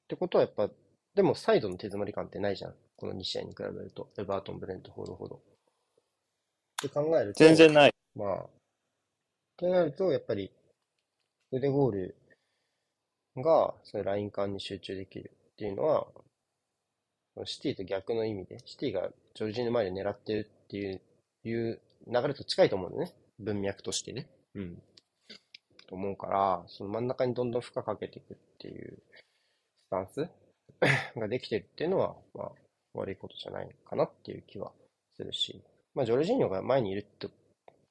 [0.09, 0.70] てことはやっぱ、
[1.14, 2.74] でもサイドの手詰まり感ってないじゃん。
[2.97, 4.09] この2試合に比べると。
[4.18, 5.37] エバートン、ブレントフォードほど。
[5.37, 5.41] っ
[6.81, 7.95] て考えると、全然ない。
[8.14, 8.49] まあ、っ
[9.59, 10.51] てなると、やっぱり、
[11.53, 12.16] 腕ゴール
[13.37, 16.07] が、そういうライン間に集中できるっていうのは、
[17.45, 21.01] シティと逆の意味で、シティがジョルジーの前で狙ってるっていう、
[21.43, 23.13] いう流れと近いと思うんだよね。
[23.41, 24.29] 文脈としてね。
[24.55, 24.83] うん。
[25.89, 28.99] と思うから、その真ん中にどんどん負荷かけていくっていう
[29.77, 30.29] スタンス？
[31.19, 32.53] ができてるっていうのは、まあ、
[32.95, 34.71] 悪いことじゃないかなっていう気は
[35.17, 35.61] するし、
[35.95, 37.29] まあ、ジョルジーニョが前にいるって、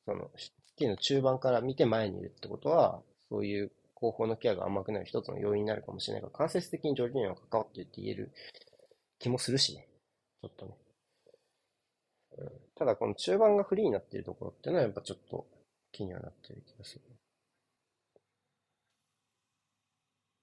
[0.05, 8.31] その、シティの中盤から見て前にいるってことは、そういう後方のケアが甘くなる一つの要因になるかもしれないが、間接的にジョルジーニョが関わっているって言える
[9.17, 9.87] 気もするしね。
[10.41, 10.77] ちょっとね。
[12.37, 15.47] うんただ、この中盤がフリーになっているところっていうのは、やっぱちょっと
[15.91, 17.01] 気にはなってる気がする。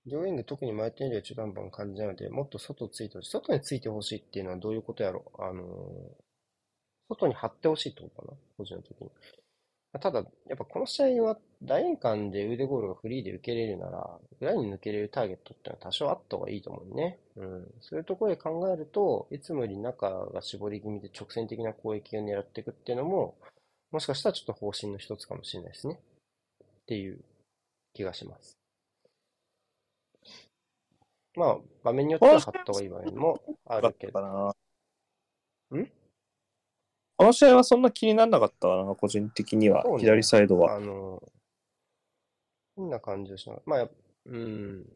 [0.06, 3.30] 両ウィング特にマイテンより中途半端感じなので、もっと外ついてほしい。
[3.30, 6.24] 外についてほしいっていうのはどういうことやろあのー
[7.08, 8.38] 外に張ってほしいってことかな？
[8.56, 9.10] 個人の時に。
[10.00, 17.18] ただ、やっぱこの試合は、ライン間で腕ゴールがフリーで受けれるなら、裏に抜けれるターゲットってのは多少あった方がいいと思うね。
[17.36, 17.74] うん。
[17.80, 23.36] そういうところで考えると、いつもより中が絞り気味で直線的な攻撃を狙っていくっていうのも、
[23.92, 26.00] もしかしたらちょっと方針の一つかもしれないですね。
[26.64, 27.20] っていう
[27.92, 28.58] 気がします。
[31.36, 34.20] まあ、場面によっては張った方がいい場面もあるけど。
[35.76, 35.90] ん？
[37.16, 38.68] この試合はそんな気にならなかった？
[38.68, 40.74] な、個人的には、ね、左サイドは。
[40.74, 41.22] あの、
[42.76, 43.88] 変な感じをしなまあ、
[44.26, 44.86] うん。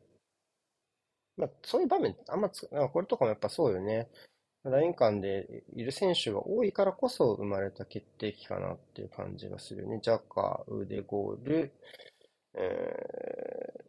[1.36, 4.08] まあ、そういう場面、あんまつ、これとかもやっぱそうよね。
[4.64, 10.00] ライン間でいる選手が多いからこそ生まれた決定機かなっていう感じがするよね。
[10.02, 11.72] ジャッカー、ウデゴール、
[12.54, 13.84] え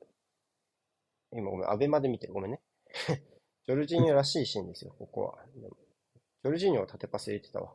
[1.33, 2.61] ー、今ごめん、アベマで見てごめんね。
[3.65, 5.45] ジョルジーニョらしいシーンですよ、ここは。
[5.55, 7.73] ジョルジーニョを縦パス入れてたわ。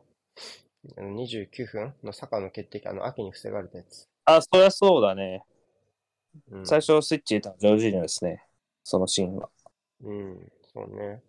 [0.97, 4.07] あの29分のサカの決定機、あの秋に防がれたやつ。
[4.25, 5.43] あ、そりゃそうだね。
[6.51, 8.45] うん、最初スイッチ入れたのジョルジーニョですね。
[8.83, 9.49] そのシーンは。
[10.03, 11.21] うん、そうね。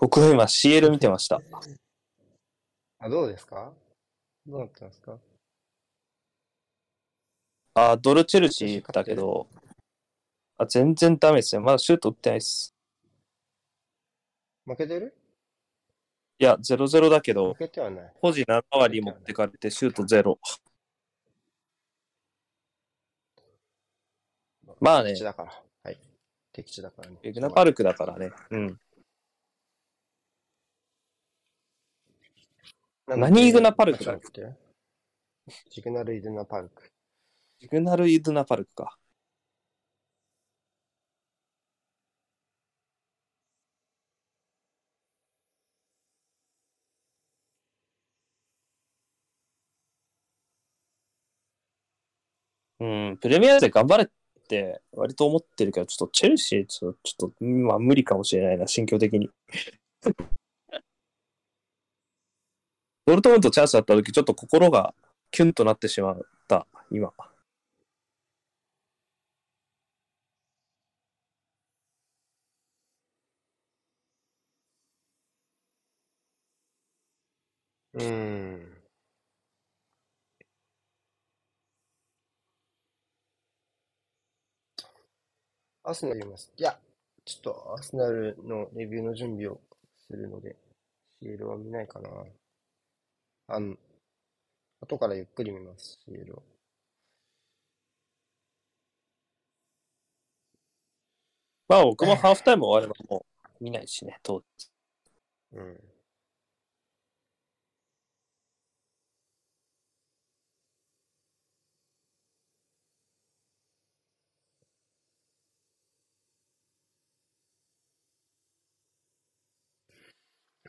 [0.00, 1.42] 僕は今 CL 見てました。
[3.00, 3.72] あ、どうですか？
[4.46, 5.18] どうなってますか？
[7.78, 9.46] あ、ドルチェルシーだけど、
[10.56, 11.60] あ、全然ダメですね。
[11.60, 12.74] まだシュート打ってないです。
[14.64, 15.14] 負けてる？
[16.40, 18.12] いや、0-0だけど、負けてはない。
[18.14, 20.38] 保持7割持ってかれて、シュート0。
[24.80, 25.10] まあね。
[25.10, 25.62] 敵地だから。
[25.82, 25.98] はい。
[26.52, 27.16] 敵地だからね。
[27.22, 28.30] エグナパルクだからね。
[28.50, 28.80] うん。
[33.08, 34.54] 何イグナパルクだっけ？
[35.70, 36.90] シグナルイグナパルク。
[37.60, 38.98] シグナルイグナパルクか。
[52.80, 54.06] うん、プレミアで頑張れっ
[54.48, 59.30] て割と思ってるけど、ちょっとチェルシーちょっと、まあ無理かもしれないな、心境的に。
[63.06, 64.94] ドルトムントチャンスだった時、ちょっと心が
[65.32, 67.12] キュンとなってしまった、今。
[77.98, 78.78] うん。
[85.82, 86.52] アスナル言います。
[86.56, 86.78] いや、
[87.24, 89.60] ちょっとアスナルのレビューの準備を
[89.96, 90.56] するので、
[91.22, 92.08] CL は見ないかな。
[93.48, 93.76] あの、
[94.80, 96.42] 後からゆっくり見ます、CL を。
[101.68, 103.26] まあ僕もハーフタイム終わればも
[103.60, 104.70] う見ないしね、当時。
[105.52, 105.97] うん。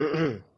[0.00, 0.04] え
[0.40, 0.49] っ?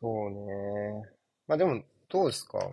[0.00, 1.02] そうね。
[1.46, 2.58] まあでも、どうですか？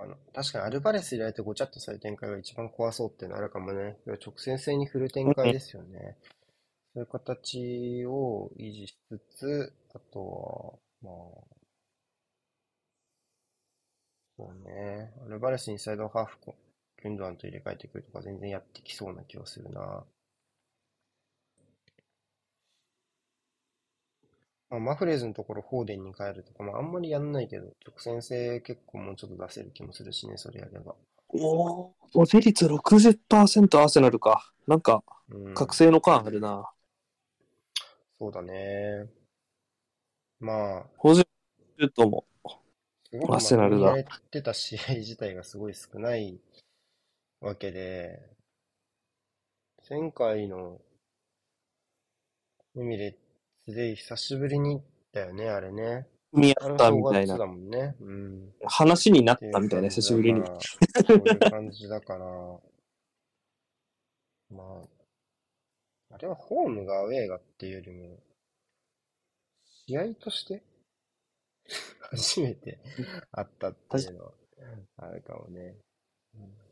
[0.00, 3.98] あの、確かにアルバレス入れられてごちゃっとされる展開が一番怖そうってなるかもね。
[4.06, 6.16] 要は直線性に振る展開ですよね。
[6.94, 11.14] そういう形を維持しつつ、あとは、まあ、
[14.36, 15.12] そうね。
[15.26, 16.38] アルバレスインサイドハーフ、
[17.02, 20.04] ギュンドアンと入れ替えてくるとか全然やってきそうな気がするな。
[24.70, 30.94] まあ、マフレーズのところフォーデンに変えるとか、まあ、あんまりやんないけど、直線性結構もうちょっと出せる気もするしね、それやれば。
[31.30, 34.52] おお、保持率60%アーセナルか。
[34.66, 36.70] なんか、うん、覚醒の感あるな。
[38.18, 39.06] そうだね。
[40.40, 41.26] まあ、保持
[41.78, 42.24] 率とも。
[43.10, 46.38] すごくアーセナルだまとめられてた試合自体がすごい少ない
[47.40, 48.20] わけで、
[49.88, 50.78] 前回の
[52.76, 53.27] エミレッツ
[53.74, 56.06] で久しぶりにだよね、あれね。
[56.32, 57.38] 見合ったみたいな。
[57.38, 57.96] だもんね。
[58.00, 58.52] うん。
[58.64, 60.42] 話になったみたいな、う久しぶりに。
[60.42, 62.26] 感じだからそういう感じだから、
[64.56, 64.82] ま
[66.10, 68.18] あ、あれはホームがアウェーがっていうよりも、
[69.86, 70.62] 試合として
[72.10, 72.78] 初めて
[73.32, 74.32] 会ったっていうのは
[74.96, 75.76] あるかもね。
[76.34, 76.68] うん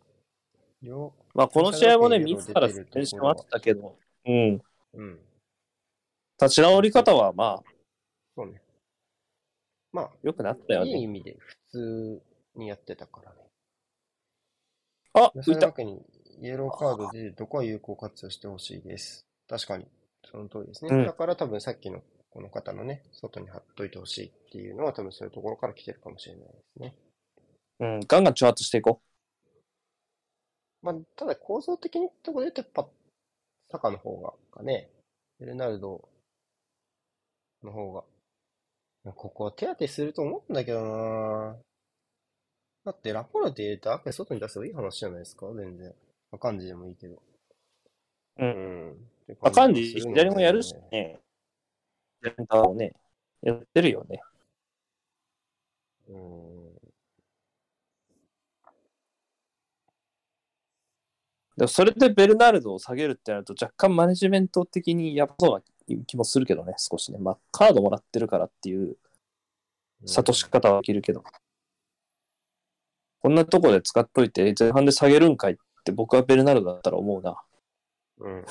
[0.83, 4.63] 両まあ、この試合もね、自ら選手ましたけど、うん。
[4.93, 5.26] うん、
[6.41, 7.71] 立ち直り方は、まあ、
[8.37, 8.61] そうね。
[9.93, 11.01] ま良くなったよあ、いいね。
[11.01, 12.23] 意味で普通
[12.57, 13.37] にやってたからね。
[15.15, 15.61] あ、そ浮いた。
[15.61, 16.03] れだけに、
[16.41, 19.27] イエローカードでどこは有効活用してほしいです。
[19.49, 19.87] 確かに、
[20.31, 20.91] その通りですね。
[20.93, 26.95] うんだから多分さっきのこの方のね、外に貼っといてほしいっていうのは多分そういうところから来てるかもしれないですね。
[27.81, 29.01] うん、ガンガン挑発していこ
[30.83, 32.91] まあ、ただ構造的にところで言うとやっぱ、
[33.71, 34.91] サカの方が、かね、
[35.41, 36.09] ベルナルド
[37.67, 38.05] の方が、
[39.13, 41.57] ここは手当てすると思うんだけどな
[42.85, 45.93] だってラポルテ入れてアペ外に出せばいい話じゃないですか全然。
[46.33, 47.15] アカンジでもいいけど。
[47.15, 47.19] う。
[48.39, 48.45] う。
[48.45, 48.97] うんん。
[49.43, 51.19] あ、感じ、って感左もやるしね。
[52.23, 52.93] センターをね、
[53.43, 54.21] やってるよね。
[56.07, 56.77] でうん。
[61.57, 65.59] でもそれでベルナルドを下げるってなると、若干マネジメント的にやばそうな
[66.07, 67.19] 気もするけどね、少しね。
[67.19, 68.97] まあ、カードもらってるからっていう
[70.07, 71.23] 諭し方はできるけど。
[73.21, 77.41] こんなとこで使っといて、前半で下げるんかいって僕はベルナルドだったら思うな。
[78.19, 78.45] うん。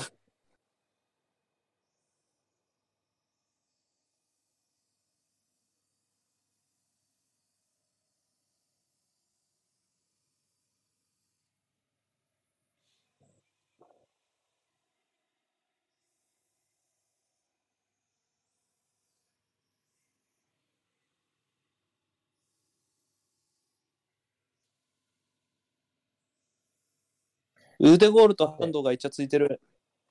[27.79, 29.59] ウーデゴールとハンドがイチャついてる。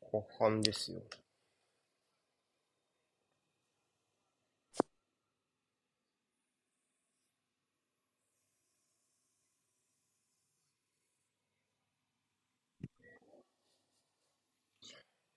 [0.00, 1.02] 後半ですよ。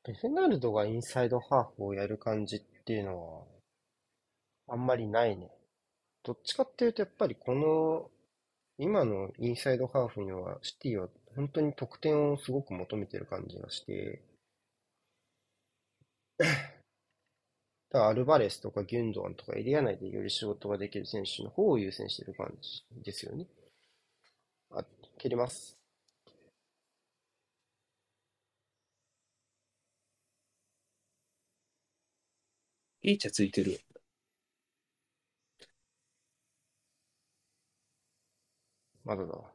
[0.07, 3.45] ベルナルドがインサイドハーフをやる感じっていうの
[4.67, 5.49] は、あんまりないね。
[6.23, 8.09] どっちかっていうと、やっぱりこの、
[8.77, 14.21] 今のインサイドハーフには、シティは本当に得点をすごく求めてる感じがして、
[17.89, 23.45] だからアルバレスとかギュンドアンとかエリア内でより仕事ができる選手の方を優先してる感じですよね。
[24.71, 24.85] あ、
[25.17, 25.77] 切ります。
[33.01, 33.81] いいイチャついてる。
[39.03, 39.51] まだだわ。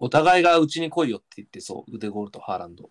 [0.00, 1.96] お互いがうちに来いよって言ってそう。
[1.96, 2.90] ウデゴールとハーランド。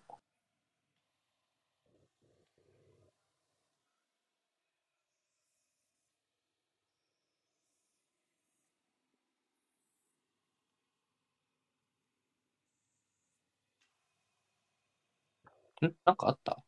[15.86, 15.94] ん？
[16.04, 16.62] なんかあった？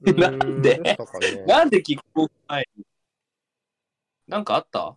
[0.00, 0.80] なんで？
[1.46, 2.84] なんでキックオフ前に
[4.28, 4.96] なんかあった？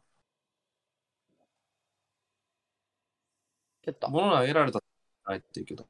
[3.92, 4.08] 蹴った。
[4.08, 4.82] 物投げられた
[5.26, 5.84] ないって言うけど。
[5.84, 5.90] ちょ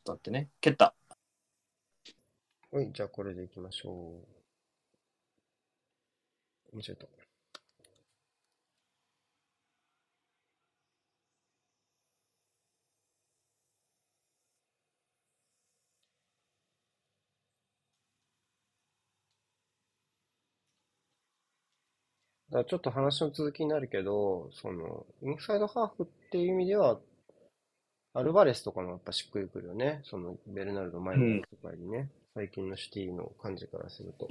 [0.00, 0.50] っと待ってね。
[0.60, 0.94] 蹴った。
[2.72, 4.20] はい、じゃあこれでいきましょ
[6.72, 6.76] う。
[6.76, 7.06] 間違えた。
[7.06, 7.25] か
[22.58, 26.98] らちょっと話の続きになるけど、その、インサイドハーフっていう意味では、
[28.14, 30.00] アルバレスとかもやっぱしっくりくるよね。
[30.04, 34.28] その、ベルナルド前のとかにね、最近のシティの感じからすると。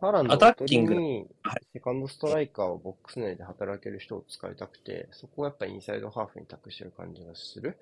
[0.00, 7.78] ハーランドアタを取ッキングりにはい、セカンドストライカーをボックス内で働ける人を使いたくて、そこをやっぱインサイドハーフに託してる感じがする。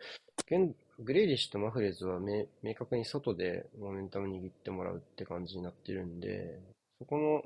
[0.46, 6.60] 現グレイリッシュとマフレーズは明明確に外でモメンタム握ってもらうって感じになってるんで、
[6.98, 7.42] そこの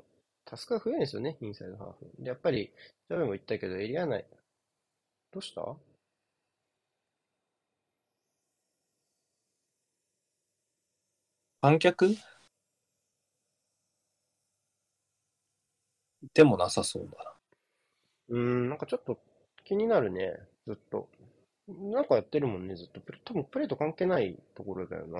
[0.47, 2.11] タスクが増えるんですよね、インサイドハーフ。
[2.23, 2.71] で、やっぱり、
[3.09, 4.25] ジャベも言ったけど、エリア内、
[5.31, 5.77] どうした？
[11.61, 12.15] 観客？
[16.33, 17.31] でもなさそうだな。
[18.29, 19.19] うーん、なんかちょっと
[19.65, 20.33] 気になるね、
[20.67, 21.09] ずっと。
[21.67, 23.01] なんかやってるもんね、ずっと。
[23.25, 25.19] 多分プレーと関係ないところだよな。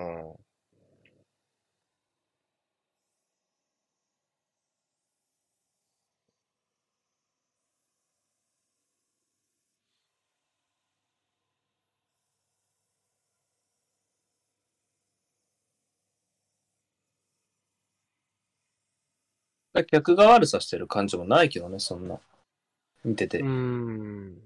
[19.84, 22.18] 客が悪さしてる感じもないけどね、そんな。
[23.04, 23.46] 見ててうー。
[23.46, 24.42] ん。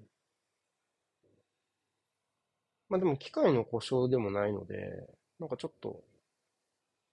[2.89, 5.09] まあでも機械の故障でもないので、
[5.41, 6.03] なんかちょっと、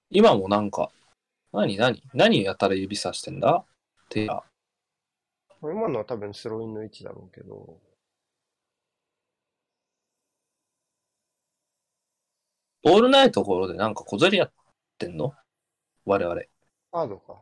[0.09, 0.91] 今もなんか、
[1.53, 3.63] 何何何やたら指さしてんだ？
[4.09, 4.43] 手が。
[5.61, 7.77] 今のは多分スローインの位置だろうけど、
[12.83, 14.51] ボールないところでなんか小競りやっ
[14.97, 15.33] てんの？
[16.05, 16.41] 我々。
[16.91, 17.41] カードか。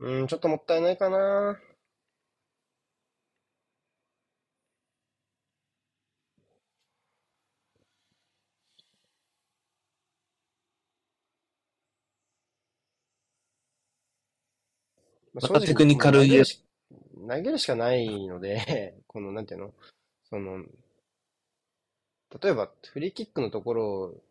[0.00, 1.60] うーん、ちょっともったいないかな。
[15.34, 16.64] まあ正直またテクニカルイエ投げるし
[17.28, 19.74] 投げるしかないので、 この、なんていうの？
[20.24, 20.64] その、
[22.42, 24.22] 例えば、フリーキックのところを、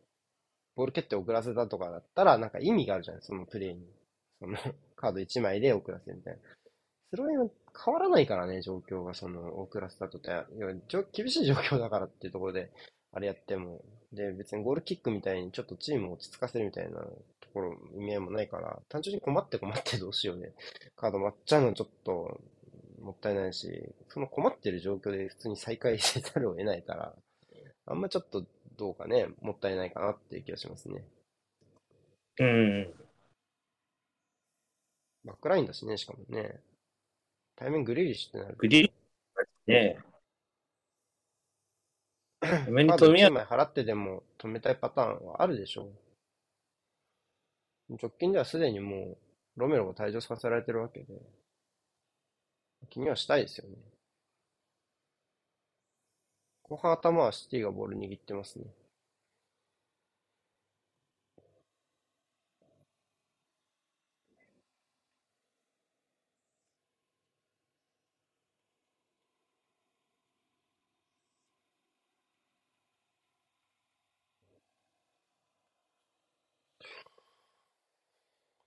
[0.76, 3.24] ボール蹴って遅らせたとかだったら、なんか意味があるじゃない？
[3.24, 3.86] そのプレーに。
[4.40, 4.58] その、
[5.00, 6.40] カード1枚で遅らせるみたいな。
[7.12, 7.48] スローインは
[7.86, 10.30] 変わらないからね、状況が、その、遅らせたとて。
[11.14, 12.70] 厳しい状況だからっていうところで、
[13.14, 13.82] あれやっても。
[14.12, 17.14] で、別にゴールキックみたいにちょっとチームを落ち着かせるみたいなと
[17.54, 20.52] ころ、意味合いもないから、単純に困って困ってどうしようね。
[20.98, 22.42] カード割っちゃうのちょっと、
[23.02, 27.16] もったいないし、その困ってる状況で普通に再開せざるを得ないから、
[27.86, 28.46] あんまちょっと
[28.78, 31.04] どうかね、もったいないかなっていう気がしますね。
[32.40, 33.09] うん。
[35.26, 36.62] バックラインだしね、しかもね。
[37.56, 38.94] 対面グリーリッシュってなるグリーン
[39.68, 40.00] ね
[42.66, 45.92] と、目にカード1留めや枚払ってでも止めたいパターンはあるでしょ
[47.90, 47.96] う。
[48.02, 49.18] 直近ではすでにも
[49.58, 51.06] う、ロメロが退場させられてるわけで、
[52.90, 53.76] 気にはしたいですよね。
[56.64, 58.66] 後半頭はシティがボール握ってますね。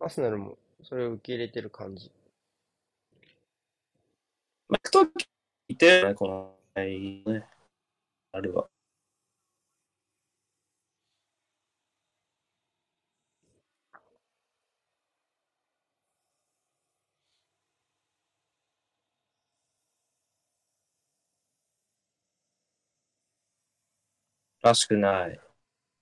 [0.04, 2.10] アスナルもそれを受け入れてる感じ。
[4.68, 5.06] マクト
[5.68, 6.82] いてね、この、
[7.26, 7.44] ね。
[8.32, 8.68] あれは。
[24.62, 25.51] らしくない。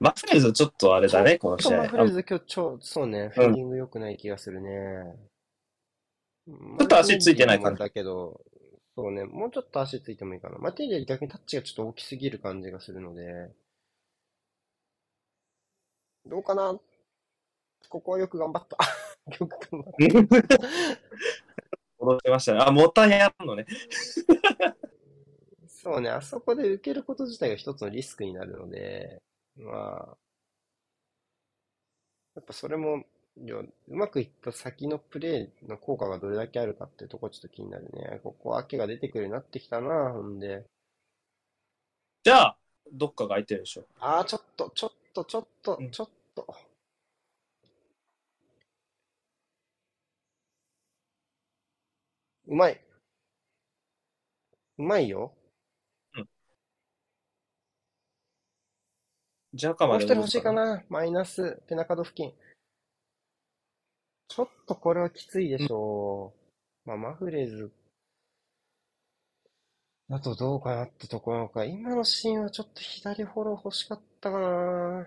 [0.00, 1.82] マフレーズちょっとあれだね、この試合。
[1.82, 4.70] マフレーズ今日超、そうね、フィーリング良くない気がするね。
[6.46, 8.40] ちょっと足ついてない感じだけど、
[8.96, 10.56] そうね、もうちょっと足ついてもいいかな。
[10.58, 13.50] マティーリア逆にタッチがちょっと大きすぎる感じがするので、
[16.24, 16.80] どうかな？
[17.90, 18.78] ここはよく頑張った。
[19.38, 20.56] よく頑張った。
[22.00, 22.60] 戻ってましたね。
[22.66, 23.66] あ、もったいやんのね。
[25.68, 29.20] そうね、あそこで受けること自体が一つのリスクになるので、
[29.56, 29.72] ま
[30.12, 30.18] あ、
[32.34, 33.04] やっぱそれも、
[33.36, 38.18] うまくいった先のプレーの効果がどれだけあるかってところちょっと気になるね。
[38.24, 40.66] ここ、明けが出てくるようになってきたな、ほんで。
[42.24, 42.56] じゃあ、
[42.92, 43.84] どっかが空いてるでしょ。
[43.98, 46.46] ああ、ちょっと、ちょっと、ちょっとうん、ちょっと。
[52.46, 52.80] うまい。
[54.78, 55.32] うまいよ。
[59.60, 60.82] ジャカまでもう一人欲しいか戻な。
[60.88, 62.32] マイナス、ペナカド付近。
[64.28, 66.32] ちょっとこれはきついでしょ
[66.86, 66.88] う。
[66.88, 67.70] まあ、マフレーズ。
[70.08, 71.66] あとどうかなってとこなのか。
[71.66, 75.06] 今のシーンはちょっと左フォロー欲しかったかな。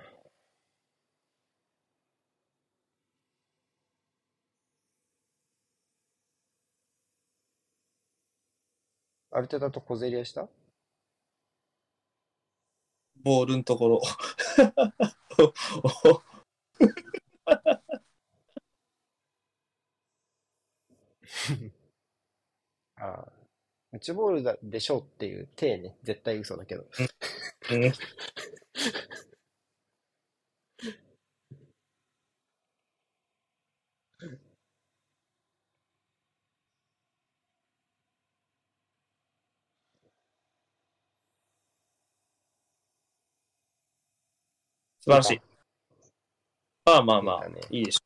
[9.32, 10.48] ある程度あと小競り合いした？
[13.24, 14.02] ボールのところ。
[22.98, 23.32] ああ。
[23.92, 25.96] 内ボールだでしょうっていう体ね。
[26.04, 26.86] 絶対嘘だけど。
[45.04, 45.42] 素晴らしい。
[46.86, 48.00] まあまあまあいいかね、いいでしょ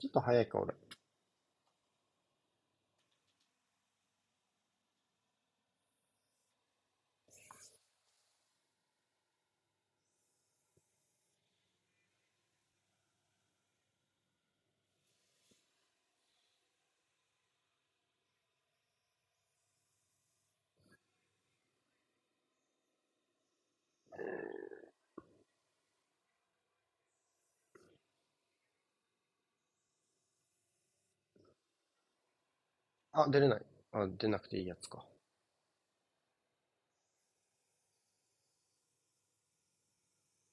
[0.00, 0.74] ちょっと早いか、俺。
[33.16, 33.62] あ、出れない。
[33.92, 35.04] あ、出なくていいやつか。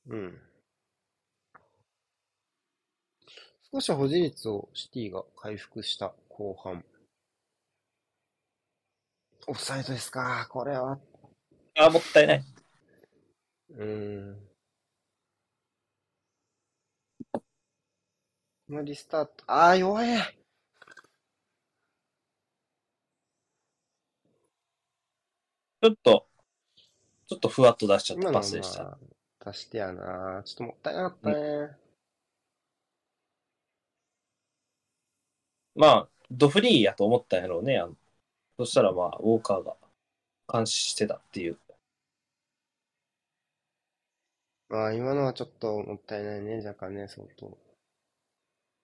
[0.07, 0.40] うん。
[3.73, 6.85] 少し保持率をシティが回復した後半。
[9.48, 10.48] オフサイドですか。
[10.49, 11.02] これは、う。
[11.76, 12.45] あ、もったいない。
[13.72, 14.53] うーん。
[18.68, 19.31] まあリスタート。
[19.48, 20.42] あー、弱え。
[25.84, 26.26] ちょっと、
[27.27, 28.84] ちょっとふわっと出しちゃったパスでした。
[28.84, 28.89] ま
[29.41, 30.41] あ、出してやな。
[30.45, 31.76] ちょっともったいなかったね。
[35.76, 37.80] まあ、ドフリーやと思ったんやろうね。
[37.80, 37.95] あの
[38.57, 39.76] そしたらまあ、ウォーカーが
[40.49, 41.57] 監視してたっていう。
[44.69, 47.57] まあ、今のはちょっともったいないね、若干ね、相当。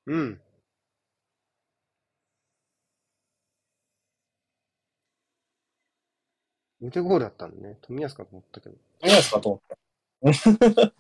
[0.08, 0.42] うん。
[6.82, 7.78] 腕ゴールだったんだね。
[7.88, 8.76] 冨安かと思ったけど。
[9.02, 10.34] 何ですかと思っ
[10.76, 10.94] た。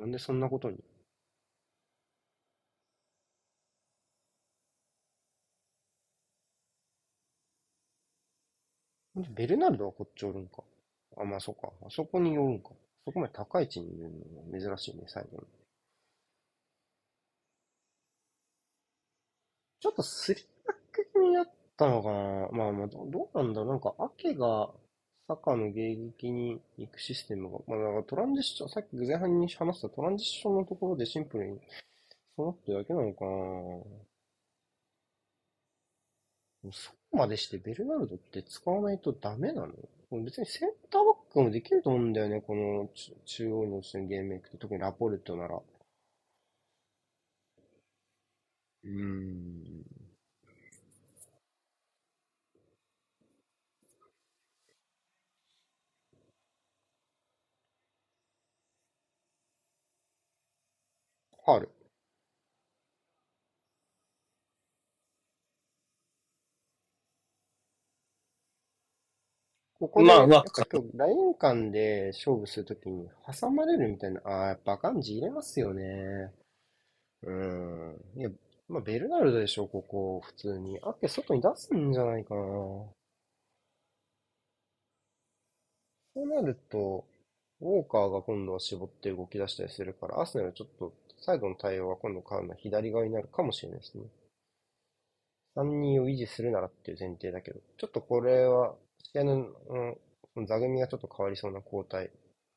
[0.00, 0.78] なんでそんなことに？
[9.14, 10.64] ベルナルドはこっちおるんか？
[11.18, 11.70] あ、まあそっか。
[11.86, 12.70] あそこにおるんか。
[13.04, 14.10] そこまで高い位置にいる
[14.52, 15.44] の珍しいね、最後に。
[19.80, 21.44] ちょっとスリーバック気味にな
[21.82, 22.48] ったのかな。
[22.52, 23.70] まあまあ、どうなんだろう。
[23.70, 24.70] なんか、アケが
[25.28, 31.58] サカの迎撃に行くシステムが、まあ、だかトランジッション、さっき前半に話したトランジッションのところでシンプルに
[32.36, 33.30] そうなってだけなのかな。
[36.72, 39.72] そこまでしてベルナルドって使わないとダメなの？
[40.24, 45.56] 別にセンターバックもできると思うんだよね、この中中央のゲームメイクって、特にラポルトなら。
[45.56, 49.71] うーん。
[61.44, 61.68] ファール。
[69.78, 70.42] ここで、まあま
[70.94, 73.06] ライン間で勝負するときに
[73.38, 76.32] 挟まれるみたいな、ああ、やっぱ感じ入れますよね。
[77.22, 78.00] うん。
[78.16, 78.30] いや、
[78.68, 80.78] まあ、ベルナルドでしょ、ここ、普通に。
[80.82, 82.40] あって外に出すんじゃないかな。
[86.14, 87.04] そうなると、
[87.60, 94.04] ウォーカーが今度は絞って動き出したりするから、アーセナルはちょっと、サイドの対応は今度変わるのは左側になるかもしれないですね。
[95.56, 98.76] 3人を維持するならっていう前提だけど、ちょっとこれは、
[99.12, 99.48] 試合の、
[100.36, 102.10] うん、座組がちょっと変わりそうな交代。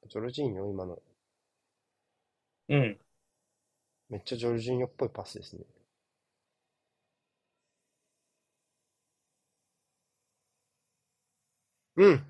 [0.09, 0.99] ジョルジーニョ、今の、
[2.69, 2.99] うん。
[4.09, 5.63] めっちゃジョルジーニョっぽいパスですね。
[11.97, 12.25] うん。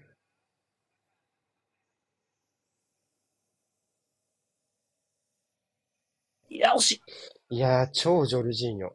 [6.55, 6.91] いや、惜し
[7.49, 7.55] い。
[7.57, 8.93] いやー、超ジョルジーニョ。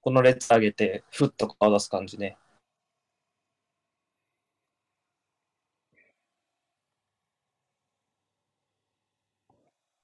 [0.00, 2.38] この列上げて、ふっと顔出す感じね。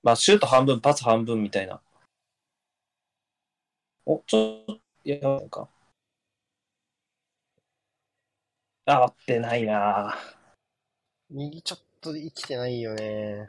[0.03, 1.81] まあ、シュート半分、パス半分みたいな。
[4.05, 5.67] お、ちょっと、いや、なんか。
[8.85, 10.15] あ、合ってないな
[11.31, 13.49] 右ちょっと生きてないよね。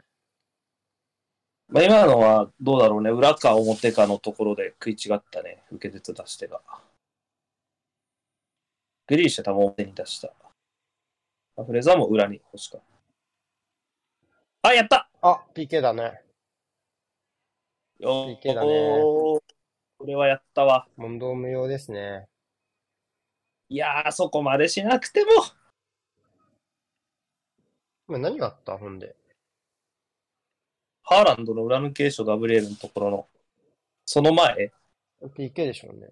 [1.68, 3.10] まあ、今のはどうだろうね。
[3.10, 5.62] 裏か表かのところで食い違ったね。
[5.70, 6.60] 受け手と出し手が。
[9.08, 10.32] グリーシュ多分表に出した。
[11.56, 12.80] まあフレーザーも裏に欲しかっ
[14.62, 14.68] た。
[14.70, 16.22] あ、やったあ、PK だね。
[17.98, 19.00] よ PK だね
[19.98, 20.86] これはやったわ。
[20.96, 22.28] 問答無用ですね。
[23.68, 25.30] いやー、そこまでしなくても。
[28.08, 28.78] 今何があった？
[28.78, 29.16] ほんで。
[31.02, 33.28] ハーランドの裏抜けーショガブリエルのところの、
[34.04, 34.72] その前
[35.22, 36.10] ？PK でしょうね。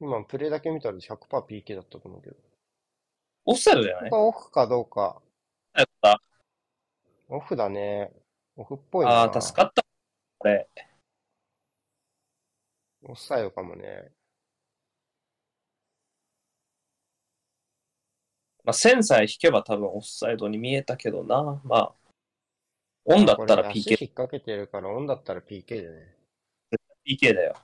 [0.00, 2.36] 今、プレイだけ見たら 100%PK だったと思うけど。
[3.46, 4.10] オフサイドじゃない？
[4.12, 5.20] オフかどうか。
[5.74, 6.20] やった。
[7.28, 8.12] オフだね。
[8.56, 9.22] オフっぽいな。
[9.22, 9.84] あー、助かった。
[10.38, 10.68] これ。
[13.04, 14.10] オフサイドかもね。
[18.66, 21.60] まあ、線さえ引けば多分オフサイドに見えたけどな。
[21.62, 21.94] まあ、
[23.04, 26.16] オンだったら PK、引っ掛けてるから、オンだったら PK でね。
[27.08, 27.54] PK だよ。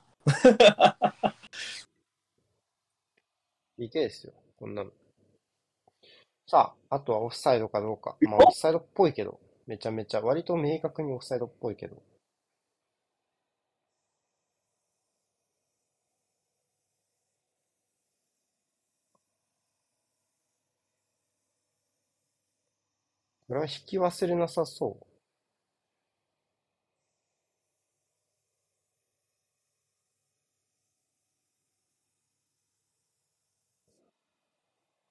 [3.76, 4.32] PK ですよ。
[4.56, 4.92] こんなの。
[6.46, 8.16] さあ、あとはオフサイドかどうか。
[8.20, 9.40] まあ、オフサイドっぽいけど。
[9.66, 10.20] めちゃめちゃ。
[10.20, 11.96] 割と明確にオフサイドっぽいけど。
[23.52, 25.06] これは引き忘れなさそう。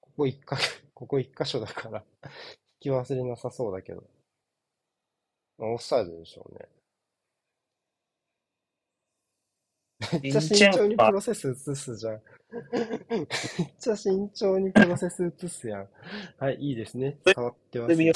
[0.00, 0.56] ここ一か、
[0.92, 2.32] ここ一箇所だから引
[2.80, 4.02] き忘れなさそうだけど。
[5.58, 6.81] オフサイドでしょうね。
[10.22, 12.20] めっちゃ慎重にプロセス移すじゃん。
[13.10, 13.26] めっ
[13.78, 15.88] ちゃ慎重にプロセス移すやん。
[16.38, 17.18] はい、いいですね。
[17.24, 18.12] 変わってます、めっ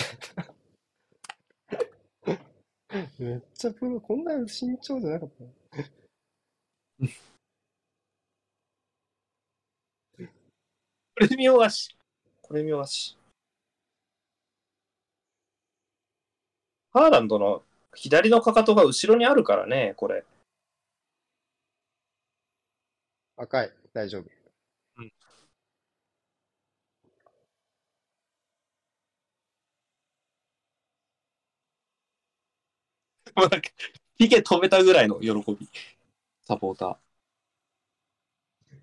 [3.55, 5.45] ちゃプロ、こんな慎重じゃなかった。
[11.19, 11.97] これ見よがし。
[12.43, 13.17] これ見よがし。
[16.93, 17.63] ハーランドの
[17.95, 20.25] 左のかかとが後ろにあるからね、これ。
[23.37, 24.25] 赤い、大丈夫。
[33.37, 33.71] もうなんか、
[34.19, 35.69] ピケ止めたぐらいの喜び。
[36.47, 36.97] サポーター。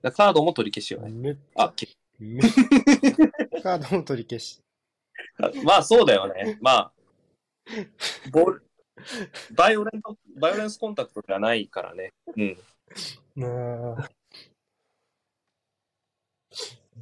[0.03, 1.09] だカードも取り消しよね。
[1.09, 1.73] めっちあゃ、、
[2.19, 2.41] め
[3.63, 4.61] カードも取り消し。
[5.63, 6.57] まあそうだよね。
[6.61, 6.91] まあ、
[8.31, 8.63] ボール、
[9.55, 12.13] バイオレント、バイオレンスコンタクトではないからね。
[12.37, 12.57] うん。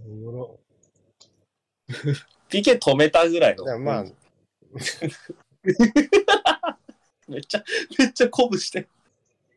[0.06, 0.60] おもろ。
[2.50, 3.64] PK止めたぐらいの。
[3.66, 4.04] いや、まあ、
[7.28, 7.64] めっちゃ、
[7.98, 8.88] めっちゃ鼓舞して。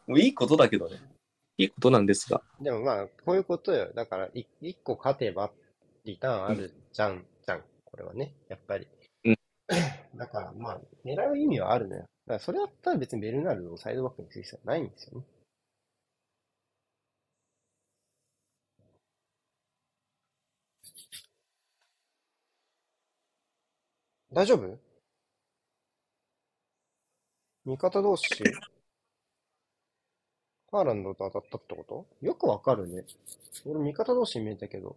[0.07, 1.01] もういいことだけどね。
[1.57, 2.43] いいことなんですが。
[2.61, 3.93] でもまあ、こういうことよ。
[3.95, 5.53] だから、い一個勝てば、
[6.05, 7.65] リターンあるじゃん、じゃん。
[7.85, 8.89] これはね、やっぱり。
[9.25, 9.37] うん
[10.17, 12.03] だから、まあ、狙う意味はあるのよ。
[12.03, 15.25] だから、それだったら別にベルナルドをサイドバックにする必要はないんですよね。
[24.35, 24.79] 大丈夫？
[27.67, 28.29] 味方同士、
[30.73, 31.85] ハーランドと当たったってこ
[32.21, 32.27] と？
[32.27, 33.05] よくわかるね。
[33.65, 34.97] 俺味方同士に見えたけど。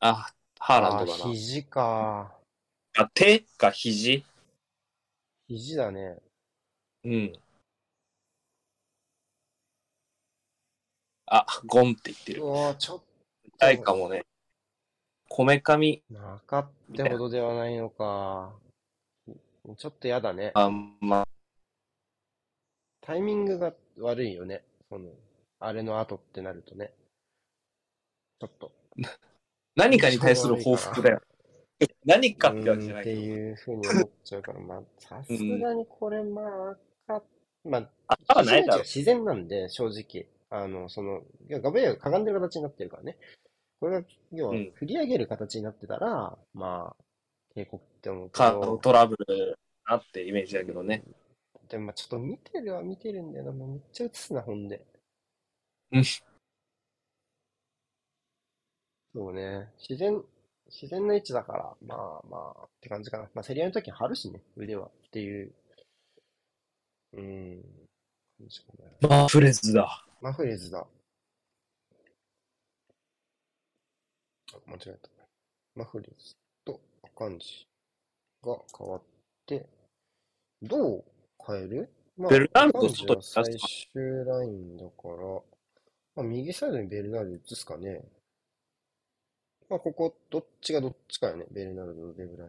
[0.00, 2.36] あ、ハーランドだあー肘か。
[2.94, 3.04] な。
[3.04, 4.26] あ、手か肘？
[5.48, 6.18] 肘だね。
[7.04, 7.32] うん。
[11.26, 12.42] あ、ゴンって言ってる。
[12.42, 13.02] うわーちょっ
[13.62, 14.24] 痛いかもね。
[15.28, 18.52] こめかみ、と、なかってほどではないのか。
[19.78, 20.50] ちょっとやだね。
[20.54, 20.68] あ
[21.00, 21.28] まあ、
[23.00, 24.64] タイミングが悪いよね。
[24.88, 25.10] その、
[25.60, 26.92] あれの後ってなるとね。
[28.40, 28.72] ちょっと。
[29.76, 31.22] 何かに対する報復だよ。
[32.04, 33.14] 何かってわけじゃないって。
[33.14, 36.42] いうふうに思っちゃうから、まあ、さすがにこれ、ま
[37.06, 37.24] あ、赤、
[37.64, 38.82] まあ、あ、多分ないだろう。
[38.82, 40.26] 自然なんで、正直。
[40.50, 43.16] あの、その、ガブリエルがかがんでる形になってるからね。
[43.82, 47.04] これが、要はうん、振り上げる形になってたら、まあ、
[47.52, 51.02] 警告って思うけカードど、トラブルあってイメージだけどね。
[51.68, 53.50] でもまあちょっと見てるは見てるんだよな。
[53.50, 54.84] もうめっちゃ映すな、ほんで。
[55.90, 56.22] うんそ
[59.30, 59.68] うね。
[59.88, 60.22] 自然、
[60.70, 63.24] 自然な位置だから、まあまあ、って感じかな。
[63.34, 64.86] まあ、競り合いの時に張るしね、腕は。
[64.86, 65.52] っていう。
[67.14, 67.62] うーん。
[68.38, 68.66] 感じか
[69.02, 70.06] なマフレズだ。
[70.20, 70.86] マフレーズだ。
[74.54, 75.08] あ間違えた。
[75.74, 76.34] マフレーズ
[76.64, 77.66] とアカンジ
[78.42, 79.02] が変わっ
[79.46, 79.66] て、
[80.62, 81.04] どう
[81.46, 81.90] 変える？
[82.16, 85.14] まあ、ベルナルド外最終ラインだから、
[86.14, 88.02] まあ、右サイドにベルナルド移すかね。
[89.70, 91.46] まあ、ここ、どっちがどっちかよね。
[91.50, 92.48] ベルナルドとデブライ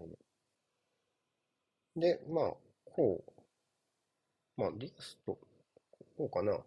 [1.96, 2.02] ネ。
[2.02, 2.54] で、まあ、
[2.84, 4.62] こう。
[4.62, 5.40] まあ、リアスと、
[6.18, 6.60] こうかな。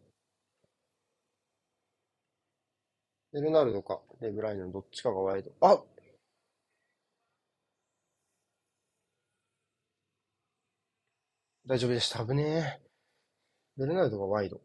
[3.36, 5.52] ベルナルドか、デブライネのどっちかがワイド。
[5.60, 5.78] あ
[11.66, 12.24] 大丈夫でした。
[12.24, 12.80] 危ねえ。
[13.76, 14.58] ベルナルドがワイド。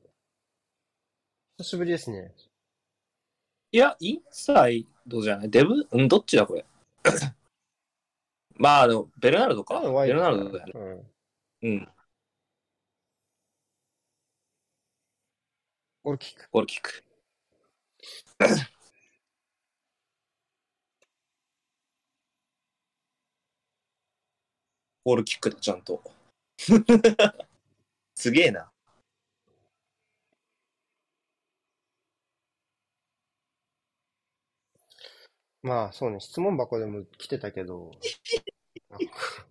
[1.58, 2.34] 久しぶりですね。
[3.74, 5.50] いや、インサイドじゃない？
[5.50, 5.86] デブ？
[5.92, 6.66] うん、どっちだこれ？
[8.56, 9.82] まあ、でも、ベルナルドか。
[9.82, 10.74] ベルナルドだよね。
[11.64, 11.72] うん。
[11.72, 11.90] うん。
[16.04, 16.48] ゴールキック。
[16.54, 17.11] ゴールキック。
[25.06, 26.02] ゴールキックだ、ちゃんと。
[28.16, 28.72] すげえな。
[35.64, 37.92] まあ、そうね、質問箱でも来てたけど、
[38.90, 39.48] なんか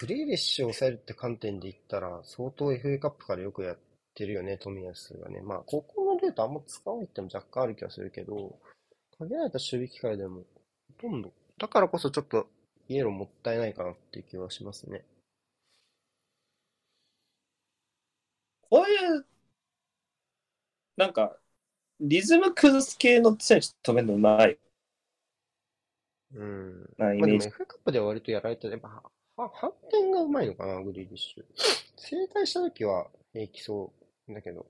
[0.00, 3.78] グリーリッシュを抑えるって観点で言ったら、相当 FA カップからよくやっ
[4.12, 5.40] てるよね、冨安がね。
[5.40, 8.58] まあ、ここのルートあんま使わないっても若干ある気がするけど、
[9.18, 10.42] 限られた守備機会でも、
[11.00, 12.48] ほとんど、だからこそちょっと、
[12.88, 15.04] イエローもったいないかなっていう気はしますね。
[18.70, 19.26] こういう、
[20.96, 21.36] なんか、
[22.00, 24.58] リズム崩す系の選手止めるのうまい
[26.34, 26.94] うん。
[26.96, 27.48] まあでもメージ。
[27.48, 29.02] FA カップでは割とやられて、やっぱ、
[29.36, 31.44] は反転がうまいのかな、グリーリッシュ。
[31.96, 33.92] 正対した時は平気そ
[34.28, 34.66] うだけど、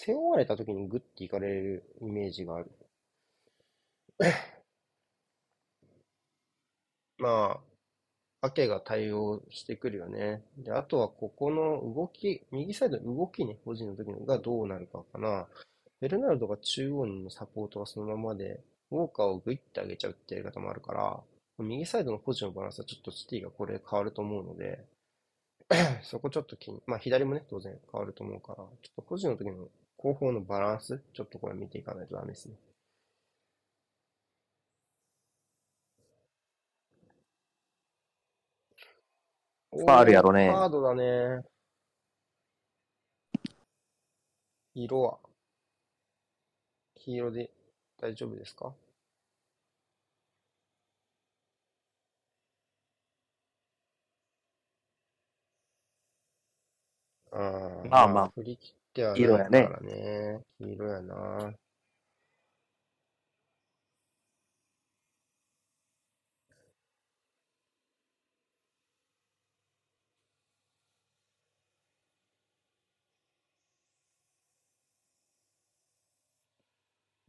[0.00, 2.70] 背負われた時にグッていかれるイメージがある。
[7.18, 7.60] ま
[8.42, 10.44] あ、アケが対応してくるよね。
[10.56, 15.48] で、あとはここの動き、右サイドの動きね、保持の時のがどうなるかかな。
[16.00, 18.62] ベルナルドが中央のサポートはそのままで、
[18.92, 21.20] ウォーカーをグイッて上げちゃうってやり方もあるから、
[21.58, 24.84] 右サイドの保持のバランスはちょっとシティがこれ変わると思うので、
[26.04, 29.68] そこちょっと気に、まあ左もね、当然変わると思うから、ちょっと保持の時の
[29.98, 32.54] 後方のバランス、ちょっとこれ見ていかないとダメですね。
[39.72, 40.48] ファールやろね。
[40.50, 41.42] おーハードだね。
[44.74, 45.18] 色は。
[46.94, 47.50] 黄色で
[48.00, 48.72] 大丈夫ですか？
[57.32, 58.30] あーまあまあ。
[58.34, 60.40] 振り切ってはない黄色やねからね。
[60.58, 61.52] 黄色やな。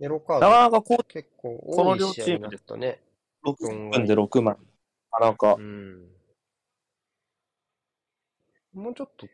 [0.01, 3.03] イエローカードなかなかこう、結構この多い試合にな両チームでったね。
[3.43, 4.55] 6分で6枚。
[5.11, 6.07] なかなかう、ん。
[8.73, 9.27] もうちょっと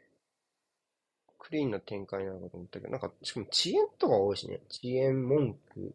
[1.47, 4.61] クリーンな展開なのかと思ったけど、なんか、しかも遅延とか多いしね。
[4.67, 5.93] 遅延文句、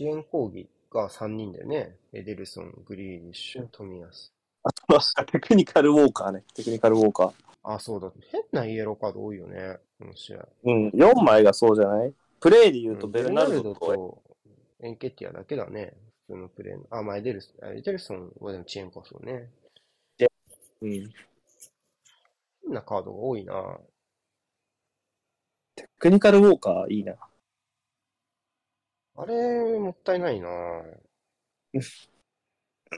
[0.00, 1.96] 遅延抗議が3人だよね。
[2.14, 4.32] エデルソン、グリーリッシュ、富安。
[4.62, 6.44] あとはテクニカルウォーカーね。
[6.54, 7.32] テクニカルウォーカー。
[7.64, 8.10] あ、そうだ。
[8.30, 9.76] 変なイエローカード多いよね。
[9.98, 10.48] この試合。
[10.64, 12.14] うん、4枚がそうじゃない？
[12.40, 14.22] プレイで言うとうんベルナルドと、と
[14.80, 15.94] エンケティアだけだね。
[16.26, 16.86] 普通のプレーの。
[16.90, 19.50] あ、まあ、エデルソン、あエデルソンはでも遅延かそうね。
[20.80, 21.12] うん、
[22.72, 23.78] 変なカードが多いな。
[25.76, 27.16] テクニカルウォーカーいいな。
[29.14, 30.48] あれ、もったいないな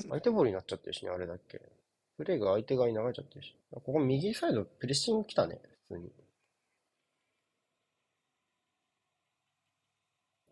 [0.09, 1.61] 相手ボールになっちゃってるしね、あれだっけ。
[2.17, 3.57] プレーが相手側に流れちゃってるし。
[3.73, 6.13] ここ右サイドプレッシング来たね、普通に。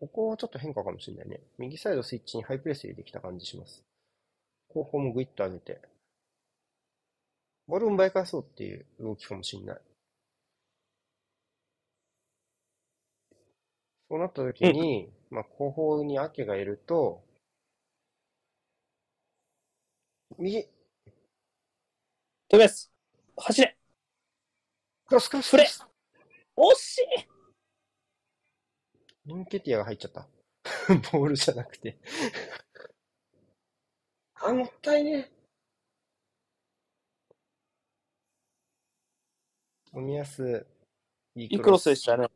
[0.01, 1.39] ここはちょっと変化かもしれないね。
[1.57, 3.85] 右サイドスイッチにハイプレス入れてきた感じします。
[4.67, 5.92] 後方もグイッと上げて。
[7.67, 9.81] ボールを奪い返そうっていう動きかもしれない。
[14.09, 17.21] そうなった時に、まあ後方にアケがいると、
[20.37, 20.67] 右。
[22.47, 22.89] とりあえず、
[23.35, 23.77] 走れ
[25.07, 25.69] クロスクロスフレク
[26.57, 27.27] ロス惜しい
[29.25, 30.27] ノンケティアが入っちゃった。
[31.11, 31.97] ボールじゃなくて。
[34.35, 35.31] あ、もったいねえ。
[39.95, 40.65] おみやす、
[41.35, 42.27] いいいクロスでしたね。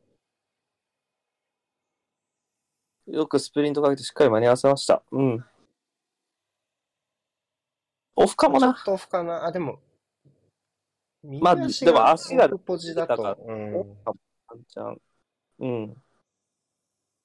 [3.08, 5.02] よくスプリントかけてしっかり間に合わせました。
[5.12, 5.46] うん。
[8.16, 8.84] オフかもなちょっ。
[8.86, 9.46] とオフかな。
[9.46, 9.80] あ、でも、
[11.24, 13.80] まあでも足がポジだかうん。
[15.60, 15.96] うん。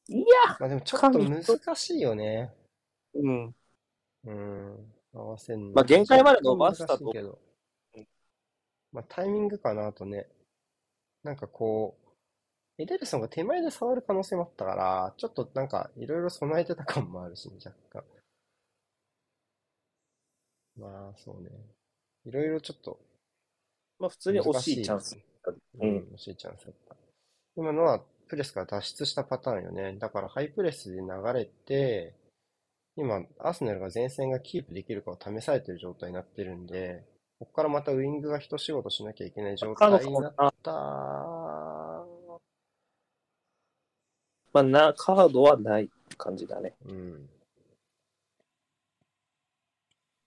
[0.08, 0.24] いや
[0.58, 2.54] まあでもちょっと難しいよね。
[3.14, 3.54] うん。
[4.24, 4.92] うん。
[5.12, 5.72] 合わせんの。
[5.72, 7.12] まあ限界まで伸ばしたと。
[8.92, 10.28] まあタイミングかなとね。
[11.22, 11.96] なんかこ
[12.78, 18.04] う、エデルソンが手前で触る可能性もあったから、ちょっとなんかいろいろ備えてた感もあるしね、若干。
[20.76, 21.50] まあそうね。
[22.24, 22.98] いろいろちょっと
[24.02, 25.16] まあ普通に惜しいチャンス。
[25.44, 26.96] ううんん、惜しいチャンスだった。
[27.56, 29.96] 今のはプレスから脱出したパターンよね。
[29.98, 32.14] だからハイプレスで流れて、
[32.96, 37.04] 今、アーセナルが前線がキープできるかを試されてる状態になってるんで、
[37.42, 40.70] ここからまたウイングが一仕事しなきゃいけない状態になった。
[44.52, 46.72] まあな、カードはない感じだね。
[46.86, 47.28] うん。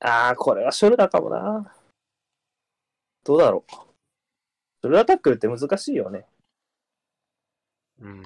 [0.01, 1.73] ああ、これはショルダーかもな。
[3.23, 3.71] どうだろう。
[3.71, 6.25] ショルダータックルって難しいよね。
[8.01, 8.23] うん。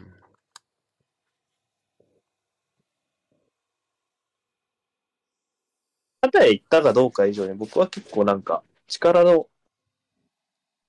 [6.21, 9.47] 肩へ行ったかどうか以上に僕は結構なんか力の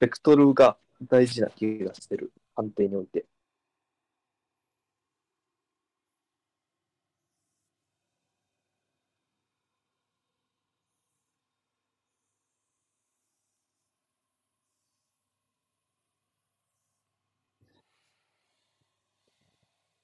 [0.01, 2.33] ベクトルが大事な気がしてる。
[2.57, 3.25] 判定において。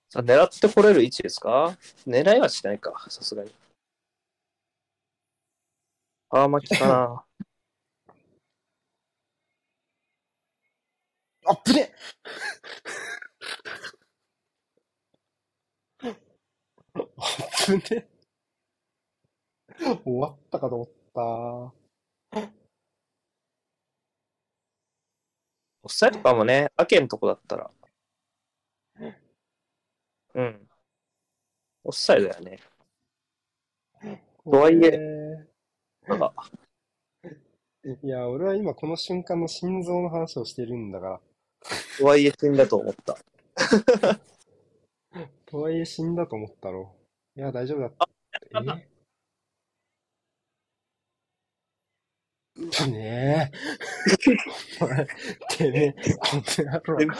[0.08, 1.76] さあ、狙ってこれる位置ですか？
[2.06, 3.50] 狙いはしないか、さすがに。
[6.30, 7.25] あー、巻きかな。
[11.46, 11.92] あっぶね
[16.02, 16.14] あっ
[17.66, 18.08] ぶね
[20.04, 22.46] 終わったかと思った。
[25.82, 27.70] オフサイドかもね、アケんとこだったら。
[30.34, 30.68] うん。
[31.84, 32.58] オフサイドやね。
[34.44, 34.98] とはいえ
[36.08, 36.32] なんか、
[38.02, 41.20] いや、俺は今この瞬間の心臓の話をしてるんだから。
[41.98, 43.18] とはいえ死んだと思った。
[45.46, 46.94] とはいえ死んだと思ったろ。
[47.36, 48.08] いや、大丈夫だった。
[52.82, 53.52] えね
[54.80, 54.84] え。
[54.84, 55.06] お前、
[55.50, 57.14] てめえ、この野郎。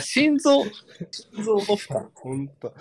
[0.00, 0.64] 心臓、
[1.10, 2.10] 心臓オフか。
[2.14, 2.74] ほんと。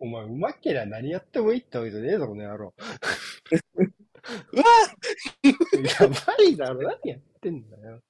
[0.00, 2.74] お前、うまけりゃ何やってもいいってわけじゃねえぞ、この野郎。
[4.52, 4.64] うわ
[6.00, 8.00] やばいだろ、何やってんだよ。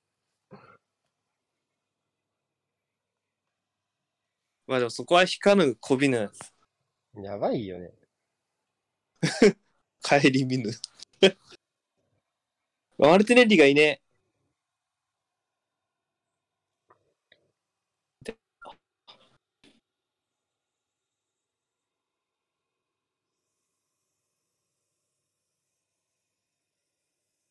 [4.66, 6.30] まあでもそこは引かぬ、こびぬ、
[7.22, 7.92] やばいよね。
[10.02, 10.70] 帰り見ぬ。
[12.98, 14.00] マルティネッリがいね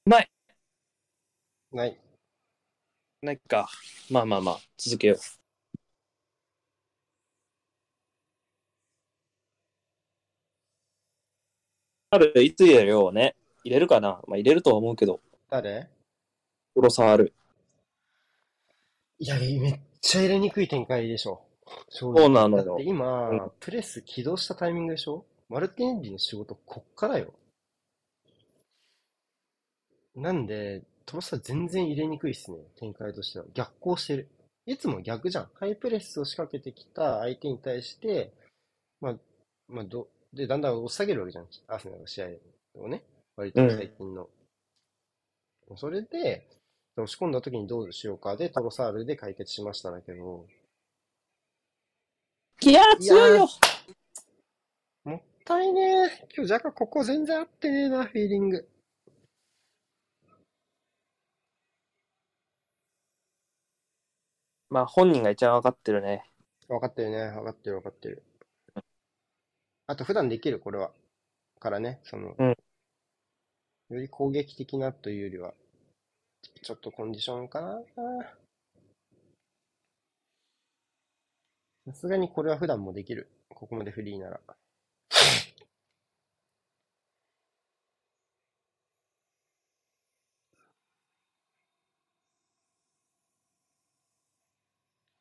[0.06, 0.30] ない。
[1.72, 1.98] ない。
[3.24, 3.68] ないか。
[4.12, 5.18] まあまあまあ、続けよう。
[12.12, 13.36] ある、いつ入れるようね。
[13.64, 15.20] 入れるかなまあ入れるとは思うけど、
[15.50, 15.90] 誰？
[16.76, 17.34] プロサール。
[19.18, 21.42] いや、めっちゃ入れにくい展開でしょ。
[21.90, 25.26] 正そうなのよだって今、うんプレス起動したタイミングでしょ？
[25.50, 27.34] マルティネッリの仕事こっからよ。
[30.16, 32.58] なんで、トロサ全然入れにくいっすね。
[32.80, 33.46] 展開としては。
[33.54, 34.30] 逆行してる。
[34.66, 35.50] いつも逆じゃん。
[35.56, 38.32] ハイプレスを仕掛けてきた相手に対して、
[39.02, 39.16] まあ、
[39.68, 41.48] まあ、ど、で、だんだん押し下げるわけじゃん。
[41.68, 42.28] アーセナルの試合
[42.76, 43.04] をね。
[43.36, 44.30] 割と最近の。
[45.76, 46.48] それで、
[46.98, 50.46] 押し込んだ時にどうしようかで、トロサールで解決しましただけど、
[52.62, 53.48] いやー、強いよ
[55.04, 56.28] もったいねえ。
[56.36, 58.68] 今日若干ここ全然合ってねえな、フィーリング。
[64.70, 66.24] まあ本人が一番分かってるね。
[66.68, 67.32] 分かってるね。
[67.32, 68.24] 分かってる分かってる。
[69.88, 70.92] あと普段できる、これは。
[71.60, 72.56] からね、その、うん
[73.90, 75.54] より攻撃的なというよりは、
[76.64, 77.80] ちょっとコンディションかな。
[81.86, 83.30] さすがにこれは普段もできる。
[83.50, 84.40] ここまでフリーなら。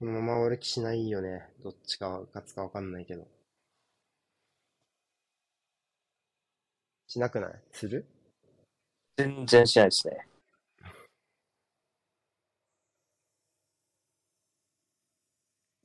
[0.05, 1.48] このまま俺騎士ないよね。
[1.62, 3.26] どっちかは勝つかわかんないけど。
[7.06, 7.55] しなくない？
[7.72, 8.05] する？
[9.16, 10.26] 全然しないですね。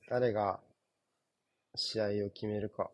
[0.10, 0.60] 誰が
[1.76, 2.84] 試合を決めるか。
[2.84, 2.92] こ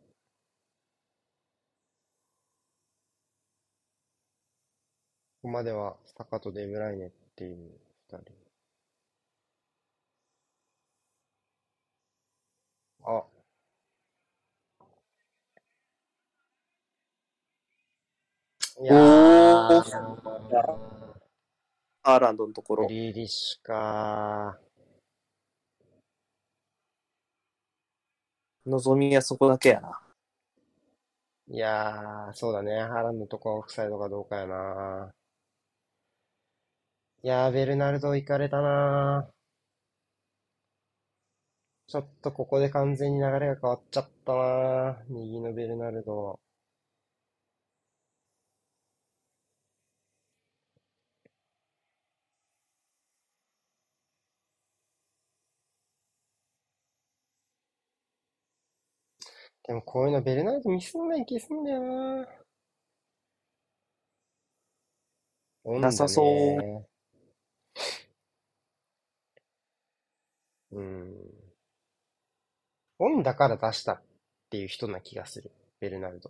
[5.41, 7.71] こまではサカとデブライネっていう
[8.11, 8.44] 二人。
[13.07, 13.23] あ、
[18.81, 19.83] いやー、
[22.01, 22.93] アーランドのところグ。
[22.93, 24.59] リーリッシュか
[28.65, 30.01] 望みはそこだけやな。
[31.47, 32.81] いやー、そうだね。
[32.81, 35.13] ハーランドとかオフサイドかどうかやな。
[37.21, 39.29] いやー、ベルナルド行かれたな。
[41.87, 45.03] ちょっとここで完全に流れが変わっちゃったな。
[45.09, 46.39] 右のベルナルド。
[59.67, 61.81] でもこういうのベルナルドミスんない気すんだよ
[62.23, 62.27] な。
[65.65, 66.25] オンだなさそう
[66.57, 66.85] ね。
[70.71, 71.24] うん。
[72.97, 74.01] 本だから出したっ
[74.49, 75.51] ていう人な気がする。
[75.79, 76.29] ベルナルド。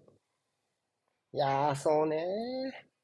[1.34, 2.96] いやー、そうねー。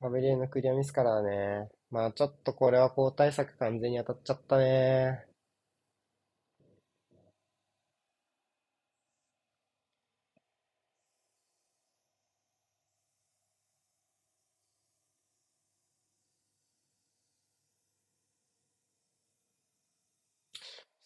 [0.00, 1.68] ガブリエのクリアミスからはね。
[1.92, 5.27] まあちょっとこれは交代策完全に当たっちゃったね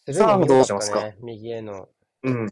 [0.05, 1.11] スルーさあもどうしますか？
[1.21, 1.87] 右への。
[2.23, 2.49] うん。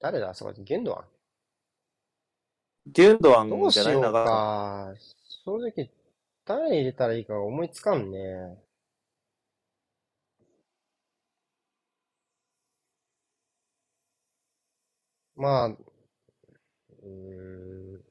[0.00, 0.32] 誰だ？
[0.32, 1.04] そこでゲンドワン
[2.86, 3.92] ギュンドアどンじゃない？
[3.92, 4.94] うしよう長かか。
[5.44, 5.90] 正直、
[6.46, 8.18] 誰入れたらいいか思いつかんね。
[15.36, 18.04] まあ、うーん、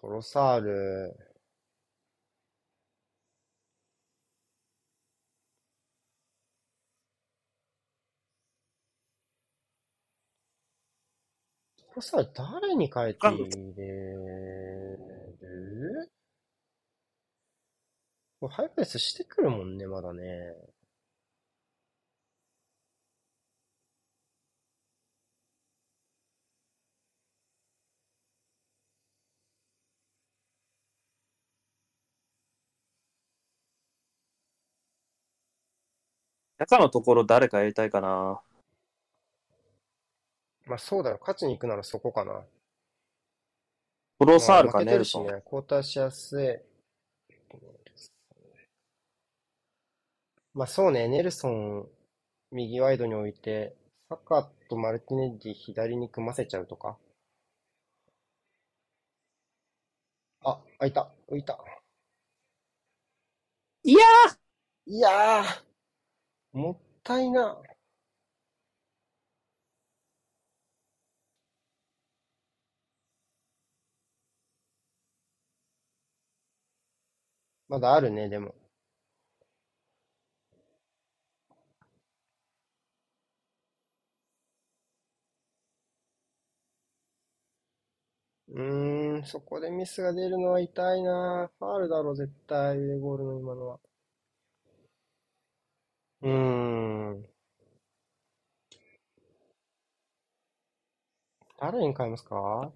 [0.00, 1.16] トロサール、
[11.94, 13.54] トロサール誰に変えて入れる？
[18.40, 20.22] これハイプレスしてくるもんね、まだね。
[36.58, 38.43] 中のところ誰かやりたいかな。
[40.66, 41.18] まあそうだよ。
[41.20, 42.42] 勝ちに行くならそこかな。
[44.18, 45.26] トロサールかまあ負けネルソン。
[45.26, 46.58] てるしね、交代しやすい。
[50.54, 51.88] まあそうね、ネルソン
[52.52, 53.74] 右ワイドに置いて、
[54.08, 56.96] サカとマルティネッリ左に組ませちゃうとか。
[60.44, 61.58] あ、開いた、浮いた。
[63.82, 63.98] いや
[64.86, 65.62] いやー、
[66.52, 67.60] もったいな。
[77.68, 78.54] まだあるね、でも。
[88.48, 91.50] うーん、そこでミスが出るのは痛いな。
[91.58, 93.80] ファールだろ、絶対、腕ゴールの今のは。
[96.22, 96.30] うー
[97.20, 97.28] ん。
[101.58, 102.72] 誰に変えますか？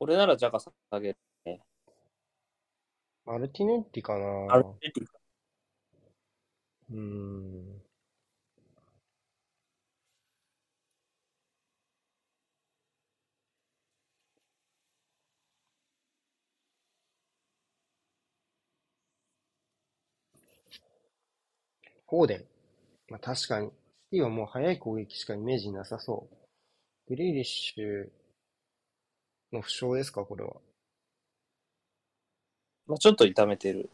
[0.00, 1.18] 俺ならジャカ下げる。
[3.26, 5.04] マルティネッリかなアルティティ
[6.90, 7.82] うーん。
[22.08, 22.44] フォーデン。
[23.10, 23.68] まあ確かに。
[23.68, 23.72] シ
[24.12, 26.36] ティはもう速い攻撃しかイメージなさそう。
[27.08, 28.08] グリーリッシュ
[29.52, 30.52] の負傷ですか、これは。
[32.88, 33.90] まあ、ちょっと痛めてる。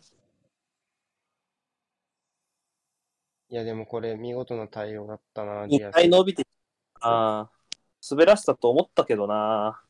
[3.50, 5.96] いや、でもこれ見事な対応だったな、デ一ィアス。
[5.96, 6.46] 回伸びて、
[7.00, 7.50] ああ、
[8.10, 9.82] 滑らせたと思ったけどな。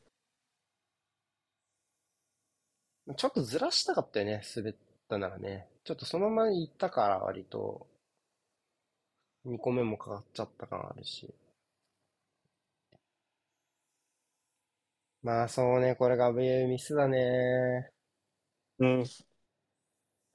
[3.15, 4.75] ちょっとずらしたかったよね、滑っ
[5.07, 5.69] たならね。
[5.85, 7.87] ちょっとそのまま行ったから割と、
[9.45, 11.33] 2個目もかかっちゃった感あるし。
[15.23, 17.92] まあそうね、これが VA ミスだね。
[18.79, 19.05] うん。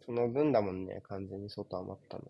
[0.05, 2.25] その分だもんね、完全に外余ったの。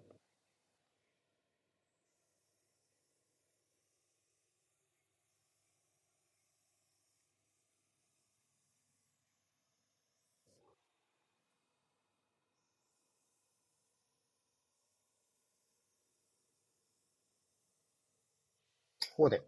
[19.17, 19.43] フォーデン。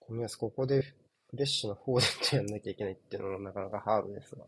[0.00, 0.94] 小宮ここで
[1.30, 4.44] フレッシュなフォーデンとやんなきゃいけないっていうのもなかなかハードですが。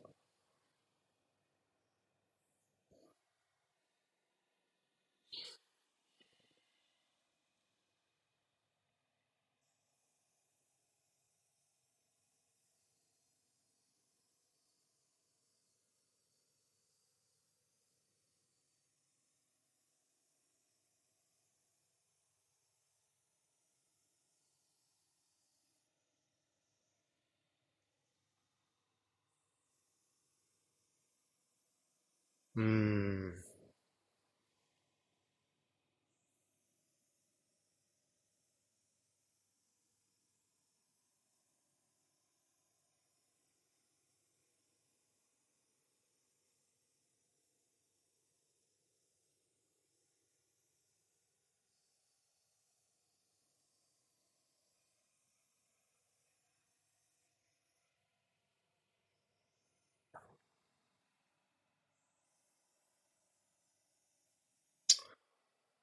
[32.59, 33.28] うん。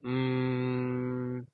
[0.06, 0.12] うー
[1.42, 1.48] ん。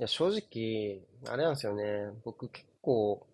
[0.00, 2.10] いや、正直、あれなんですよね。
[2.24, 3.24] 僕結構、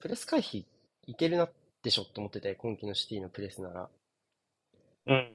[0.00, 0.64] プレス回避
[1.06, 1.48] いけるな
[1.84, 3.88] でしょって思ってて、今季のシティのプレスなら。
[5.06, 5.34] うん。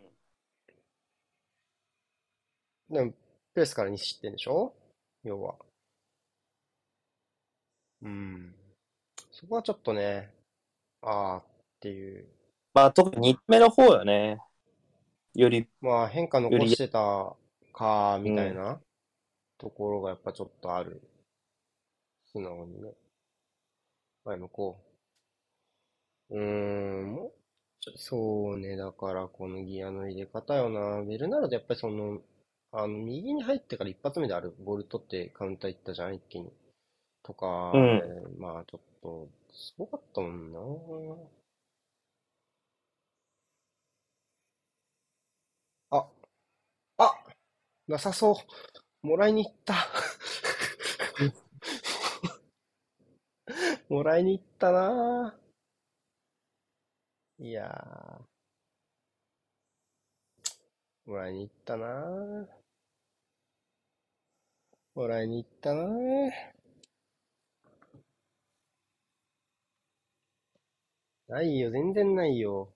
[2.90, 3.12] でも、
[3.54, 4.74] プレスから2失点でしょ？
[5.26, 5.56] 要は。
[8.04, 8.54] うん。
[9.32, 10.34] そこはちょっとね、
[11.02, 11.46] あーっ
[11.82, 12.28] ていう。
[12.74, 14.40] まあ、特に2目の方よね。
[15.36, 17.36] より、まあ変化残してた
[17.74, 18.82] か、みたいな
[19.58, 21.02] ところがやっぱちょっとある。
[22.26, 22.94] 素直にね。
[24.26, 24.78] 前向こ
[26.30, 26.36] う。
[26.36, 26.42] うー
[27.28, 27.32] ん、
[27.96, 31.02] そうね、だからこのギアの入れ方よな。
[31.04, 32.22] ベルナルドやっぱりその、
[32.74, 36.52] あの、右に入ってから一発目であるボール取ってカウンター行ったじゃん、一気に。
[37.24, 38.04] とか、うんね
[38.40, 40.60] まあちょっと、すごかったもんな。
[45.92, 46.06] あ、
[46.98, 47.14] あ、
[47.94, 48.32] なさそ
[49.04, 49.08] う。
[49.08, 49.76] もらいに行った。
[53.88, 57.46] もらいに行ったなぁ。
[57.46, 61.12] いやー。
[61.12, 62.48] もらいに行ったなぁ。
[64.96, 66.32] もらいに行ったなぁ。
[71.28, 72.73] ないよ、全然ないよ。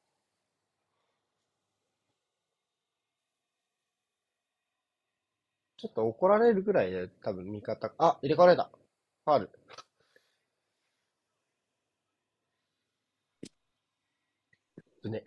[5.78, 8.70] ちょっと怒られるぐらいで、多分味方、あ、入れ替われた。
[9.26, 9.50] ファール。
[15.04, 15.24] うね。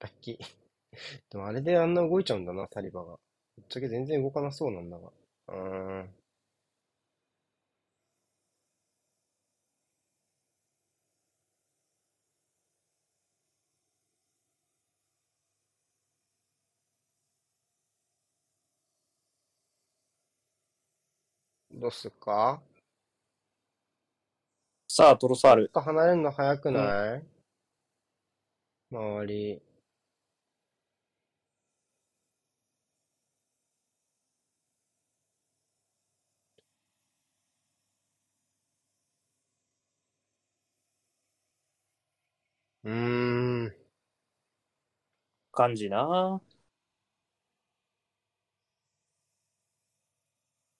[0.00, 0.38] ラッキー。
[1.30, 3.18] でもあれであんな動いちゃうんだな、サリバが。
[3.56, 5.10] ぶっちゃけ全然動かなそうなんだが。
[5.48, 6.15] うーん。
[21.76, 22.62] どうすっか？
[24.88, 25.64] さあ、トロサール。
[25.64, 27.22] ちょっと離れるの早くない？
[28.90, 29.62] 周り。
[42.84, 43.76] うーん。
[45.52, 46.40] 感じな。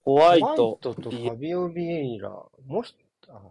[0.07, 2.29] ホワイホワイト、トとファビオ・ビエイラ。
[2.29, 2.95] もうひ、
[3.27, 3.41] あ。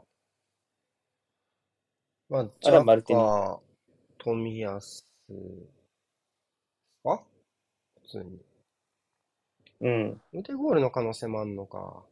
[2.30, 3.60] まあ、ジャマルティニカ、
[4.16, 5.04] 富安。
[7.04, 7.20] あ
[8.00, 8.40] 普通に。
[9.82, 10.20] うん。
[10.32, 12.06] 腕ゴールの可能性もあんのか。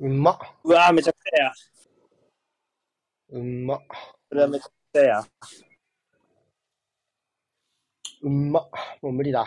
[0.00, 0.38] うんまっ。
[0.64, 1.52] うわーめちゃくちゃや。
[3.32, 3.80] うんまっ。
[4.30, 5.24] それはめちゃくちゃや。
[8.22, 8.70] うんまっ。
[9.02, 9.46] もう無理だ。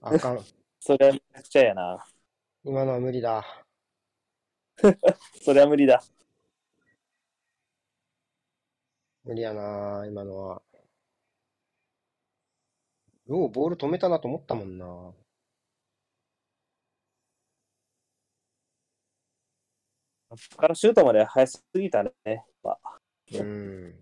[0.00, 0.44] あかん。
[0.78, 2.06] それはめちゃくちゃやな。
[2.62, 3.44] 今のは無理だ。
[5.42, 6.04] それは無理だ。
[9.24, 10.62] 無理やな、今のは。
[13.26, 15.12] ようボール止めたなと思ったもんな。
[20.30, 22.12] ここからシュートまで早すぎたね。
[22.24, 22.78] やっぱ
[23.34, 23.94] うん。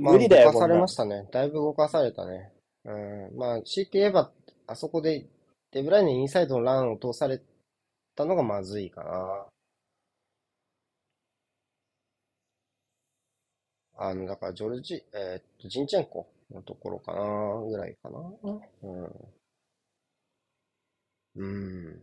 [0.00, 1.28] まあ、無理だよ、動かされましたね。
[1.32, 2.52] だいぶ動かされたね。
[2.84, 2.90] う
[3.34, 3.36] ん。
[3.36, 4.32] まあ、強いて言えば、
[4.66, 5.26] あそこで、
[5.70, 7.40] デブライネインサイドのランを通され
[8.14, 9.46] たのがまずいかな。
[13.98, 17.20] あの、だから、ジョルジ、えーっと、ジンチェンコのところかな、
[17.68, 18.18] ぐらいかな。
[18.82, 19.10] うん。
[21.36, 22.02] うん。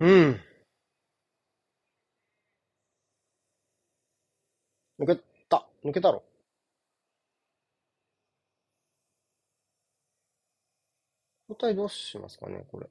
[0.00, 0.40] うん。
[5.00, 5.66] 抜けた。
[5.84, 6.22] 抜けたろ。
[11.48, 12.86] 交代どうしますかね、これ。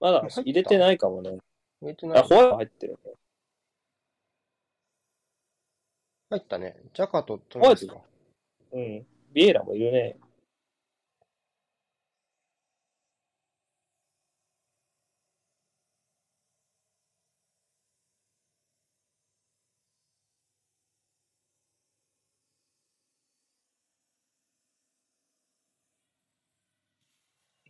[0.00, 1.30] まだ入れてないかもね。
[1.30, 1.32] あ、
[1.82, 2.22] 入れてない。
[2.22, 2.98] ホワイト入ってる。
[6.30, 6.76] 入ったね。
[6.94, 7.96] ジャカとトミスか。
[8.72, 9.06] うん。
[9.32, 10.16] ビエラもいるね。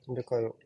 [0.07, 0.57] 入れ替えよ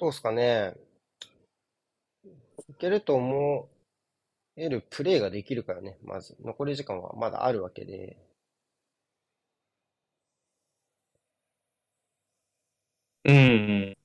[0.00, 0.74] どうすかね。
[2.70, 3.68] いけると思
[4.56, 6.36] えるプレーができるからね、まず。
[6.40, 8.16] 残り時間はまだあるわけで。
[13.24, 13.38] うんう
[13.92, 13.96] ん。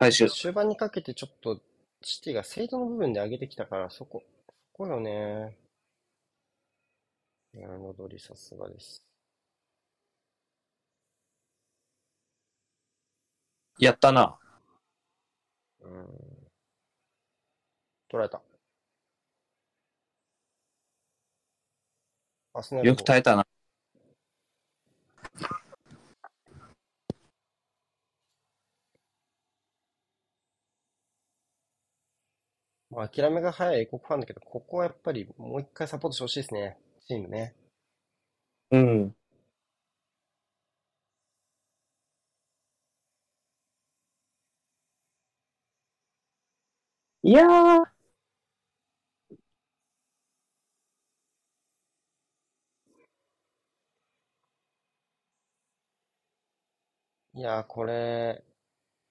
[0.00, 0.30] 最終。
[0.30, 1.60] 終盤にかけてちょっと
[2.02, 5.56] シティが精度の部分で上げてきたから、そこ、そこよね。
[7.54, 9.02] いや、戻りさすがです。
[13.78, 14.38] やったな。
[15.80, 16.06] うん。
[18.08, 18.42] 取られた。
[22.82, 23.46] よく耐えたな。
[32.90, 36.78] まあ、諦めが早い英国ファンだけど、ここはやっぱりもう一回サポートしてほしいですね。
[37.06, 37.54] チームね。
[38.70, 39.16] うん。
[47.26, 47.86] いやー、
[57.34, 58.42] いやー、これ、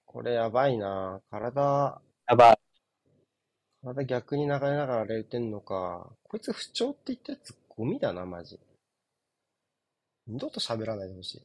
[0.06, 1.22] これやばいな。
[1.30, 2.58] 体、やばい。
[3.82, 6.12] 体逆に流れながら0点のか。
[6.24, 8.60] こいつ不調って言ったやつゴミだな、マジ。
[10.28, 11.42] 二度と喋らないでほしい。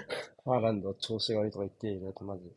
[0.44, 2.52] ハーランド調子が悪いとか言っているやつマジ。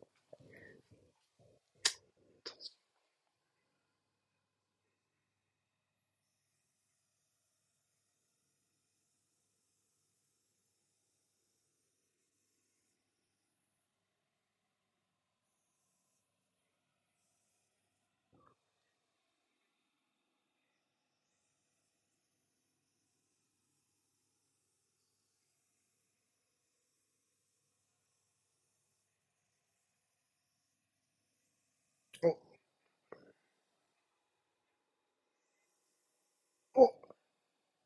[36.75, 36.87] お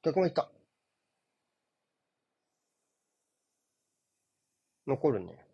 [0.04, 0.52] 逆もいった。
[4.86, 5.46] 残るね。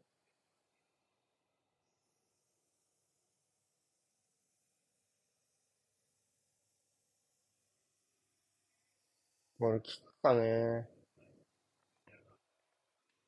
[9.60, 10.88] ボールキックかね。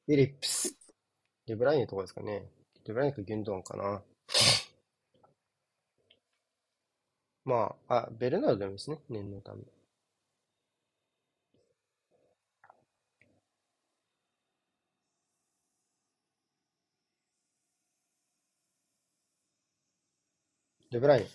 [0.06, 0.76] フィリップス。
[1.48, 2.46] デブライネとかですかね。
[2.86, 4.04] デブライネかギュンドンかな。
[7.46, 9.00] まあ、あ、ベルナルドでもいいですね。
[9.10, 9.64] 念のため。
[20.92, 21.28] デブライネ。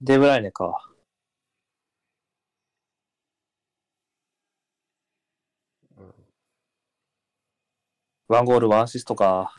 [0.00, 0.88] デブライネか。
[5.96, 6.14] うん
[8.28, 9.54] ワンゴール、ワンアシストか。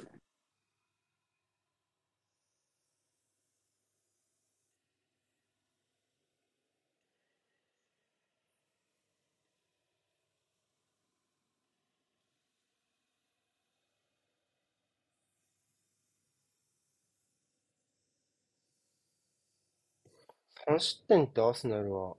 [20.68, 22.16] 3失点ってアーセナルは、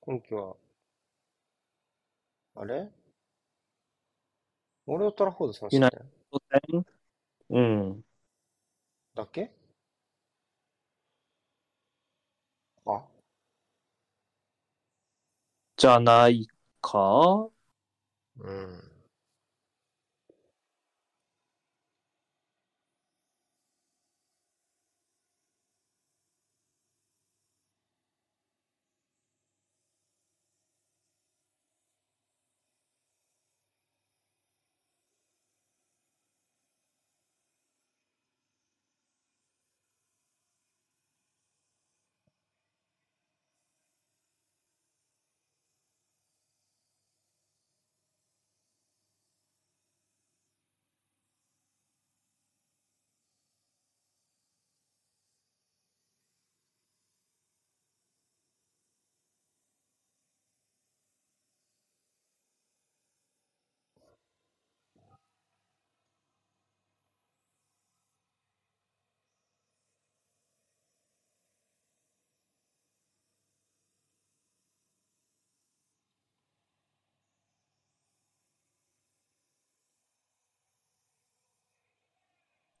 [0.00, 0.56] 今季は、
[2.56, 2.90] あれ？
[4.86, 6.86] オールドトラフォード3失点。
[7.50, 8.04] うん。
[9.16, 9.50] だけ？
[12.86, 13.04] あ、
[15.76, 16.48] じゃない
[16.80, 17.50] か？
[18.38, 18.85] うん。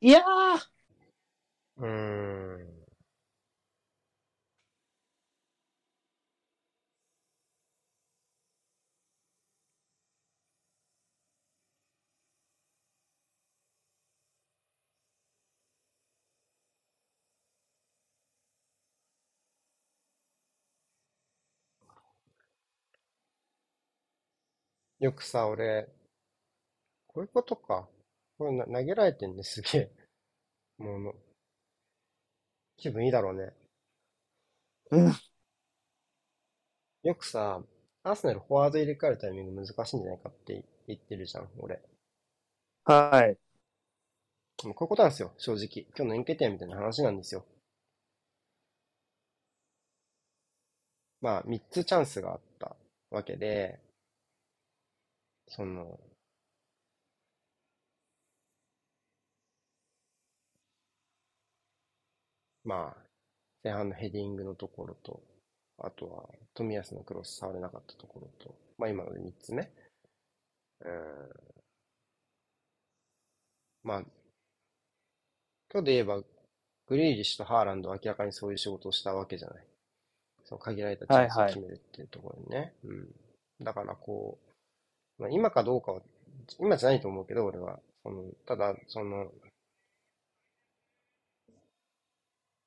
[0.00, 0.76] いやー
[1.78, 1.86] うー
[2.62, 2.86] ん。
[24.98, 25.88] よくさ、俺、
[27.08, 27.88] こういうことか。
[28.38, 29.90] これな投げられてんね、すげえ。
[30.78, 31.14] もうの、
[32.78, 33.52] 気分いいだろうね。
[34.90, 35.12] うん。
[37.04, 37.62] よくさ、
[38.02, 41.80] アーセナルフォワード入れ替えるタイミング難しいんじゃないかって言ってるじゃん、俺。
[42.84, 43.38] はい。
[44.64, 45.86] もうこういうことなんですよ、正直。
[45.96, 47.46] 今日の円形点みたいな話なんですよ。
[51.20, 52.74] まあ、3つチャンスがあった
[53.10, 53.80] わけで、
[55.48, 55.98] その、
[62.66, 63.02] まあ、
[63.62, 65.22] 前半のヘディングのところと、
[65.78, 69.70] あとは、冨安のクロス触れなかったところと、まあ今ので3つ目。
[70.84, 71.30] うん。
[73.84, 73.98] まあ、
[75.72, 76.22] 今日で言えば、
[76.88, 79.64] グリーリッシュとハーランドは明らかにそういう仕事をしたわけじゃない。
[80.44, 82.74] その限られたチャンスを決めるっていうところにね。
[82.84, 83.08] うん。
[83.64, 84.38] だからこ
[85.18, 86.00] う、まあ、今かどうかは、
[86.58, 87.78] 今じゃないと思うけど、俺は。
[88.02, 89.30] その、ただ、その、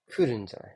[0.09, 0.73] 来るんじゃない？
[0.73, 0.75] っ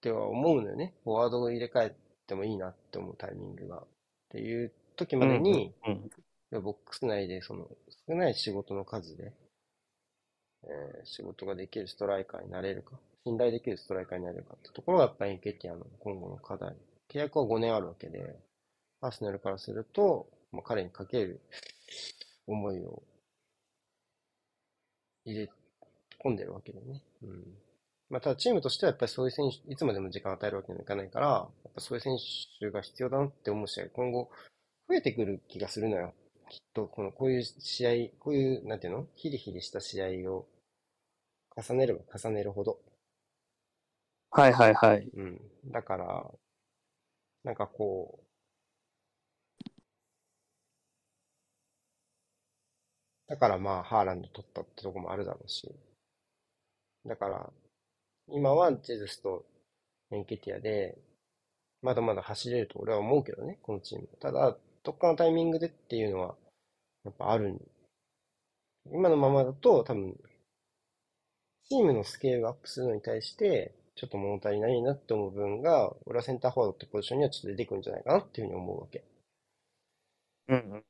[0.00, 0.94] ては思うのよね。
[1.04, 1.96] フォワードを入れ替え
[2.26, 3.78] てもいいなって思うタイミングが。
[3.78, 3.86] っ
[4.30, 6.62] ていう時までに、うん。
[6.62, 7.68] ボックス内でその
[8.08, 9.32] 少ない仕事の数で、
[10.64, 12.92] えー仕事ができるストライカーになれるか、
[13.24, 16.74] 信頼できるストライカーになれるかってところがやっぱりエンケティアの今後の課題。
[17.10, 18.36] 契約は5年あるわけで、
[19.00, 21.40] アーセナルからすると、まあ、彼にかける
[22.46, 23.02] 思いを
[25.24, 25.50] 入れ
[26.22, 27.02] 込んでるわけでね。
[27.22, 27.44] うん。
[28.14, 31.26] まあ、ただチームとしてはやっぱりそういう選手、いつまでも時間を与えるわけにはいかないから、
[31.64, 32.16] やっぱそういう選
[32.60, 34.30] 手が必要だなって思う試合、今後
[34.88, 36.14] 増えてくる気がするのよ。
[36.48, 39.08] きっと、この、こういう試合、こういう、なんていうの？
[39.16, 40.46] ヒリヒリした試合を
[41.56, 42.78] 重ねれば重ねるほど。
[44.30, 45.08] はいはいはい。
[45.16, 45.40] うん。
[45.72, 46.30] だから、
[47.44, 48.24] なんかこう、
[53.28, 55.70] だからまあ、ハーランド取ったってとこもあるだろうし。
[57.06, 57.52] だから、
[58.28, 59.46] 今はジェズスと
[60.10, 60.98] エンケティアで、
[61.82, 64.08] まだまだ走れると俺は思うけどね、このチーム。
[64.20, 66.36] ただ、どっかのタイミングでっていうのは、
[67.04, 67.60] やっぱある。
[68.90, 70.18] 今のままだと、多分、
[71.68, 79.04] チームのスケールがアップするのに対して、ちょっと物足りないなって思う部分が、俺はセンターフォワードってポジションにはちょっと出てくるんじゃないかなっていうふうに思うわけ。
[80.48, 80.84] うん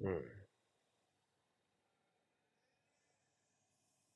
[0.00, 0.08] うん。
[0.08, 0.41] うん。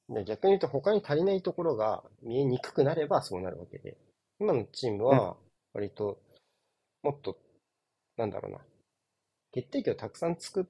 [0.08, 3.96] で逆に言うと他に足りないところが見えにくくなればそうなるわけで、
[4.38, 5.36] 今のチームは
[5.72, 6.18] 割と
[7.02, 7.38] もっと、
[8.16, 8.58] なんだろうな、
[9.52, 10.68] 決定機をたくさん作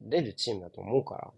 [0.00, 1.32] れるチームだと思うから、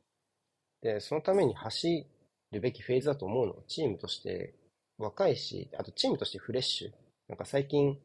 [0.83, 2.07] で、そのために走
[2.53, 3.55] るべきフェーズだと思うの。
[3.69, 4.55] チームとして
[4.99, 6.93] 若いし、あとチームとしてフレッシュ。
[7.29, 7.99] なんか最近、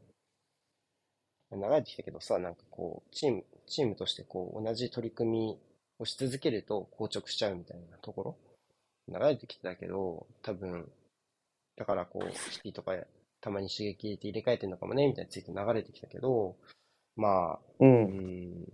[1.51, 5.59] 流れてきたけどさ、なんかこう、チーム、チームとしてこう、同じ取り組み
[5.99, 8.37] をし続けると硬直しちゃうみたいなところ
[9.07, 10.91] 流れてきてたけど、多分、
[11.77, 12.93] だからこう、シティとか
[13.41, 16.55] たまに刺激入れて入れ替えてんのかもね、みたいなツイート流れてきたけど、
[17.15, 17.85] まあ、う。
[17.85, 18.65] うんん、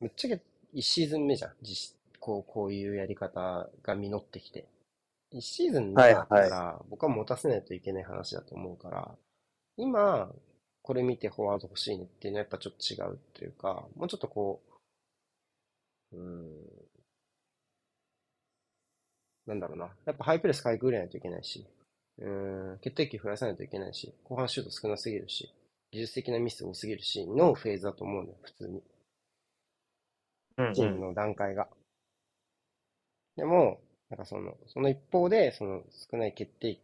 [0.00, 0.42] ぶっちゃけ
[0.74, 1.52] 1シーズン目じゃん。
[1.62, 4.68] 実質こう、こういうやり方が実ってきて。
[5.32, 9.14] 1シーズン目だったら、僕は持たせないといけない話だと思うから、
[9.76, 10.30] 今、
[10.82, 14.62] これ見てフォワード欲しいねっていうのはやっぱちょっと違うというか、もうちょっとこ
[16.12, 16.79] う、うん、
[19.46, 19.90] なんだろうな。
[20.06, 21.66] やっぱハイプレスかいくぐれないといけないし、
[22.18, 25.52] うん、決定機増やさないといけないし、後半シュート少なすぎるし、
[25.90, 28.82] 技術的なミス多すぎるし、のフェーズだと思うのよ、普通に。
[30.58, 31.68] うんチームの段階が。
[33.36, 33.80] でも、
[34.10, 36.78] なんかその、その一方で、その少ない決定、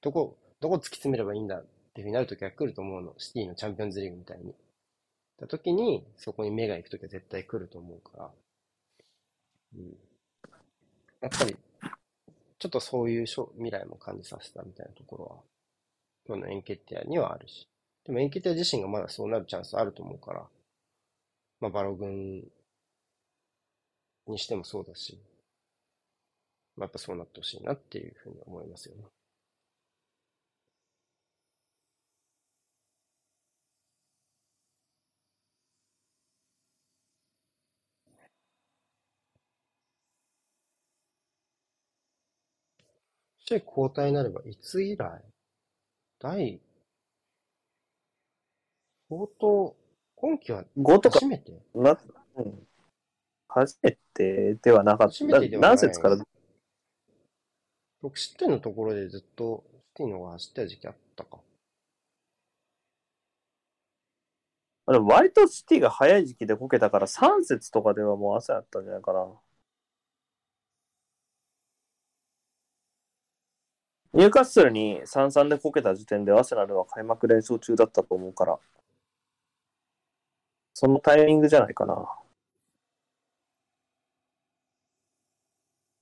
[0.00, 3.14] どこ、どこ突き詰めればいいんだっていうふうになるときは来ると思うの。
[3.18, 4.54] シティのチャンピオンズリーグみたいに。
[5.38, 8.30] た時に、そこに目が行くときは絶対来ると思うから。
[9.76, 9.96] うん。
[11.20, 11.56] やっぱり、
[12.58, 15.36] ちょっとそういう未来も感じさせたみたいなところは、
[16.26, 17.68] 今日のエンケティアにはあるし。
[18.04, 20.46] でもエンケティア自身がまだそうなるチャンスあると思うから、
[21.60, 22.42] まあ、バロ軍
[24.26, 25.20] にしてもそうだし、
[26.76, 29.04] まあ、やっぱそうなってほしいなっていうふうに思いますよね。
[43.48, 45.22] シェイ交代になればいつ以来？
[46.20, 46.60] 第、
[49.08, 49.74] 相当、
[50.16, 51.52] 今季は5とか初めて？
[51.74, 51.98] な、
[52.36, 52.66] うん。
[53.48, 55.14] 初めてではなかった。
[55.14, 56.18] 初めてではない何節から、
[58.02, 59.64] 僕、シティのところでずっと
[59.94, 61.38] シティの方が走ってた時期あったか。
[64.84, 69.26] あでも割とシティが早い時期でこけたから3節とかではもう朝やったんじゃないかな。
[74.14, 78.58] ニューカッスルに3-3でこけた時点でアセナルは開幕連勝中だったと思うから、
[80.74, 82.08] そのタイミングじゃないかな。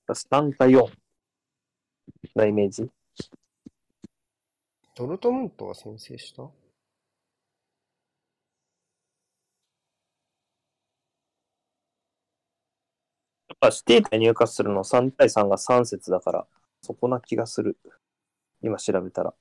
[0.09, 0.89] 3か4
[2.35, 2.89] なイメージ。
[4.95, 6.43] ドルトムントは先制した？
[6.43, 6.51] やっ
[13.59, 16.47] ぱシティ対ニューカッスルの3対3が3節だから、
[16.81, 17.77] そこな気がする。
[18.61, 19.33] 今調べたら。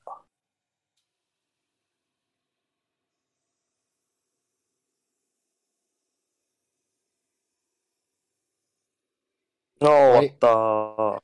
[9.80, 11.22] ああ、終わった。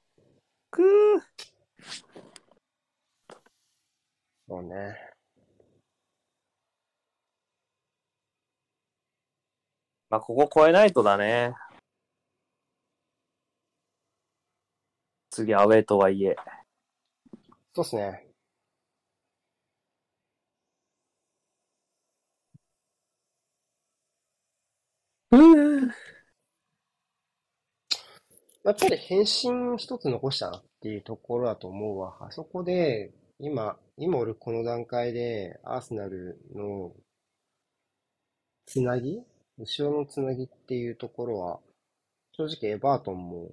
[0.70, 1.22] くー。
[4.48, 4.96] そうね。
[10.10, 11.54] まあ、ここ超えないとだね。
[15.32, 16.36] 次アウェーとはいえ。
[17.74, 18.26] そうっすね。
[25.30, 25.90] うん。
[28.62, 32.18] やっぱり返信一つ残したなっていうところだと思うわ。
[32.20, 36.92] あそこで、今、今俺この段階で、アーセナルの
[38.66, 39.22] つなぎ？
[39.56, 41.60] 後ろのつなぎっていうところは、
[42.32, 43.50] 正直エバートンも、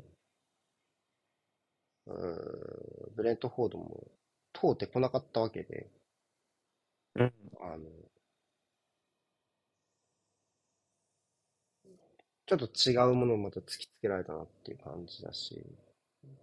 [3.16, 4.08] ブレントフォードも
[4.54, 5.88] 通ってこなかったわけで、
[7.16, 7.34] うん。
[7.62, 7.84] あの、
[12.46, 15.62] ちょっと違うものをまた突きつけられたなっていう感じだし、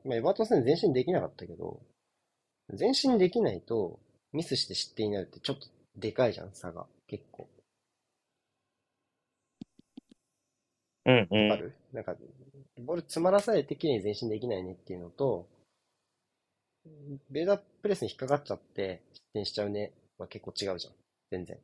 [0.05, 1.81] まあ、エバートン戦前進できなかったけど、
[2.79, 3.99] 前進できないと
[4.33, 5.67] ミスして失点になるってちょっと
[5.97, 6.87] でかいじゃん、差が。
[7.09, 7.49] 結構。
[11.07, 11.49] うんうん。
[11.49, 11.73] わかる？
[11.93, 12.15] なんか、
[12.79, 15.49] ボール詰まらされてきれいに前進できないねっていうのと、
[17.31, 20.95] ベーダープレスに引っかかっちゃって失点しちゃうねは結構違うじゃん。
[21.31, 21.59] 全然。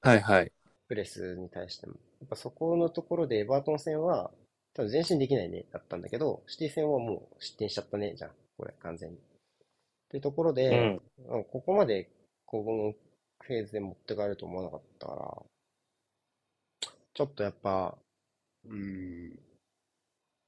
[0.00, 0.52] はいはい。
[0.88, 1.94] プレスに対しても。
[2.20, 4.30] やっぱそこのところでエバートン戦は、
[4.74, 8.30] 多分前進できないね、だったんだけど、シティ戦はもう失点しちゃったね、じゃん。
[8.56, 9.16] これ、完全に。
[9.16, 9.20] っ
[10.10, 11.36] ていうところで、うん。
[11.36, 12.10] うんここまで、
[12.46, 12.94] この
[13.46, 15.42] フェーズで持ってかれると思わなかったから、
[17.14, 17.96] ちょっとやっぱ、
[18.64, 19.38] うーん、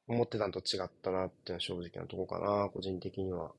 [0.09, 3.53] 思ってたのと違ったなっていうのは正直なとこかな、個人的には。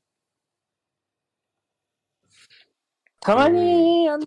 [3.20, 4.26] たまに、あの、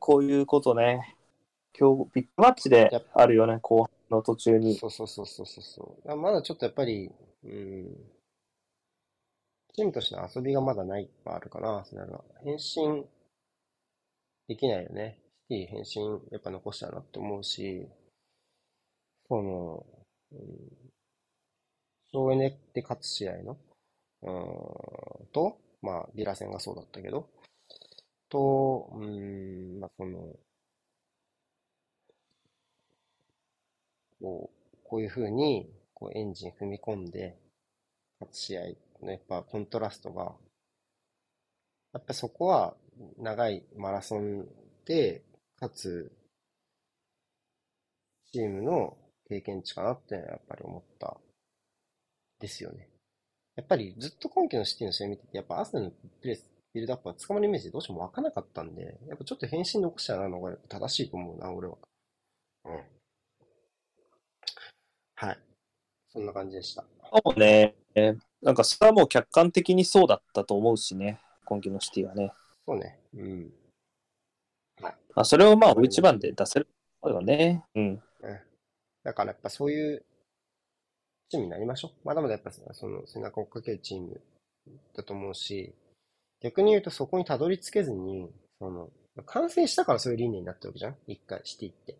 [0.00, 1.16] こういうことね。
[1.78, 4.74] 今日、ビッグマッチであるよね、後半の途中に。
[4.74, 7.10] そうそうそうそうそうまだちょっとやっぱり、
[7.44, 7.96] うん、
[9.72, 12.24] チームとしての遊びがまだないはあるかな、アーセナルは。
[12.42, 13.06] 返信
[14.48, 15.20] できないよね。
[15.50, 17.88] シティ返信やっぱ残したなって思うし、
[19.28, 19.86] その、
[20.32, 20.87] うん、
[22.12, 23.58] 省エネで勝つ試合の、
[24.22, 24.30] う
[25.24, 27.28] ん、と、まあ、ビラ戦がそうだったけど、
[28.28, 30.34] と、うん、まあ、その、
[34.20, 37.38] こう、こういう風に、こう、エンジン踏み込んで、
[38.20, 38.62] 勝つ試合
[39.02, 40.34] の、やっぱコントラストが、
[41.92, 42.76] やっぱそこは、
[43.18, 44.46] 長いマラソン
[44.84, 45.22] で、
[45.60, 46.12] 勝つ、
[48.32, 48.96] チームの
[49.28, 51.18] 経験値かなって、やっぱり思った、
[52.40, 52.88] ですよね。
[53.56, 61.76] やっぱりずっと今季のシティの試合見てて、やっぱアーセナルのプレス、ビルドアップは捕まるイメージでどうしても湧かなかったんで、やっぱちょっと返信残したなのが正しいと思うな、俺は。
[62.66, 62.82] うん。
[65.16, 65.38] はい。
[66.10, 66.84] そんな感じでした。
[67.12, 67.74] そうね。
[68.40, 71.20] なんか、それはもう客観的にそうだったと思うしね。
[71.44, 72.32] 今季のシティはね。
[72.64, 73.00] そうね。
[73.14, 73.52] うん。
[74.80, 74.94] はい。
[75.14, 76.68] まあ、それをまあ、一番で出せる
[77.02, 77.64] よね。
[77.74, 78.02] うん。
[78.20, 78.40] うん。
[79.02, 80.04] だからやっぱそういう
[81.30, 82.06] チームになりましょう。
[82.06, 84.20] まだまだやっぱその背中を追っかけるチーム
[84.96, 85.74] だと思うし、
[86.40, 88.30] 逆に言うとそこにたどり着けずに、
[88.60, 88.90] その、
[89.26, 90.96] 完成したからそういう理念になってるわけじゃん？
[91.06, 91.96] 一回シティって。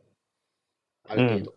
[1.09, 1.55] ある程度。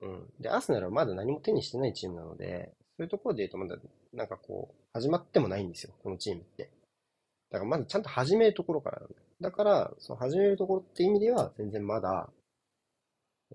[0.00, 0.32] うん。
[0.40, 3.76] で、アーセナルはまだ何も手にしてないチームなので、そういうところで言うとまだ、
[4.14, 6.70] なんかこう、始まってもないんですよ、このチームって。
[7.50, 9.06] だからまずちゃんと始めるところからだ。
[9.40, 12.30] だから、その始めるところって意味では、全然まだ、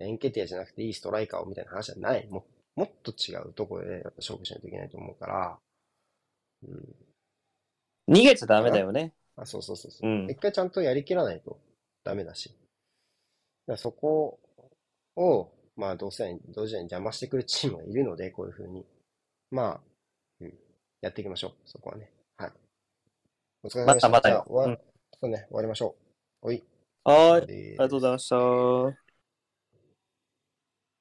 [0.00, 2.28] エンケティアじゃなくていいストライカーをみたいな話じゃない。
[2.28, 2.44] も
[2.78, 5.58] もっと違うところでやっぱ勝負しないといけないと思うから、
[6.62, 8.14] うん。
[8.14, 9.14] 逃げちゃダメだよね。
[9.36, 10.08] あ、そうそうそうそう。
[10.08, 11.58] うん一回ちゃんとやりきらないと
[12.04, 12.54] ダメだし。
[13.66, 14.38] だそこ
[15.16, 18.86] を、まあ、同世代に、同時代に邪魔してくるチームがいるので、こういうふうに。
[19.50, 19.80] まあ、
[20.40, 20.54] うん。
[21.00, 21.52] やっていきましょう。
[21.64, 22.12] そこはね。
[22.36, 22.52] はい。
[23.64, 24.08] お疲れ様でした。
[24.08, 24.78] またまたよ
[25.20, 25.96] そうね、終わりましょ
[26.42, 26.46] う。
[26.46, 26.62] おい。
[27.02, 27.42] はーい。
[27.42, 29.07] ありがとうございました。